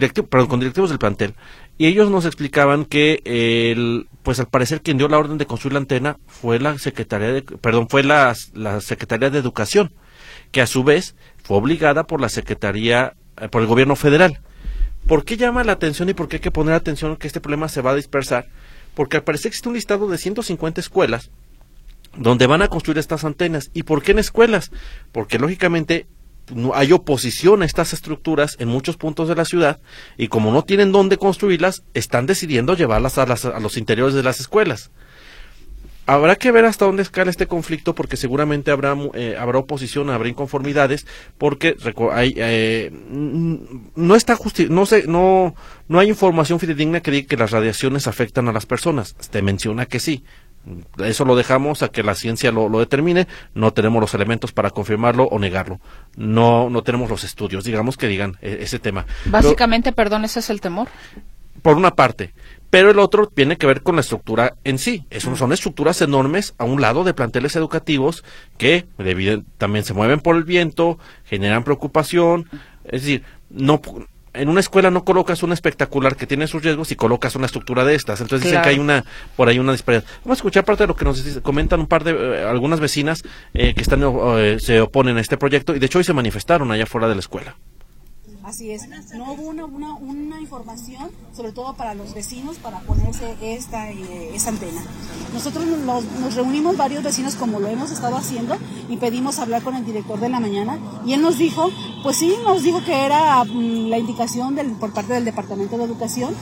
con 0.48 0.60
directivos 0.60 0.90
del 0.90 1.00
plantel 1.00 1.34
y 1.78 1.88
ellos 1.88 2.10
nos 2.10 2.26
explicaban 2.26 2.86
que 2.86 3.22
el, 3.26 4.08
pues 4.24 4.40
al 4.40 4.48
parecer 4.48 4.82
quien 4.82 4.98
dio 4.98 5.08
la 5.08 5.18
orden 5.18 5.38
de 5.38 5.46
construir 5.46 5.74
la 5.74 5.80
antena 5.80 6.18
fue 6.28 6.60
la 6.60 6.78
secretaría 6.78 7.34
de, 7.34 7.42
perdón 7.42 7.90
fue 7.90 8.04
la, 8.04 8.34
secretaría 8.80 9.30
de 9.30 9.40
educación 9.40 9.92
que 10.52 10.62
a 10.62 10.68
su 10.68 10.84
vez 10.84 11.16
fue 11.44 11.58
obligada 11.58 12.06
por 12.06 12.22
la 12.22 12.30
secretaría 12.30 13.14
eh, 13.42 13.50
por 13.50 13.62
el 13.62 13.68
gobierno 13.68 13.96
federal 13.96 14.40
¿por 15.08 15.26
qué 15.26 15.38
llama 15.38 15.64
la 15.64 15.74
atención 15.74 16.10
y 16.10 16.14
por 16.14 16.28
qué 16.28 16.38
hay 16.38 16.42
que 16.42 16.52
poner 16.52 16.74
atención 16.74 17.18
que 17.18 17.28
este 17.28 17.42
problema 17.42 17.68
se 17.68 17.82
va 17.82 17.92
a 17.92 17.96
dispersar? 17.96 18.48
porque 18.94 19.18
al 19.18 19.24
parecer 19.24 19.50
existe 19.50 19.68
un 19.68 19.76
listado 19.76 20.08
de 20.08 20.18
150 20.18 20.80
escuelas 20.80 21.30
donde 22.18 22.48
van 22.48 22.62
a 22.62 22.70
construir 22.70 22.98
estas 22.98 23.26
antenas. 23.26 23.70
¿Y 23.74 23.84
por 23.84 24.02
qué 24.02 24.12
en 24.12 24.20
escuelas? 24.20 24.72
Porque 25.12 25.38
lógicamente 25.38 26.08
hay 26.73 26.91
oposición 26.91 27.62
a 27.62 27.65
estas 27.65 27.93
estructuras 27.93 28.55
en 28.60 28.67
muchos 28.67 28.97
puntos 28.97 29.27
de 29.27 29.36
la 29.36 29.45
ciudad 29.45 29.79
y 30.17 30.27
como 30.27 30.51
no 30.51 30.63
tienen 30.63 30.91
dónde 30.91 31.17
construirlas, 31.17 31.84
están 31.93 32.25
decidiendo 32.25 32.75
llevarlas 32.75 33.17
a, 33.17 33.23
a 33.23 33.60
los 33.60 33.77
interiores 33.77 34.13
de 34.13 34.23
las 34.23 34.39
escuelas. 34.39 34.91
Habrá 36.08 36.36
que 36.36 36.51
ver 36.51 36.65
hasta 36.65 36.86
dónde 36.86 37.01
escala 37.01 37.31
este 37.31 37.47
conflicto 37.47 37.95
porque 37.95 38.15
seguramente 38.15 38.69
habrá 38.69 38.95
eh, 39.15 39.36
habrá 39.39 39.58
oposición, 39.58 40.12
habrá 40.12 40.29
inconformidades 40.29 41.08
porque 41.39 41.75
hay, 42.12 42.36
eh, 42.38 42.91
no 43.10 44.15
está 44.15 44.38
no 44.69 44.86
sé, 44.86 45.05
no 45.08 45.55
no 45.88 45.99
hay 45.99 46.10
información 46.10 46.60
fidedigna 46.60 47.01
que 47.01 47.10
diga 47.10 47.27
que 47.27 47.38
las 47.38 47.49
radiaciones 47.49 48.05
afectan 48.05 48.47
a 48.47 48.51
las 48.51 48.67
personas. 48.67 49.15
Te 49.31 49.41
menciona 49.41 49.88
que 49.88 49.99
sí. 49.99 50.23
Eso 51.04 51.25
lo 51.25 51.36
dejamos 51.36 51.84
a 51.84 51.89
que 51.89 52.04
la 52.04 52.15
ciencia 52.15 52.51
lo, 52.51 52.69
determine. 52.80 53.28
No 53.54 53.73
tenemos 53.73 54.01
los 54.01 54.13
elementos 54.13 54.51
para 54.51 54.69
confirmarlo 54.69 55.25
o 55.25 55.39
negarlo. 55.39 55.80
No 56.15 56.69
no 56.69 56.84
tenemos 56.84 57.10
los 57.10 57.23
estudios, 57.23 57.63
digamos 57.63 57.97
que 57.97 58.08
digan 58.08 58.38
e, 58.41 58.60
ese 58.62 58.80
tema. 58.80 59.06
Básicamente, 59.25 59.91
perdón, 59.91 60.25
ese 60.25 60.39
es 60.39 60.49
el 60.49 60.62
temor. 60.62 60.88
Por 61.62 61.78
una 61.78 61.91
parte 61.91 62.34
pero 62.75 62.91
el 62.91 62.99
otro 62.99 63.28
tiene 63.28 63.56
que 63.56 63.67
ver 63.67 63.84
con 63.84 63.95
la 63.95 64.01
estructura 64.01 64.56
en 64.65 64.80
sí. 64.80 65.06
son 65.17 65.54
estructuras 65.54 66.01
enormes 66.01 66.54
a 66.58 66.65
un 66.65 66.82
lado 66.82 67.06
de 67.06 67.13
planteles 67.13 67.56
educativos 67.56 68.25
que 68.58 68.86
también 69.58 69.86
se 69.86 69.93
mueven 69.93 70.19
por 70.19 70.36
el 70.36 70.43
viento, 70.43 70.99
generan 71.23 71.63
preocupación. 71.63 72.49
Es 72.84 73.04
decir, 73.04 73.23
no 73.49 73.82
en 74.36 74.50
una 74.50 74.60
escuela 74.60 74.91
no 74.91 75.04
colocas 75.04 75.43
un 75.43 75.52
espectacular 75.52 76.15
que 76.15 76.28
tiene 76.28 76.48
sus 76.48 76.63
riesgos 76.63 76.91
y 76.91 76.95
colocas 76.95 77.36
una 77.36 77.45
estructura 77.45 77.84
de 77.84 77.95
estas. 77.95 78.21
Entonces 78.21 78.48
dicen 78.48 78.62
que 78.62 78.69
hay 78.69 78.80
una 78.80 79.04
por 79.36 79.48
ahí 79.48 79.60
una 79.60 79.71
disparidad. 79.71 80.04
Vamos 80.24 80.38
a 80.38 80.39
escuchar 80.39 80.65
parte 80.65 80.84
de 80.84 80.88
lo 80.88 80.95
que 80.95 81.06
nos 81.06 81.21
comentan 81.41 81.80
un 81.80 81.88
par 81.88 82.04
de 82.04 82.12
eh, 82.12 82.43
algunas 82.43 82.80
vecinas 82.80 83.24
eh, 83.54 83.74
que 83.74 83.82
están 83.82 84.02
eh, 84.38 84.58
se 84.60 84.82
oponen 84.82 85.17
a 85.17 85.21
este 85.21 85.38
proyecto 85.38 85.76
y 85.76 85.80
de 85.80 85.86
hecho 85.86 86.00
hoy 86.00 86.04
se 86.04 86.13
manifestaron 86.13 86.71
allá 86.71 86.86
fuera 86.86 87.08
de 87.08 87.15
la 87.15 87.19
escuela. 87.19 87.56
Así 88.45 88.69
es, 88.69 88.88
no 89.15 89.34
hubo 89.34 89.49
una, 89.49 89.65
una, 89.65 89.95
una, 89.95 90.39
información, 90.39 91.10
sobre 91.36 91.51
todo 91.51 91.73
para 91.73 91.95
los 91.95 92.13
vecinos, 92.13 92.58
para 92.58 92.79
ponerse 92.81 93.34
esta, 93.41 93.89
eh, 93.89 94.38
antena. 94.47 94.84
Nosotros 95.34 95.65
nos, 95.65 96.36
reunimos 96.36 96.77
varios 96.77 97.03
vecinos, 97.03 97.34
como 97.34 97.60
lo 97.60 97.67
hemos 97.69 97.89
estado 97.89 98.15
haciendo, 98.15 98.55
y 98.88 98.97
pedimos 98.97 99.39
hablar 99.39 99.63
con 99.63 99.75
el 99.75 99.84
director 99.84 100.19
de 100.19 100.29
la 100.29 100.39
mañana, 100.39 100.77
y 101.08 101.13
él 101.13 101.23
nos 101.23 101.39
dijo, 101.39 101.71
pues 102.03 102.17
sí, 102.17 102.36
nos 102.43 102.62
dijo 102.62 102.84
que 102.86 102.93
era 102.93 103.43
mm, 103.43 103.89
la 103.89 103.97
indicación 103.97 104.53
del, 104.53 104.73
por 104.73 104.93
parte 104.93 105.13
del 105.13 105.25
Departamento 105.25 105.79
de 105.79 105.86
Educación, 105.86 106.36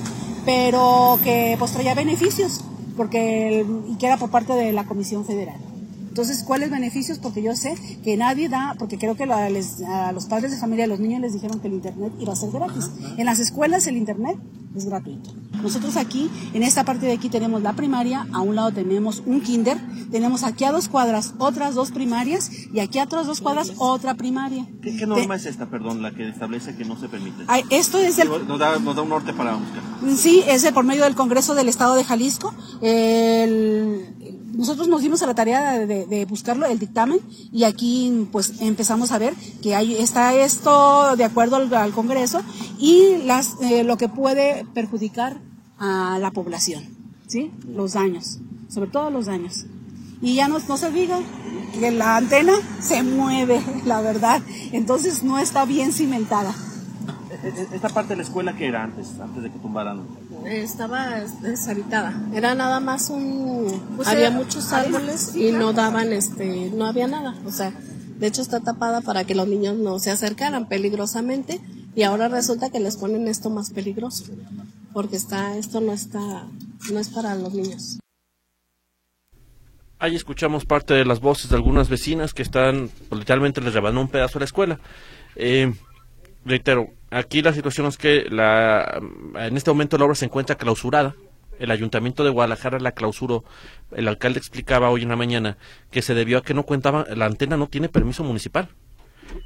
pero 0.44 1.18
que 1.24 1.56
pues 1.58 1.72
traía 1.72 1.94
beneficios, 1.94 2.66
porque, 2.98 3.66
y 3.88 3.96
que 3.96 4.08
era 4.08 4.18
por 4.18 4.30
parte 4.30 4.52
de 4.52 4.74
la 4.74 4.84
Comisión 4.84 5.24
Federal. 5.24 5.73
Entonces, 6.14 6.44
¿cuáles 6.44 6.70
beneficios? 6.70 7.18
Porque 7.18 7.42
yo 7.42 7.56
sé 7.56 7.74
que 8.04 8.16
nadie 8.18 8.48
da, 8.48 8.76
porque 8.78 9.00
creo 9.00 9.16
que 9.16 9.24
a 9.24 10.12
los 10.12 10.26
padres 10.26 10.52
de 10.52 10.58
familia, 10.58 10.86
a 10.86 10.88
los 10.88 11.00
niños 11.00 11.22
les 11.22 11.34
dijeron 11.34 11.60
que 11.60 11.68
el 11.68 11.74
Internet 11.74 12.14
iba 12.20 12.34
a 12.34 12.36
ser 12.36 12.52
gratis. 12.52 12.92
En 13.18 13.26
las 13.26 13.40
escuelas 13.40 13.88
el 13.88 13.98
Internet 13.98 14.38
es 14.76 14.86
gratuito. 14.86 15.32
Nosotros 15.64 15.98
aquí, 15.98 16.30
en 16.54 16.62
esta 16.62 16.84
parte 16.84 17.08
de 17.08 17.14
aquí 17.14 17.30
tenemos 17.30 17.64
la 17.64 17.74
primaria, 17.74 18.28
a 18.32 18.42
un 18.42 18.56
lado 18.56 18.72
tenemos 18.72 19.24
un 19.26 19.42
kinder, 19.42 19.80
tenemos 20.12 20.44
aquí 20.44 20.66
a 20.66 20.72
dos 20.72 20.88
cuadras 20.88 21.34
otras 21.40 21.74
dos 21.74 21.90
primarias 21.90 22.52
y 22.72 22.80
aquí 22.80 23.00
a 23.00 23.06
otras 23.06 23.26
dos 23.26 23.42
cuadras 23.42 23.74
otra 23.78 24.14
primaria. 24.14 24.68
¿Qué, 24.84 25.08
norma 25.08 25.36
es 25.36 25.48
esta, 25.48 25.66
perdón, 25.68 26.04
la 26.04 26.12
que 26.12 26.30
establece 26.30 26.76
que 26.76 26.86
no 26.86 26.96
se 26.96 27.10
permite? 27.10 27.44
esto 27.72 27.98
es 27.98 28.20
el... 28.20 28.30
Nos 28.30 28.60
da, 28.60 28.78
nos 28.78 28.96
da 28.96 29.02
un 29.02 29.10
norte 29.10 29.34
para 29.34 29.56
buscar. 29.56 29.82
Sí, 30.16 30.44
es 30.48 30.64
por 30.74 30.84
medio 30.84 31.06
del 31.06 31.16
Congreso 31.16 31.56
del 31.56 31.70
Estado 31.70 31.96
de 31.96 32.04
Jalisco. 32.04 32.54
El, 32.82 34.33
nosotros 34.54 34.88
nos 34.88 35.02
dimos 35.02 35.22
a 35.24 35.28
la 35.28 35.36
tarea 35.36 35.80
de, 35.80 36.26
buscarlo, 36.26 36.66
el 36.66 36.80
dictamen, 36.80 37.20
y 37.52 37.64
aquí 37.64 38.28
pues 38.32 38.62
empezamos 38.62 39.12
a 39.12 39.18
ver 39.18 39.34
que 39.62 39.76
hay, 39.76 39.96
está 39.96 40.34
esto 40.36 41.16
de 41.16 41.24
acuerdo 41.24 41.56
al, 41.56 41.92
Congreso 41.92 42.42
y 42.80 43.18
las, 43.26 43.56
eh, 43.62 43.84
lo 43.84 43.98
que 43.98 44.10
puede 44.10 44.66
perjudicar 44.74 45.38
a 45.80 46.18
la 46.20 46.32
población, 46.32 46.84
¿sí? 47.28 47.52
Los 47.68 47.94
daños, 47.94 48.40
sobre 48.70 48.90
todo 48.90 49.10
los 49.10 49.26
daños. 49.26 49.66
Y 50.22 50.36
ya 50.36 50.48
no, 50.48 50.58
no 50.60 50.78
se 50.78 50.92
diga 50.92 51.20
que 51.74 51.92
la 51.92 52.18
antena 52.18 52.54
se 52.80 53.04
mueve, 53.04 53.62
la 53.86 54.02
verdad, 54.02 54.42
entonces 54.72 55.24
no 55.24 55.40
está 55.40 55.66
bien 55.66 55.92
cimentada. 55.92 56.54
Esta 57.74 57.90
parte 57.90 58.10
de 58.10 58.18
la 58.18 58.24
escuela 58.24 58.56
que 58.56 58.68
era 58.68 58.84
antes, 58.84 59.20
antes 59.20 59.44
de 59.44 59.52
que 59.52 59.60
tumbaran. 59.60 60.04
Estaba 60.46 61.22
deshabitada. 61.42 62.14
Era 62.34 62.56
nada 62.56 62.80
más 62.80 63.10
un, 63.10 63.82
pues 63.96 64.08
había 64.08 64.32
muchos 64.32 64.72
árboles 64.74 65.36
y 65.36 65.52
no 65.52 65.74
daban, 65.74 66.14
este, 66.14 66.72
no 66.76 66.86
había 66.86 67.08
nada. 67.08 67.36
O 67.46 67.52
sea, 67.52 67.72
de 67.72 68.28
hecho 68.28 68.42
está 68.42 68.60
tapada 68.60 69.02
para 69.02 69.24
que 69.24 69.36
los 69.36 69.48
niños 69.48 69.78
no 69.78 70.00
se 70.00 70.12
acercaran 70.12 70.68
peligrosamente 70.68 71.62
y 71.96 72.04
ahora 72.04 72.28
resulta 72.28 72.70
que 72.70 72.80
les 72.80 72.98
ponen 72.98 73.28
esto 73.28 73.50
más 73.50 73.72
peligroso 73.72 74.26
porque 74.94 75.16
está, 75.16 75.58
esto 75.58 75.82
no 75.82 75.92
está, 75.92 76.48
no 76.92 77.00
es 77.00 77.10
para 77.10 77.36
los 77.36 77.54
niños. 77.54 78.00
Ahí 80.00 80.16
escuchamos 80.16 80.66
parte 80.66 80.94
de 80.94 81.06
las 81.06 81.20
voces 81.20 81.50
de 81.50 81.56
algunas 81.56 81.90
vecinas 81.90 82.34
que 82.34 82.44
están, 82.44 82.90
literalmente 83.12 83.62
les 83.62 83.74
rebanó 83.74 84.02
un 84.02 84.10
pedazo 84.10 84.38
a 84.38 84.42
la 84.42 84.46
escuela. 84.46 84.80
Eh, 85.36 85.74
reitero, 86.46 86.90
aquí 87.14 87.42
la 87.42 87.54
situación 87.54 87.88
es 87.88 87.98
que 87.98 88.26
la, 88.30 89.02
en 89.36 89.58
este 89.58 89.72
momento 89.72 89.98
la 89.98 90.06
obra 90.06 90.16
se 90.16 90.26
encuentra 90.26 90.56
clausurada. 90.56 91.16
El 91.60 91.72
ayuntamiento 91.72 92.24
de 92.24 92.32
Guadalajara 92.32 92.80
la 92.80 92.94
clausuró. 92.94 93.44
El 93.92 94.08
alcalde 94.08 94.40
explicaba 94.40 94.90
hoy 94.90 95.04
en 95.04 95.10
la 95.10 95.16
mañana 95.16 95.58
que 95.92 96.02
se 96.02 96.14
debió 96.14 96.40
a 96.40 96.44
que 96.44 96.54
no 96.54 96.66
contaba, 96.66 97.06
la 97.16 97.26
antena 97.26 97.58
no 97.58 97.68
tiene 97.68 97.90
permiso 97.90 98.24
municipal 98.24 98.70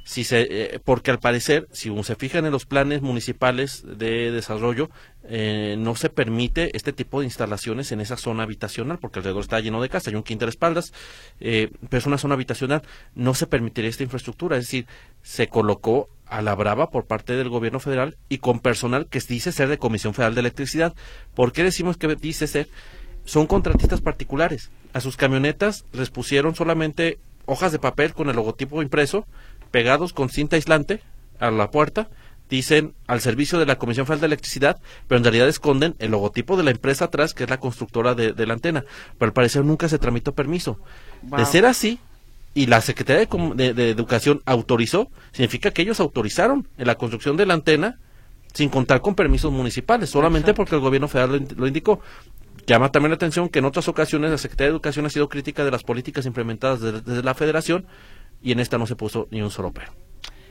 si 0.04 0.24
se, 0.24 0.46
eh, 0.50 0.80
porque 0.84 1.10
al 1.10 1.18
parecer, 1.18 1.68
si 1.72 1.90
se 2.02 2.16
fijan 2.16 2.44
en 2.46 2.52
los 2.52 2.66
planes 2.66 3.02
municipales 3.02 3.84
de 3.86 4.30
desarrollo, 4.30 4.90
eh, 5.24 5.76
no 5.78 5.94
se 5.94 6.10
permite 6.10 6.76
este 6.76 6.92
tipo 6.92 7.20
de 7.20 7.26
instalaciones 7.26 7.92
en 7.92 8.00
esa 8.00 8.16
zona 8.16 8.44
habitacional, 8.44 8.98
porque 8.98 9.18
alrededor 9.18 9.42
está 9.42 9.60
lleno 9.60 9.82
de 9.82 9.88
casas, 9.88 10.08
hay 10.08 10.14
un 10.14 10.22
quinto 10.22 10.46
espaldas, 10.48 10.92
eh, 11.40 11.70
pero 11.88 11.98
es 11.98 12.06
una 12.06 12.18
zona 12.18 12.34
habitacional, 12.34 12.82
no 13.14 13.34
se 13.34 13.46
permitiría 13.46 13.90
esta 13.90 14.02
infraestructura, 14.02 14.56
es 14.56 14.64
decir, 14.64 14.86
se 15.22 15.48
colocó 15.48 16.08
a 16.28 16.42
la 16.42 16.54
brava 16.54 16.90
por 16.90 17.06
parte 17.06 17.34
del 17.34 17.48
gobierno 17.48 17.80
federal 17.80 18.16
y 18.28 18.38
con 18.38 18.60
personal 18.60 19.06
que 19.06 19.20
dice 19.20 19.52
ser 19.52 19.68
de 19.68 19.78
Comisión 19.78 20.14
Federal 20.14 20.34
de 20.34 20.40
Electricidad. 20.40 20.94
¿Por 21.34 21.52
qué 21.52 21.62
decimos 21.64 21.96
que 21.96 22.14
dice 22.16 22.46
ser? 22.46 22.68
Son 23.24 23.46
contratistas 23.46 24.00
particulares. 24.00 24.70
A 24.92 25.00
sus 25.00 25.16
camionetas 25.16 25.84
les 25.92 26.10
pusieron 26.10 26.54
solamente 26.54 27.18
hojas 27.46 27.72
de 27.72 27.78
papel 27.78 28.12
con 28.12 28.28
el 28.28 28.36
logotipo 28.36 28.82
impreso 28.82 29.26
pegados 29.70 30.12
con 30.12 30.28
cinta 30.30 30.56
aislante 30.56 31.02
a 31.38 31.50
la 31.50 31.70
puerta, 31.70 32.08
dicen 32.48 32.94
al 33.06 33.20
servicio 33.20 33.58
de 33.58 33.66
la 33.66 33.76
Comisión 33.76 34.06
Federal 34.06 34.20
de 34.20 34.26
Electricidad, 34.26 34.80
pero 35.06 35.18
en 35.18 35.24
realidad 35.24 35.48
esconden 35.48 35.94
el 35.98 36.10
logotipo 36.10 36.56
de 36.56 36.62
la 36.62 36.70
empresa 36.70 37.06
atrás, 37.06 37.34
que 37.34 37.44
es 37.44 37.50
la 37.50 37.60
constructora 37.60 38.14
de, 38.14 38.46
la 38.46 38.54
antena. 38.54 38.84
Pero 39.18 39.28
al 39.28 39.32
parecer 39.34 39.64
nunca 39.64 39.88
se 39.88 39.98
tramitó 39.98 40.34
permiso. 40.34 40.80
De 41.22 41.44
ser 41.44 41.66
así, 41.66 42.00
y 42.54 42.66
la 42.66 42.80
Secretaría 42.80 43.26
de, 43.26 43.90
Educación 43.90 44.42
autorizó, 44.46 45.10
significa 45.32 45.70
que 45.70 45.82
ellos 45.82 46.00
autorizaron 46.00 46.68
en 46.76 46.86
la 46.86 46.96
construcción 46.96 47.36
de 47.36 47.46
la 47.46 47.54
antena 47.54 47.98
sin 48.52 48.68
contar 48.68 49.00
con 49.00 49.14
permisos 49.14 49.52
municipales, 49.52 50.10
solamente 50.10 50.54
porque 50.54 50.74
el 50.74 50.80
gobierno 50.80 51.08
federal 51.08 51.46
lo, 51.56 51.66
indicó. 51.66 52.00
Llama 52.66 52.90
también 52.90 53.10
la 53.10 53.16
atención 53.16 53.48
que 53.48 53.60
en 53.60 53.66
otras 53.66 53.88
ocasiones 53.88 54.30
la 54.30 54.38
Secretaría 54.38 54.70
de 54.70 54.74
Educación 54.74 55.06
ha 55.06 55.10
sido 55.10 55.28
crítica 55.28 55.64
de 55.64 55.70
las 55.70 55.84
políticas 55.84 56.26
implementadas 56.26 56.80
desde 56.80 57.22
la 57.22 57.34
Federación 57.34 57.86
y 58.42 58.52
en 58.52 58.60
esta 58.60 58.78
no 58.78 58.86
se 58.86 58.96
puso 58.96 59.28
ni 59.30 59.42
un 59.42 59.50
solo 59.50 59.72
pero. 59.72 60.07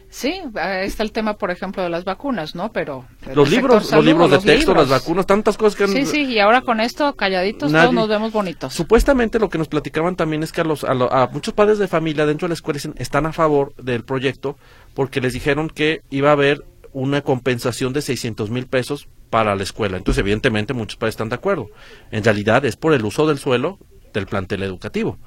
Sí, 0.09 0.41
está 0.55 1.03
el 1.03 1.11
tema, 1.11 1.37
por 1.37 1.51
ejemplo, 1.51 1.83
de 1.83 1.89
las 1.89 2.05
vacunas, 2.05 2.55
¿no? 2.55 2.71
Pero 2.71 3.05
los 3.33 3.49
libros, 3.49 3.91
los 3.91 4.05
libros 4.05 4.31
de 4.31 4.39
texto, 4.39 4.73
las 4.73 4.89
vacunas, 4.89 5.25
tantas 5.25 5.57
cosas 5.57 5.75
que 5.75 5.87
sí, 5.87 6.05
sí, 6.05 6.23
y 6.23 6.39
ahora 6.39 6.61
con 6.61 6.79
esto 6.79 7.13
calladitos 7.15 7.71
todos 7.71 7.93
nos 7.93 8.07
vemos 8.07 8.31
bonitos. 8.31 8.73
Supuestamente 8.73 9.37
lo 9.37 9.49
que 9.49 9.57
nos 9.57 9.67
platicaban 9.67 10.15
también 10.15 10.43
es 10.43 10.51
que 10.51 10.61
a 10.61 10.63
los 10.63 10.83
a, 10.85 11.29
muchos 11.31 11.53
padres 11.53 11.77
de 11.77 11.87
familia 11.87 12.25
dentro 12.25 12.47
de 12.47 12.49
la 12.49 12.53
escuela 12.53 12.79
están 12.95 13.25
a 13.25 13.33
favor 13.33 13.73
del 13.75 14.03
proyecto 14.05 14.57
porque 14.93 15.19
les 15.19 15.33
dijeron 15.33 15.69
que 15.69 16.01
iba 16.09 16.29
a 16.29 16.33
haber 16.33 16.63
una 16.93 17.21
compensación 17.21 17.93
de 17.93 18.01
600 18.01 18.49
mil 18.49 18.65
pesos 18.65 19.07
para 19.29 19.55
la 19.55 19.63
escuela. 19.63 19.97
Entonces, 19.97 20.19
evidentemente, 20.19 20.73
muchos 20.73 20.97
padres 20.97 21.13
están 21.13 21.29
de 21.29 21.35
acuerdo. 21.35 21.67
En 22.11 22.23
realidad 22.23 22.65
es 22.65 22.75
por 22.75 22.93
el 22.93 23.05
uso 23.05 23.27
del 23.27 23.37
suelo 23.37 23.77
del 24.13 24.25
plantel 24.25 24.63
educativo. 24.63 25.17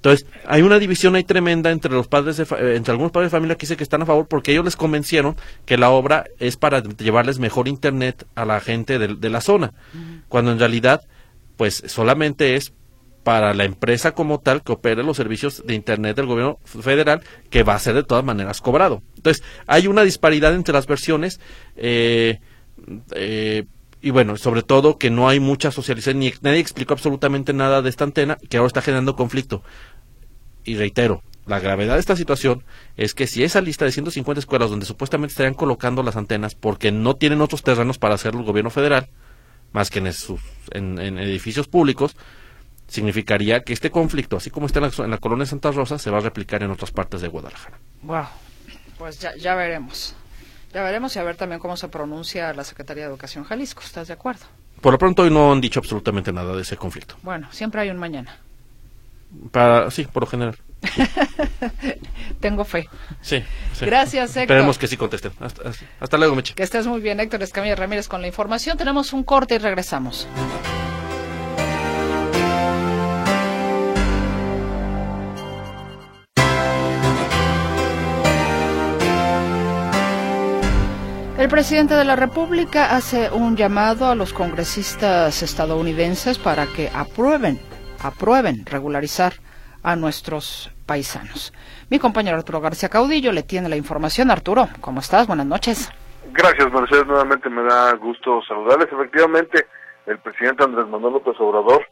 Entonces, 0.00 0.26
hay 0.46 0.62
una 0.62 0.78
división 0.78 1.14
ahí 1.14 1.24
tremenda 1.24 1.70
entre 1.70 1.92
los 1.92 2.08
padres 2.08 2.38
de, 2.38 2.44
eh, 2.44 2.76
entre 2.76 2.92
algunos 2.92 3.12
padres 3.12 3.30
de 3.30 3.36
familia 3.36 3.56
que 3.56 3.66
dicen 3.66 3.76
que 3.76 3.82
están 3.82 4.00
a 4.00 4.06
favor 4.06 4.28
porque 4.28 4.50
ellos 4.50 4.64
les 4.64 4.76
convencieron 4.76 5.36
que 5.66 5.76
la 5.76 5.90
obra 5.90 6.24
es 6.38 6.56
para 6.56 6.82
llevarles 6.82 7.38
mejor 7.38 7.68
internet 7.68 8.26
a 8.34 8.46
la 8.46 8.60
gente 8.60 8.98
de, 8.98 9.30
la 9.30 9.42
zona, 9.42 9.74
cuando 10.28 10.52
en 10.52 10.58
realidad, 10.58 11.02
pues 11.58 11.82
solamente 11.86 12.56
es 12.56 12.72
para 13.24 13.52
la 13.52 13.64
empresa 13.64 14.12
como 14.12 14.40
tal 14.40 14.62
que 14.62 14.72
opere 14.72 15.02
los 15.02 15.18
servicios 15.18 15.62
de 15.66 15.74
internet 15.74 16.16
del 16.16 16.24
gobierno 16.24 16.58
federal 16.64 17.20
que 17.50 17.62
va 17.62 17.74
a 17.74 17.78
ser 17.78 17.94
de 17.94 18.02
todas 18.02 18.24
maneras 18.24 18.62
cobrado. 18.62 19.02
Entonces, 19.16 19.44
hay 19.66 19.86
una 19.86 20.02
disparidad 20.02 20.54
entre 20.54 20.72
las 20.72 20.86
versiones. 20.86 21.40
Eh, 21.76 22.38
eh, 23.14 23.66
y 24.02 24.10
bueno, 24.10 24.36
sobre 24.36 24.62
todo 24.62 24.96
que 24.96 25.10
no 25.10 25.28
hay 25.28 25.40
mucha 25.40 25.70
socialización, 25.70 26.20
ni 26.20 26.32
nadie 26.40 26.58
explicó 26.58 26.94
absolutamente 26.94 27.52
nada 27.52 27.82
de 27.82 27.90
esta 27.90 28.04
antena 28.04 28.38
que 28.48 28.56
ahora 28.56 28.68
está 28.68 28.80
generando 28.80 29.14
conflicto 29.14 29.62
y 30.64 30.76
reitero, 30.76 31.22
La 31.46 31.58
gravedad 31.58 31.94
de 31.94 32.00
esta 32.00 32.16
situación 32.16 32.62
es 32.96 33.14
que 33.14 33.26
si 33.26 33.42
esa 33.42 33.60
lista 33.60 33.84
de 33.84 33.92
150 33.92 34.38
escuelas 34.38 34.70
donde 34.70 34.86
supuestamente 34.86 35.32
estarían 35.32 35.54
colocando 35.54 36.02
las 36.02 36.16
antenas 36.16 36.54
porque 36.54 36.92
no 36.92 37.16
tienen 37.16 37.40
otros 37.40 37.62
terrenos 37.62 37.98
para 37.98 38.14
hacerlo 38.14 38.40
el 38.40 38.46
gobierno 38.46 38.70
federal, 38.70 39.08
más 39.72 39.90
que 39.90 39.98
en, 39.98 40.98
en, 40.98 41.18
edificios 41.18 41.66
públicos, 41.66 42.16
significaría 42.88 43.62
que 43.62 43.72
este 43.72 43.90
conflicto, 43.90 44.36
así 44.36 44.50
como 44.50 44.66
está 44.66 44.80
en 44.80 44.86
la, 44.86 45.04
en 45.04 45.10
la, 45.10 45.18
colonia 45.18 45.46
Santa 45.46 45.70
Rosa, 45.70 45.98
se 45.98 46.10
va 46.10 46.18
a 46.18 46.20
replicar 46.20 46.62
en 46.62 46.70
otras 46.70 46.90
partes 46.90 47.20
de 47.20 47.28
Guadalajara. 47.28 47.78
Wow, 48.02 48.26
pues 48.98 49.18
ya, 49.18 49.34
ya 49.36 49.54
veremos. 49.54 50.14
Ya 50.72 50.84
veremos 50.84 51.16
y 51.16 51.18
a 51.18 51.24
ver 51.24 51.36
también 51.36 51.60
cómo 51.60 51.76
se 51.76 51.88
pronuncia 51.88 52.52
la 52.52 52.62
Secretaría 52.62 53.04
de 53.04 53.10
Educación 53.10 53.44
Jalisco. 53.44 53.82
¿Estás 53.84 54.06
de 54.06 54.14
acuerdo? 54.14 54.46
Por 54.80 54.92
lo 54.92 54.98
pronto 54.98 55.22
hoy 55.22 55.30
no 55.30 55.52
han 55.52 55.60
dicho 55.60 55.80
absolutamente 55.80 56.32
nada 56.32 56.54
de 56.54 56.62
ese 56.62 56.76
conflicto. 56.76 57.16
Bueno, 57.22 57.48
siempre 57.50 57.80
hay 57.80 57.90
un 57.90 57.98
mañana. 57.98 58.38
Para, 59.50 59.90
sí, 59.90 60.04
por 60.04 60.22
lo 60.24 60.26
general. 60.26 60.56
Tengo 62.40 62.64
fe. 62.64 62.88
Sí, 63.20 63.44
Gracias, 63.80 64.30
Héctor. 64.30 64.42
Esperemos 64.42 64.78
que 64.78 64.86
sí 64.86 64.96
contesten. 64.96 65.32
Hasta, 65.40 65.62
hasta 66.00 66.16
luego, 66.16 66.34
Meche. 66.34 66.54
Que 66.54 66.62
estés 66.62 66.86
muy 66.86 67.00
bien, 67.00 67.20
Héctor 67.20 67.42
Escamilla 67.42 67.76
Ramírez, 67.76 68.08
con 68.08 68.20
la 68.22 68.26
información. 68.26 68.78
Tenemos 68.78 69.12
un 69.12 69.24
corte 69.24 69.56
y 69.56 69.58
regresamos. 69.58 70.26
El 81.40 81.48
presidente 81.48 81.94
de 81.94 82.04
la 82.04 82.16
República 82.16 82.94
hace 82.94 83.30
un 83.30 83.56
llamado 83.56 84.10
a 84.10 84.14
los 84.14 84.34
congresistas 84.34 85.42
estadounidenses 85.42 86.36
para 86.36 86.66
que 86.66 86.90
aprueben, 86.92 87.58
aprueben 88.02 88.64
regularizar 88.66 89.34
a 89.82 89.96
nuestros 89.96 90.70
paisanos. 90.86 91.52
Mi 91.88 91.98
compañero 91.98 92.36
Arturo 92.36 92.60
García 92.60 92.88
Caudillo 92.88 93.32
le 93.32 93.42
tiene 93.42 93.68
la 93.68 93.76
información. 93.76 94.30
Arturo, 94.30 94.68
¿cómo 94.80 95.00
estás? 95.00 95.26
Buenas 95.26 95.46
noches. 95.46 95.90
Gracias, 96.32 96.72
Mercedes. 96.72 97.06
Nuevamente 97.06 97.48
me 97.48 97.62
da 97.62 97.94
gusto 97.94 98.42
saludarles. 98.46 98.88
Efectivamente, 98.92 99.66
el 100.06 100.18
presidente 100.18 100.64
Andrés 100.64 100.86
Manuel 100.86 101.14
López 101.14 101.34
Obrador, 101.40 101.86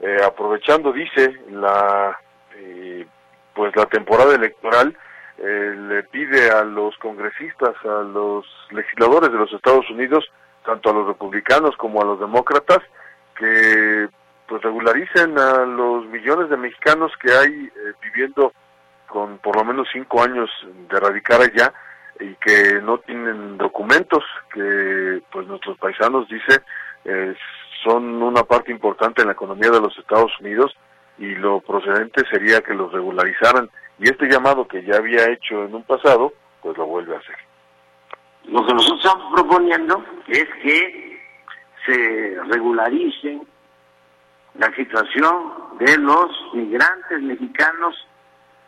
eh, 0.00 0.18
aprovechando, 0.24 0.92
dice, 0.92 1.34
la 1.50 2.18
eh, 2.56 3.06
pues 3.54 3.74
la 3.76 3.86
temporada 3.86 4.34
electoral, 4.34 4.96
eh, 5.38 5.74
le 5.88 6.02
pide 6.04 6.50
a 6.50 6.64
los 6.64 6.96
congresistas, 6.98 7.74
a 7.84 8.02
los 8.02 8.46
legisladores 8.70 9.30
de 9.32 9.38
los 9.38 9.52
Estados 9.52 9.88
Unidos, 9.90 10.24
tanto 10.64 10.90
a 10.90 10.92
los 10.92 11.06
republicanos 11.06 11.76
como 11.76 12.00
a 12.00 12.04
los 12.04 12.20
demócratas, 12.20 12.78
que 13.36 14.08
pues 14.46 14.62
regularicen 14.62 15.38
a 15.38 15.64
los 15.64 16.06
millones 16.06 16.50
de 16.50 16.56
mexicanos 16.56 17.12
que 17.20 17.32
hay 17.32 17.52
eh, 17.52 17.92
viviendo 18.02 18.52
con 19.06 19.38
por 19.38 19.56
lo 19.56 19.64
menos 19.64 19.88
cinco 19.92 20.22
años 20.22 20.50
de 20.90 21.00
radicar 21.00 21.40
allá 21.40 21.72
y 22.20 22.34
que 22.36 22.80
no 22.82 22.98
tienen 22.98 23.58
documentos, 23.58 24.22
que 24.52 25.22
pues 25.30 25.46
nuestros 25.46 25.78
paisanos 25.78 26.28
dice 26.28 26.62
eh, 27.04 27.34
son 27.82 28.22
una 28.22 28.44
parte 28.44 28.72
importante 28.72 29.22
en 29.22 29.28
la 29.28 29.34
economía 29.34 29.70
de 29.70 29.80
los 29.80 29.96
Estados 29.98 30.32
Unidos 30.40 30.74
y 31.18 31.34
lo 31.34 31.60
procedente 31.60 32.22
sería 32.30 32.60
que 32.60 32.74
los 32.74 32.92
regularizaran 32.92 33.70
y 33.98 34.08
este 34.08 34.26
llamado 34.26 34.66
que 34.66 34.82
ya 34.82 34.96
había 34.96 35.30
hecho 35.30 35.64
en 35.64 35.74
un 35.74 35.84
pasado, 35.84 36.32
pues 36.60 36.76
lo 36.76 36.86
vuelve 36.86 37.14
a 37.14 37.18
hacer. 37.18 37.36
Lo 38.44 38.66
que 38.66 38.74
nosotros 38.74 39.04
estamos 39.04 39.32
proponiendo 39.32 40.04
es 40.26 40.46
que 40.62 41.20
se 41.86 42.36
regularicen 42.48 43.46
la 44.54 44.74
situación 44.74 45.52
de 45.78 45.98
los 45.98 46.30
migrantes 46.54 47.20
mexicanos 47.22 47.94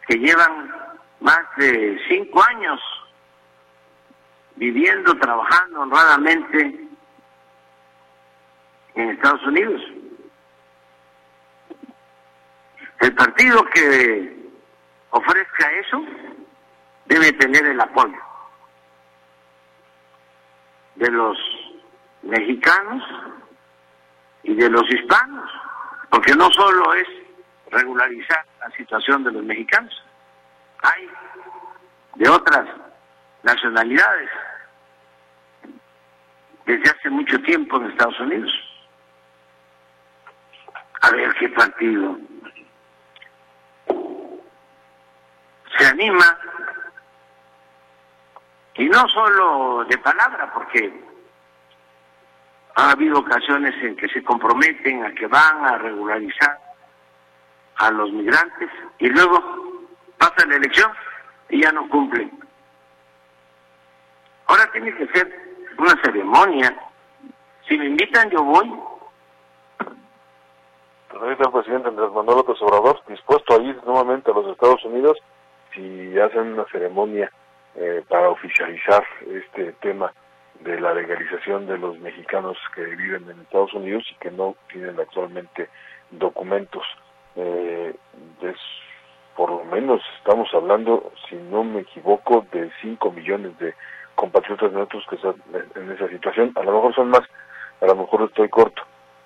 que 0.06 0.18
llevan 0.18 0.74
más 1.20 1.42
de 1.56 1.98
cinco 2.08 2.42
años 2.42 2.80
viviendo, 4.56 5.14
trabajando 5.18 5.80
honradamente 5.82 6.88
en 8.94 9.10
Estados 9.10 9.42
Unidos. 9.46 9.82
El 13.00 13.14
partido 13.14 13.62
que 13.66 14.36
ofrezca 15.10 15.70
eso, 15.72 16.02
debe 17.04 17.32
tener 17.32 17.66
el 17.66 17.80
apoyo 17.80 18.18
de 20.96 21.10
los 21.10 21.38
mexicanos 22.22 23.02
y 24.42 24.54
de 24.54 24.70
los 24.70 24.82
hispanos, 24.90 25.50
porque 26.10 26.34
no 26.34 26.50
solo 26.52 26.94
es 26.94 27.08
regularizar 27.70 28.44
la 28.60 28.70
situación 28.70 29.24
de 29.24 29.32
los 29.32 29.42
mexicanos, 29.42 30.04
hay 30.82 31.10
de 32.16 32.28
otras 32.28 32.66
nacionalidades 33.42 34.30
desde 36.64 36.90
hace 36.90 37.10
mucho 37.10 37.40
tiempo 37.42 37.76
en 37.76 37.90
Estados 37.90 38.18
Unidos. 38.20 38.52
A 41.02 41.10
ver 41.10 41.32
qué 41.34 41.48
partido 41.50 42.18
se 45.78 45.86
anima, 45.86 46.38
y 48.74 48.88
no 48.88 49.08
solo 49.08 49.84
de 49.84 49.98
palabra, 49.98 50.52
porque 50.52 50.92
ha 52.76 52.90
habido 52.90 53.18
ocasiones 53.18 53.74
en 53.82 53.96
que 53.96 54.06
se 54.08 54.22
comprometen 54.22 55.02
a 55.04 55.12
que 55.12 55.26
van 55.26 55.64
a 55.64 55.78
regularizar 55.78 56.58
a 57.76 57.90
los 57.90 58.12
migrantes 58.12 58.70
y 58.98 59.08
luego 59.08 59.42
pasa 60.18 60.46
la 60.46 60.56
elección 60.56 60.92
y 61.48 61.62
ya 61.62 61.72
no 61.72 61.88
cumplen. 61.88 62.30
Ahora 64.46 64.70
tiene 64.72 64.94
que 64.94 65.06
ser 65.08 65.26
una 65.78 66.00
ceremonia. 66.02 66.76
Si 67.66 67.78
me 67.78 67.86
invitan 67.86 68.30
yo 68.30 68.42
voy. 68.42 68.70
Ahorita 71.18 71.44
el 71.46 71.52
presidente 71.52 71.88
Andrés 71.88 72.12
Manuel 72.12 72.36
López 72.36 72.60
Obrador 72.60 73.02
dispuesto 73.08 73.54
a 73.54 73.62
ir 73.62 73.82
nuevamente 73.84 74.30
a 74.30 74.34
los 74.34 74.48
Estados 74.48 74.84
Unidos 74.84 75.16
si 75.74 76.18
hacen 76.18 76.52
una 76.52 76.66
ceremonia 76.66 77.32
eh, 77.74 78.04
para 78.06 78.28
oficializar 78.28 79.02
este 79.26 79.72
tema 79.80 80.12
de 80.60 80.80
la 80.80 80.94
legalización 80.94 81.66
de 81.66 81.78
los 81.78 81.98
mexicanos 81.98 82.56
que 82.74 82.84
viven 82.84 83.28
en 83.30 83.40
Estados 83.40 83.72
Unidos 83.74 84.04
y 84.10 84.14
que 84.16 84.30
no 84.30 84.56
tienen 84.72 84.98
actualmente 84.98 85.68
documentos. 86.10 86.84
Eh, 87.36 87.94
por 89.36 89.50
lo 89.50 89.64
menos 89.64 90.00
estamos 90.18 90.48
hablando, 90.54 91.12
si 91.28 91.36
no 91.36 91.62
me 91.62 91.80
equivoco, 91.80 92.46
de 92.52 92.70
5 92.80 93.12
millones 93.12 93.58
de 93.58 93.74
compatriotas 94.14 94.72
nuestros 94.72 95.04
que 95.08 95.16
están 95.16 95.34
en 95.74 95.92
esa 95.92 96.08
situación. 96.08 96.52
A 96.56 96.62
lo 96.62 96.72
mejor 96.72 96.94
son 96.94 97.10
más, 97.10 97.22
a 97.80 97.86
lo 97.86 97.94
mejor 97.94 98.22
estoy 98.22 98.48
corto, 98.48 98.82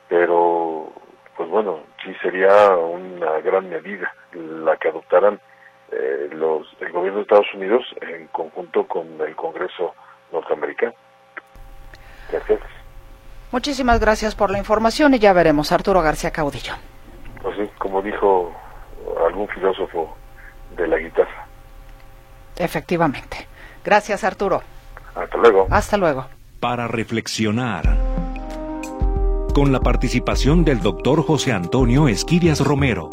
pero 0.09 0.93
pues 1.37 1.49
bueno, 1.49 1.81
sí 2.05 2.13
sería 2.21 2.77
una 2.77 3.39
gran 3.41 3.71
medida 3.71 4.13
la 4.33 4.77
que 4.77 4.89
adoptaran 4.89 5.41
eh, 5.93 6.29
los, 6.33 6.67
el 6.81 6.93
gobierno 6.93 7.19
de 7.19 7.23
Estados 7.23 7.55
Unidos 7.55 7.85
en 8.01 8.27
conjunto 8.29 8.87
con 8.87 9.21
el 9.21 9.35
Congreso 9.37 9.95
norteamericano. 10.33 10.93
Gracias. 12.31 12.61
Muchísimas 13.53 13.99
gracias 14.01 14.35
por 14.35 14.51
la 14.51 14.59
información 14.59 15.15
y 15.15 15.19
ya 15.19 15.33
veremos. 15.33 15.73
Arturo 15.73 16.03
García 16.03 16.31
Caudillo. 16.31 16.75
Pues 17.43 17.57
sí, 17.57 17.69
como 17.79 18.01
dijo 18.03 18.53
algún 19.27 19.49
filósofo 19.49 20.17
de 20.77 20.87
la 20.87 20.99
guitarra. 20.99 21.47
Efectivamente. 22.57 23.47
Gracias, 23.85 24.23
Arturo. 24.25 24.63
Hasta 25.15 25.37
luego. 25.37 25.67
Hasta 25.71 25.97
luego. 25.97 26.27
Para 26.61 26.87
reflexionar. 26.87 27.97
Con 29.55 29.73
la 29.73 29.81
participación 29.81 30.65
del 30.65 30.81
doctor 30.81 31.25
José 31.25 31.53
Antonio 31.53 32.07
Esquirias 32.07 32.61
Romero 32.61 33.11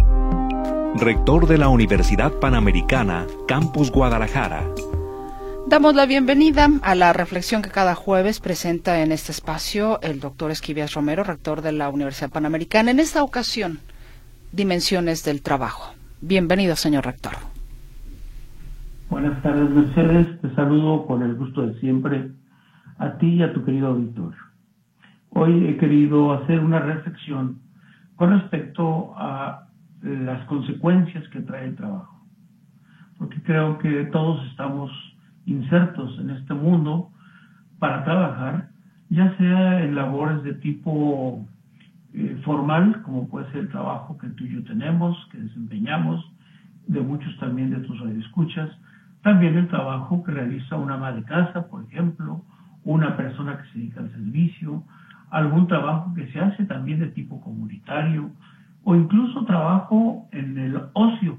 rector 0.98 1.48
de 1.48 1.58
la 1.58 1.70
Universidad 1.70 2.32
Panamericana, 2.34 3.28
Campus 3.48 3.92
Guadalajara. 3.92 4.64
Damos 5.70 5.96
la 5.96 6.06
bienvenida 6.06 6.70
a 6.82 6.96
la 6.96 7.12
reflexión 7.12 7.62
que 7.62 7.70
cada 7.70 7.94
jueves 7.94 8.40
presenta 8.40 9.02
en 9.02 9.12
este 9.12 9.34
espacio 9.34 10.00
el 10.02 10.22
doctor 10.22 10.50
Esquivias 10.50 10.94
Romero, 10.94 11.26
rector 11.26 11.62
de 11.62 11.74
la 11.74 11.90
Universidad 11.90 12.32
Panamericana. 12.32 12.90
En 12.90 13.02
esta 13.02 13.22
ocasión, 13.22 13.80
dimensiones 14.54 15.26
del 15.26 15.42
trabajo. 15.42 15.94
Bienvenido, 16.22 16.78
señor 16.78 17.04
rector. 17.04 17.34
Buenas 19.10 19.44
tardes, 19.44 19.70
Mercedes. 19.70 20.40
Te 20.40 20.56
saludo 20.56 21.06
con 21.06 21.22
el 21.22 21.36
gusto 21.36 21.68
de 21.68 21.78
siempre 21.82 22.32
a 22.98 23.18
ti 23.18 23.28
y 23.28 23.44
a 23.44 23.52
tu 23.52 23.66
querido 23.66 23.88
auditorio. 23.88 24.40
Hoy 25.32 25.68
he 25.68 25.78
querido 25.78 26.32
hacer 26.32 26.62
una 26.62 26.80
reflexión 26.80 27.60
con 28.16 28.40
respecto 28.40 29.14
a 29.18 29.68
las 30.02 30.46
consecuencias 30.46 31.28
que 31.28 31.42
trae 31.42 31.66
el 31.66 31.76
trabajo. 31.76 32.24
Porque 33.18 33.42
creo 33.44 33.78
que 33.80 34.06
todos 34.14 34.48
estamos 34.50 34.92
insertos 35.48 36.20
en 36.20 36.30
este 36.30 36.54
mundo 36.54 37.10
para 37.80 38.04
trabajar, 38.04 38.70
ya 39.10 39.36
sea 39.38 39.84
en 39.84 39.96
labores 39.96 40.44
de 40.44 40.54
tipo 40.56 41.46
eh, 42.14 42.40
formal, 42.44 43.02
como 43.04 43.28
puede 43.28 43.50
ser 43.52 43.62
el 43.62 43.70
trabajo 43.70 44.18
que 44.18 44.28
tú 44.30 44.44
y 44.44 44.56
yo 44.56 44.64
tenemos, 44.66 45.18
que 45.32 45.40
desempeñamos, 45.40 46.24
de 46.86 47.02
muchos 47.02 47.36
también 47.40 47.72
de 47.72 47.78
tus 47.78 48.00
escuchas, 48.24 48.70
también 49.24 49.58
el 49.58 49.68
trabajo 49.68 50.24
que 50.24 50.32
realiza 50.32 50.76
una 50.76 50.96
ama 50.96 51.12
de 51.12 51.24
casa, 51.24 51.68
por 51.68 51.84
ejemplo, 51.86 52.42
una 52.84 53.18
persona 53.18 53.58
que 53.58 53.70
se 53.70 53.80
dedica 53.80 54.02
al 54.02 54.12
servicio, 54.12 54.84
algún 55.30 55.68
trabajo 55.68 56.14
que 56.14 56.28
se 56.32 56.40
hace 56.40 56.66
también 56.66 57.00
de 57.00 57.08
tipo 57.08 57.42
comunitario 57.42 58.30
o 58.84 58.96
incluso 58.96 59.44
trabajo 59.46 60.28
en 60.32 60.58
el 60.58 60.82
ocio. 60.94 61.38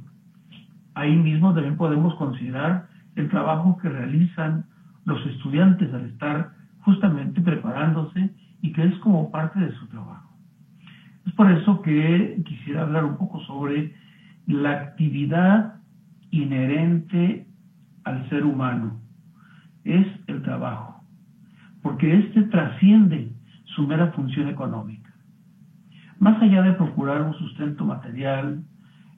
Ahí 0.95 1.17
mismo 1.17 1.55
también 1.55 1.77
podemos 1.77 2.15
considerar 2.17 2.88
el 3.17 3.29
trabajo 3.29 3.79
que 3.79 3.89
realizan 3.89 4.67
los 5.05 5.25
estudiantes 5.27 5.93
al 5.93 6.07
estar 6.07 6.53
justamente 6.81 7.41
preparándose 7.41 8.31
y 8.63 8.73
que 8.73 8.85
es 8.85 8.95
como 8.99 9.31
parte 9.31 9.59
de 9.61 9.73
su 9.73 9.87
trabajo. 9.89 10.33
Es 11.27 11.33
por 11.35 11.51
eso 11.51 11.83
que 11.83 12.43
quisiera 12.47 12.83
hablar 12.83 13.05
un 13.05 13.17
poco 13.17 13.41
sobre 13.41 13.95
la 14.47 14.73
actividad 14.73 15.75
inherente 16.31 17.47
al 18.05 18.29
ser 18.29 18.45
humano. 18.45 19.01
Es 19.85 20.07
el 20.27 20.43
trabajo, 20.43 21.03
porque 21.83 22.19
éste 22.19 22.43
trasciende 22.45 23.31
su 23.65 23.87
mera 23.87 24.13
función 24.13 24.49
económica. 24.49 25.13
Más 26.19 26.41
allá 26.43 26.63
de 26.63 26.73
procurar 26.73 27.23
un 27.23 27.35
sustento 27.35 27.85
material, 27.85 28.63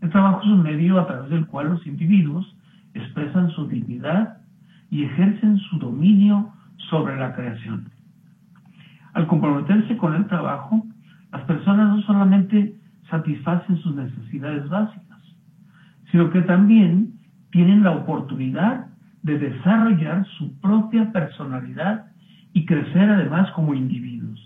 el 0.00 0.10
trabajo 0.10 0.40
es 0.42 0.48
un 0.48 0.62
medio 0.62 1.00
a 1.00 1.06
través 1.06 1.30
del 1.30 1.46
cual 1.46 1.70
los 1.70 1.86
individuos 1.86 2.56
expresan 2.94 3.50
su 3.50 3.66
dignidad 3.66 4.38
y 4.90 5.04
ejercen 5.04 5.58
su 5.58 5.78
dominio 5.78 6.52
sobre 6.88 7.16
la 7.16 7.34
creación. 7.34 7.90
Al 9.12 9.26
comprometerse 9.26 9.96
con 9.96 10.14
el 10.14 10.26
trabajo, 10.26 10.84
las 11.32 11.42
personas 11.42 11.96
no 11.96 12.02
solamente 12.02 12.74
satisfacen 13.08 13.76
sus 13.78 13.94
necesidades 13.94 14.68
básicas, 14.68 15.18
sino 16.10 16.30
que 16.30 16.42
también 16.42 17.12
tienen 17.50 17.82
la 17.82 17.92
oportunidad 17.92 18.86
de 19.22 19.38
desarrollar 19.38 20.26
su 20.38 20.58
propia 20.60 21.12
personalidad 21.12 22.06
y 22.52 22.64
crecer 22.64 23.10
además 23.10 23.50
como 23.52 23.74
individuos. 23.74 24.40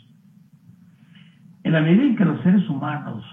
En 1.62 1.72
la 1.72 1.80
medida 1.80 2.02
en 2.02 2.16
que 2.16 2.24
los 2.24 2.40
seres 2.42 2.68
humanos 2.68 3.24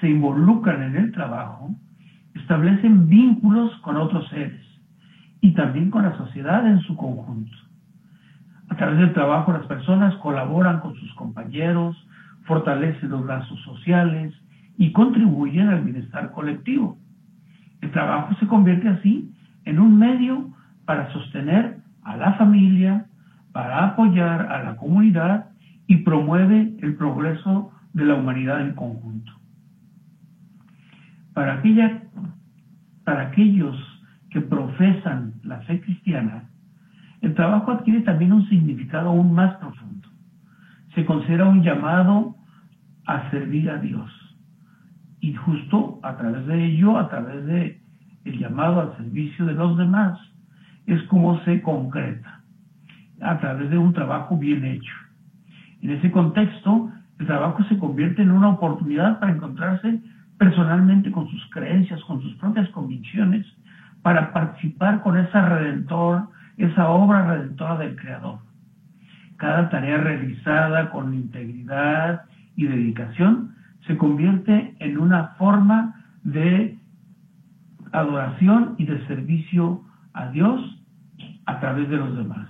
se 0.00 0.08
involucran 0.08 0.82
en 0.82 0.96
el 0.96 1.12
trabajo, 1.12 1.74
establecen 2.34 3.08
vínculos 3.08 3.74
con 3.82 3.96
otros 3.96 4.28
seres 4.28 4.60
y 5.40 5.52
también 5.52 5.90
con 5.90 6.02
la 6.02 6.16
sociedad 6.16 6.66
en 6.66 6.80
su 6.80 6.96
conjunto. 6.96 7.56
A 8.68 8.76
través 8.76 8.98
del 8.98 9.12
trabajo 9.12 9.52
las 9.52 9.66
personas 9.66 10.14
colaboran 10.16 10.80
con 10.80 10.94
sus 10.94 11.12
compañeros, 11.14 11.96
fortalecen 12.44 13.10
los 13.10 13.26
lazos 13.26 13.60
sociales 13.62 14.32
y 14.78 14.92
contribuyen 14.92 15.68
al 15.68 15.82
bienestar 15.82 16.30
colectivo. 16.32 16.96
El 17.80 17.90
trabajo 17.90 18.34
se 18.38 18.46
convierte 18.46 18.88
así 18.88 19.30
en 19.64 19.78
un 19.78 19.98
medio 19.98 20.50
para 20.84 21.12
sostener 21.12 21.78
a 22.02 22.16
la 22.16 22.34
familia, 22.34 23.06
para 23.52 23.84
apoyar 23.86 24.52
a 24.52 24.62
la 24.62 24.76
comunidad 24.76 25.50
y 25.86 25.96
promueve 25.96 26.74
el 26.80 26.94
progreso 26.94 27.72
de 27.92 28.04
la 28.04 28.14
humanidad 28.14 28.60
en 28.60 28.74
conjunto. 28.74 29.39
Para, 31.34 31.54
aquella, 31.54 32.02
para 33.04 33.28
aquellos 33.28 33.76
que 34.30 34.40
profesan 34.40 35.34
la 35.42 35.60
fe 35.62 35.80
cristiana, 35.80 36.44
el 37.20 37.34
trabajo 37.34 37.72
adquiere 37.72 38.00
también 38.00 38.32
un 38.32 38.48
significado 38.48 39.10
aún 39.10 39.32
más 39.32 39.54
profundo. 39.56 40.08
Se 40.94 41.04
considera 41.04 41.46
un 41.46 41.62
llamado 41.62 42.36
a 43.06 43.30
servir 43.30 43.70
a 43.70 43.78
Dios. 43.78 44.10
Y 45.20 45.34
justo 45.34 46.00
a 46.02 46.16
través 46.16 46.46
de 46.46 46.64
ello, 46.64 46.98
a 46.98 47.08
través 47.08 47.44
de 47.46 47.80
el 48.24 48.38
llamado 48.38 48.80
al 48.80 48.96
servicio 48.96 49.46
de 49.46 49.54
los 49.54 49.76
demás, 49.76 50.18
es 50.86 51.02
como 51.04 51.40
se 51.44 51.62
concreta, 51.62 52.42
a 53.20 53.38
través 53.38 53.70
de 53.70 53.78
un 53.78 53.92
trabajo 53.92 54.36
bien 54.36 54.64
hecho. 54.64 54.94
En 55.82 55.90
ese 55.90 56.10
contexto, 56.10 56.90
el 57.18 57.26
trabajo 57.26 57.62
se 57.64 57.78
convierte 57.78 58.22
en 58.22 58.30
una 58.30 58.48
oportunidad 58.48 59.20
para 59.20 59.32
encontrarse 59.32 60.00
personalmente 60.40 61.12
con 61.12 61.28
sus 61.28 61.50
creencias, 61.50 62.02
con 62.04 62.22
sus 62.22 62.34
propias 62.36 62.66
convicciones, 62.70 63.46
para 64.00 64.32
participar 64.32 65.02
con 65.02 65.18
esa 65.18 65.46
redentor, 65.46 66.28
esa 66.56 66.88
obra 66.88 67.26
redentora 67.26 67.76
del 67.76 67.94
Creador. 67.94 68.38
Cada 69.36 69.68
tarea 69.68 69.98
realizada 69.98 70.88
con 70.92 71.12
integridad 71.12 72.22
y 72.56 72.64
dedicación 72.64 73.54
se 73.86 73.98
convierte 73.98 74.74
en 74.78 74.96
una 74.96 75.34
forma 75.36 76.06
de 76.24 76.78
adoración 77.92 78.76
y 78.78 78.86
de 78.86 79.06
servicio 79.08 79.82
a 80.14 80.28
Dios 80.28 80.58
a 81.44 81.60
través 81.60 81.86
de 81.90 81.98
los 81.98 82.16
demás. 82.16 82.48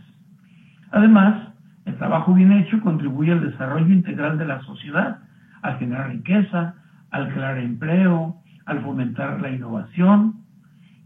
Además, 0.92 1.48
el 1.86 1.96
trabajo 1.96 2.34
bien 2.34 2.52
hecho 2.52 2.80
contribuye 2.82 3.32
al 3.32 3.50
desarrollo 3.50 3.92
integral 3.92 4.38
de 4.38 4.46
la 4.46 4.60
sociedad, 4.60 5.18
al 5.62 5.76
generar 5.78 6.10
riqueza, 6.10 6.76
al 7.10 7.32
crear 7.32 7.58
empleo, 7.58 8.36
al 8.66 8.80
fomentar 8.82 9.40
la 9.40 9.50
innovación. 9.50 10.34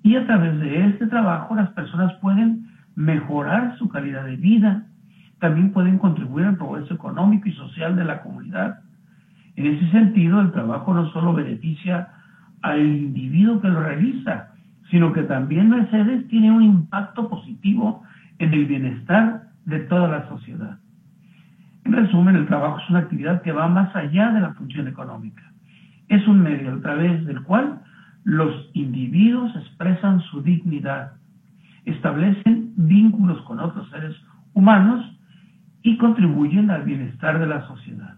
Y 0.02 0.16
a 0.16 0.26
través 0.26 0.58
de 0.60 0.88
este 0.88 1.06
trabajo 1.06 1.54
las 1.54 1.70
personas 1.70 2.12
pueden 2.14 2.68
mejorar 2.94 3.76
su 3.78 3.88
calidad 3.88 4.24
de 4.24 4.36
vida, 4.36 4.86
también 5.40 5.72
pueden 5.72 5.98
contribuir 5.98 6.46
al 6.46 6.56
progreso 6.56 6.94
económico 6.94 7.48
y 7.48 7.52
social 7.52 7.96
de 7.96 8.04
la 8.04 8.22
comunidad. 8.22 8.80
En 9.56 9.66
ese 9.66 9.90
sentido, 9.90 10.40
el 10.40 10.52
trabajo 10.52 10.94
no 10.94 11.10
solo 11.10 11.32
beneficia 11.32 12.08
al 12.62 12.80
individuo 12.80 13.60
que 13.60 13.68
lo 13.68 13.82
realiza, 13.82 14.48
sino 14.90 15.12
que 15.12 15.22
también 15.22 15.68
Mercedes 15.68 16.26
tiene 16.28 16.50
un 16.50 16.62
impacto 16.62 17.28
positivo 17.28 18.02
en 18.38 18.52
el 18.52 18.66
bienestar 18.66 19.48
de 19.64 19.80
toda 19.80 20.08
la 20.08 20.28
sociedad. 20.28 20.78
En 21.84 21.92
resumen, 21.92 22.36
el 22.36 22.46
trabajo 22.46 22.78
es 22.78 22.90
una 22.90 23.00
actividad 23.00 23.42
que 23.42 23.52
va 23.52 23.68
más 23.68 23.94
allá 23.94 24.30
de 24.30 24.40
la 24.40 24.54
función 24.54 24.88
económica. 24.88 25.42
Es 26.08 26.26
un 26.28 26.42
medio 26.42 26.74
a 26.74 26.80
través 26.80 27.24
del 27.26 27.42
cual 27.42 27.80
los 28.24 28.70
individuos 28.72 29.54
expresan 29.56 30.20
su 30.30 30.42
dignidad, 30.42 31.12
establecen 31.84 32.72
vínculos 32.76 33.40
con 33.42 33.60
otros 33.60 33.88
seres 33.90 34.16
humanos 34.54 35.04
y 35.82 35.98
contribuyen 35.98 36.70
al 36.70 36.82
bienestar 36.84 37.38
de 37.38 37.46
la 37.46 37.66
sociedad. 37.66 38.16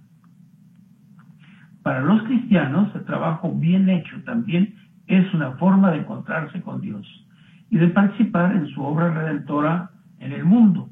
Para 1.82 2.01
los 2.01 2.22
cristianos, 2.24 2.95
el 2.95 3.05
trabajo 3.05 3.53
bien 3.53 3.89
hecho 3.89 4.22
también 4.24 4.74
es 5.07 5.32
una 5.34 5.53
forma 5.53 5.91
de 5.91 5.99
encontrarse 5.99 6.61
con 6.62 6.80
Dios 6.80 7.07
y 7.70 7.78
de 7.78 7.89
participar 7.89 8.55
en 8.57 8.66
su 8.68 8.82
obra 8.82 9.12
redentora 9.12 9.91
en 10.18 10.32
el 10.32 10.45
mundo. 10.45 10.89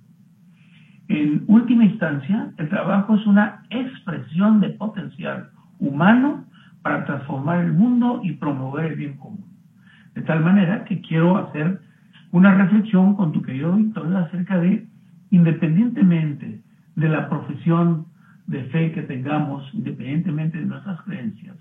En 1.08 1.44
última 1.46 1.84
instancia, 1.84 2.52
el 2.56 2.68
trabajo 2.68 3.16
es 3.16 3.26
una 3.26 3.64
expresión 3.70 4.60
de 4.60 4.70
potencial 4.70 5.50
humano 5.78 6.44
para 6.84 7.06
transformar 7.06 7.64
el 7.64 7.72
mundo 7.72 8.20
y 8.22 8.32
promover 8.32 8.84
el 8.92 8.96
bien 8.96 9.16
común. 9.16 9.46
De 10.14 10.20
tal 10.20 10.44
manera 10.44 10.84
que 10.84 11.00
quiero 11.00 11.38
hacer 11.38 11.80
una 12.30 12.54
reflexión 12.56 13.16
con 13.16 13.32
tu 13.32 13.40
querido 13.40 13.72
Victoria 13.72 14.18
acerca 14.18 14.58
de, 14.58 14.86
independientemente 15.30 16.60
de 16.94 17.08
la 17.08 17.30
profesión 17.30 18.04
de 18.48 18.64
fe 18.64 18.92
que 18.92 19.00
tengamos, 19.00 19.66
independientemente 19.72 20.58
de 20.58 20.66
nuestras 20.66 21.00
creencias, 21.04 21.56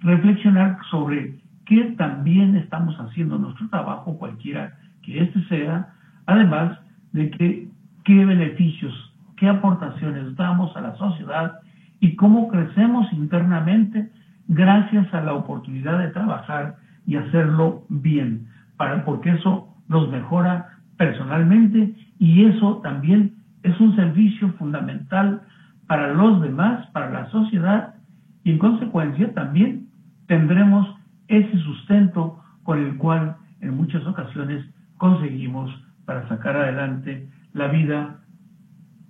reflexionar 0.00 0.76
sobre 0.90 1.38
qué 1.64 1.94
también 1.96 2.54
estamos 2.56 2.94
haciendo 2.96 3.38
nuestro 3.38 3.66
trabajo, 3.70 4.18
cualquiera 4.18 4.76
que 5.00 5.22
éste 5.22 5.42
sea, 5.48 5.88
además 6.26 6.78
de 7.12 7.30
que 7.30 7.68
qué 8.04 8.24
beneficios, 8.26 8.92
qué 9.38 9.48
aportaciones 9.48 10.36
damos 10.36 10.76
a 10.76 10.82
la 10.82 10.94
sociedad 10.96 11.60
y 11.98 12.14
cómo 12.14 12.48
crecemos 12.48 13.10
internamente 13.14 14.10
gracias 14.50 15.12
a 15.14 15.20
la 15.20 15.34
oportunidad 15.34 16.00
de 16.00 16.08
trabajar 16.08 16.76
y 17.06 17.16
hacerlo 17.16 17.84
bien, 17.88 18.48
para, 18.76 19.04
porque 19.04 19.30
eso 19.30 19.68
nos 19.88 20.10
mejora 20.10 20.78
personalmente 20.96 21.94
y 22.18 22.44
eso 22.44 22.80
también 22.82 23.36
es 23.62 23.78
un 23.80 23.94
servicio 23.94 24.52
fundamental 24.58 25.42
para 25.86 26.12
los 26.12 26.42
demás, 26.42 26.86
para 26.88 27.10
la 27.10 27.30
sociedad 27.30 27.94
y 28.42 28.50
en 28.50 28.58
consecuencia 28.58 29.32
también 29.34 29.86
tendremos 30.26 30.96
ese 31.28 31.56
sustento 31.58 32.42
con 32.64 32.78
el 32.78 32.96
cual 32.96 33.36
en 33.60 33.76
muchas 33.76 34.04
ocasiones 34.04 34.64
conseguimos 34.96 35.70
para 36.04 36.28
sacar 36.28 36.56
adelante 36.56 37.28
la 37.52 37.68
vida 37.68 38.18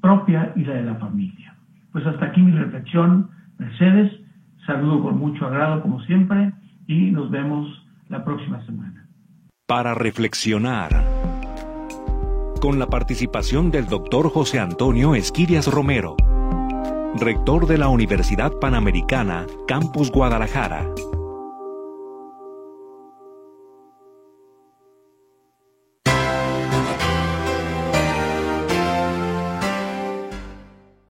propia 0.03 0.53
y 0.55 0.64
la 0.64 0.74
de 0.74 0.82
la 0.82 0.95
familia. 0.97 1.55
Pues 1.93 2.07
hasta 2.07 2.26
aquí 2.26 2.43
mi 2.43 2.53
reflexión, 2.53 3.30
Mercedes. 3.59 4.19
Saludo 4.70 5.02
con 5.02 5.18
mucho 5.18 5.46
agrado 5.46 5.82
como 5.82 6.00
siempre 6.02 6.52
y 6.86 7.10
nos 7.10 7.28
vemos 7.28 7.66
la 8.08 8.24
próxima 8.24 8.64
semana. 8.66 9.04
Para 9.66 9.94
reflexionar. 9.94 10.90
Con 12.60 12.78
la 12.78 12.86
participación 12.86 13.72
del 13.72 13.86
doctor 13.86 14.30
José 14.30 14.60
Antonio 14.60 15.16
Esquirias 15.16 15.66
Romero, 15.66 16.14
rector 17.18 17.66
de 17.66 17.78
la 17.78 17.88
Universidad 17.88 18.52
Panamericana, 18.60 19.44
Campus 19.66 20.12
Guadalajara. 20.12 20.86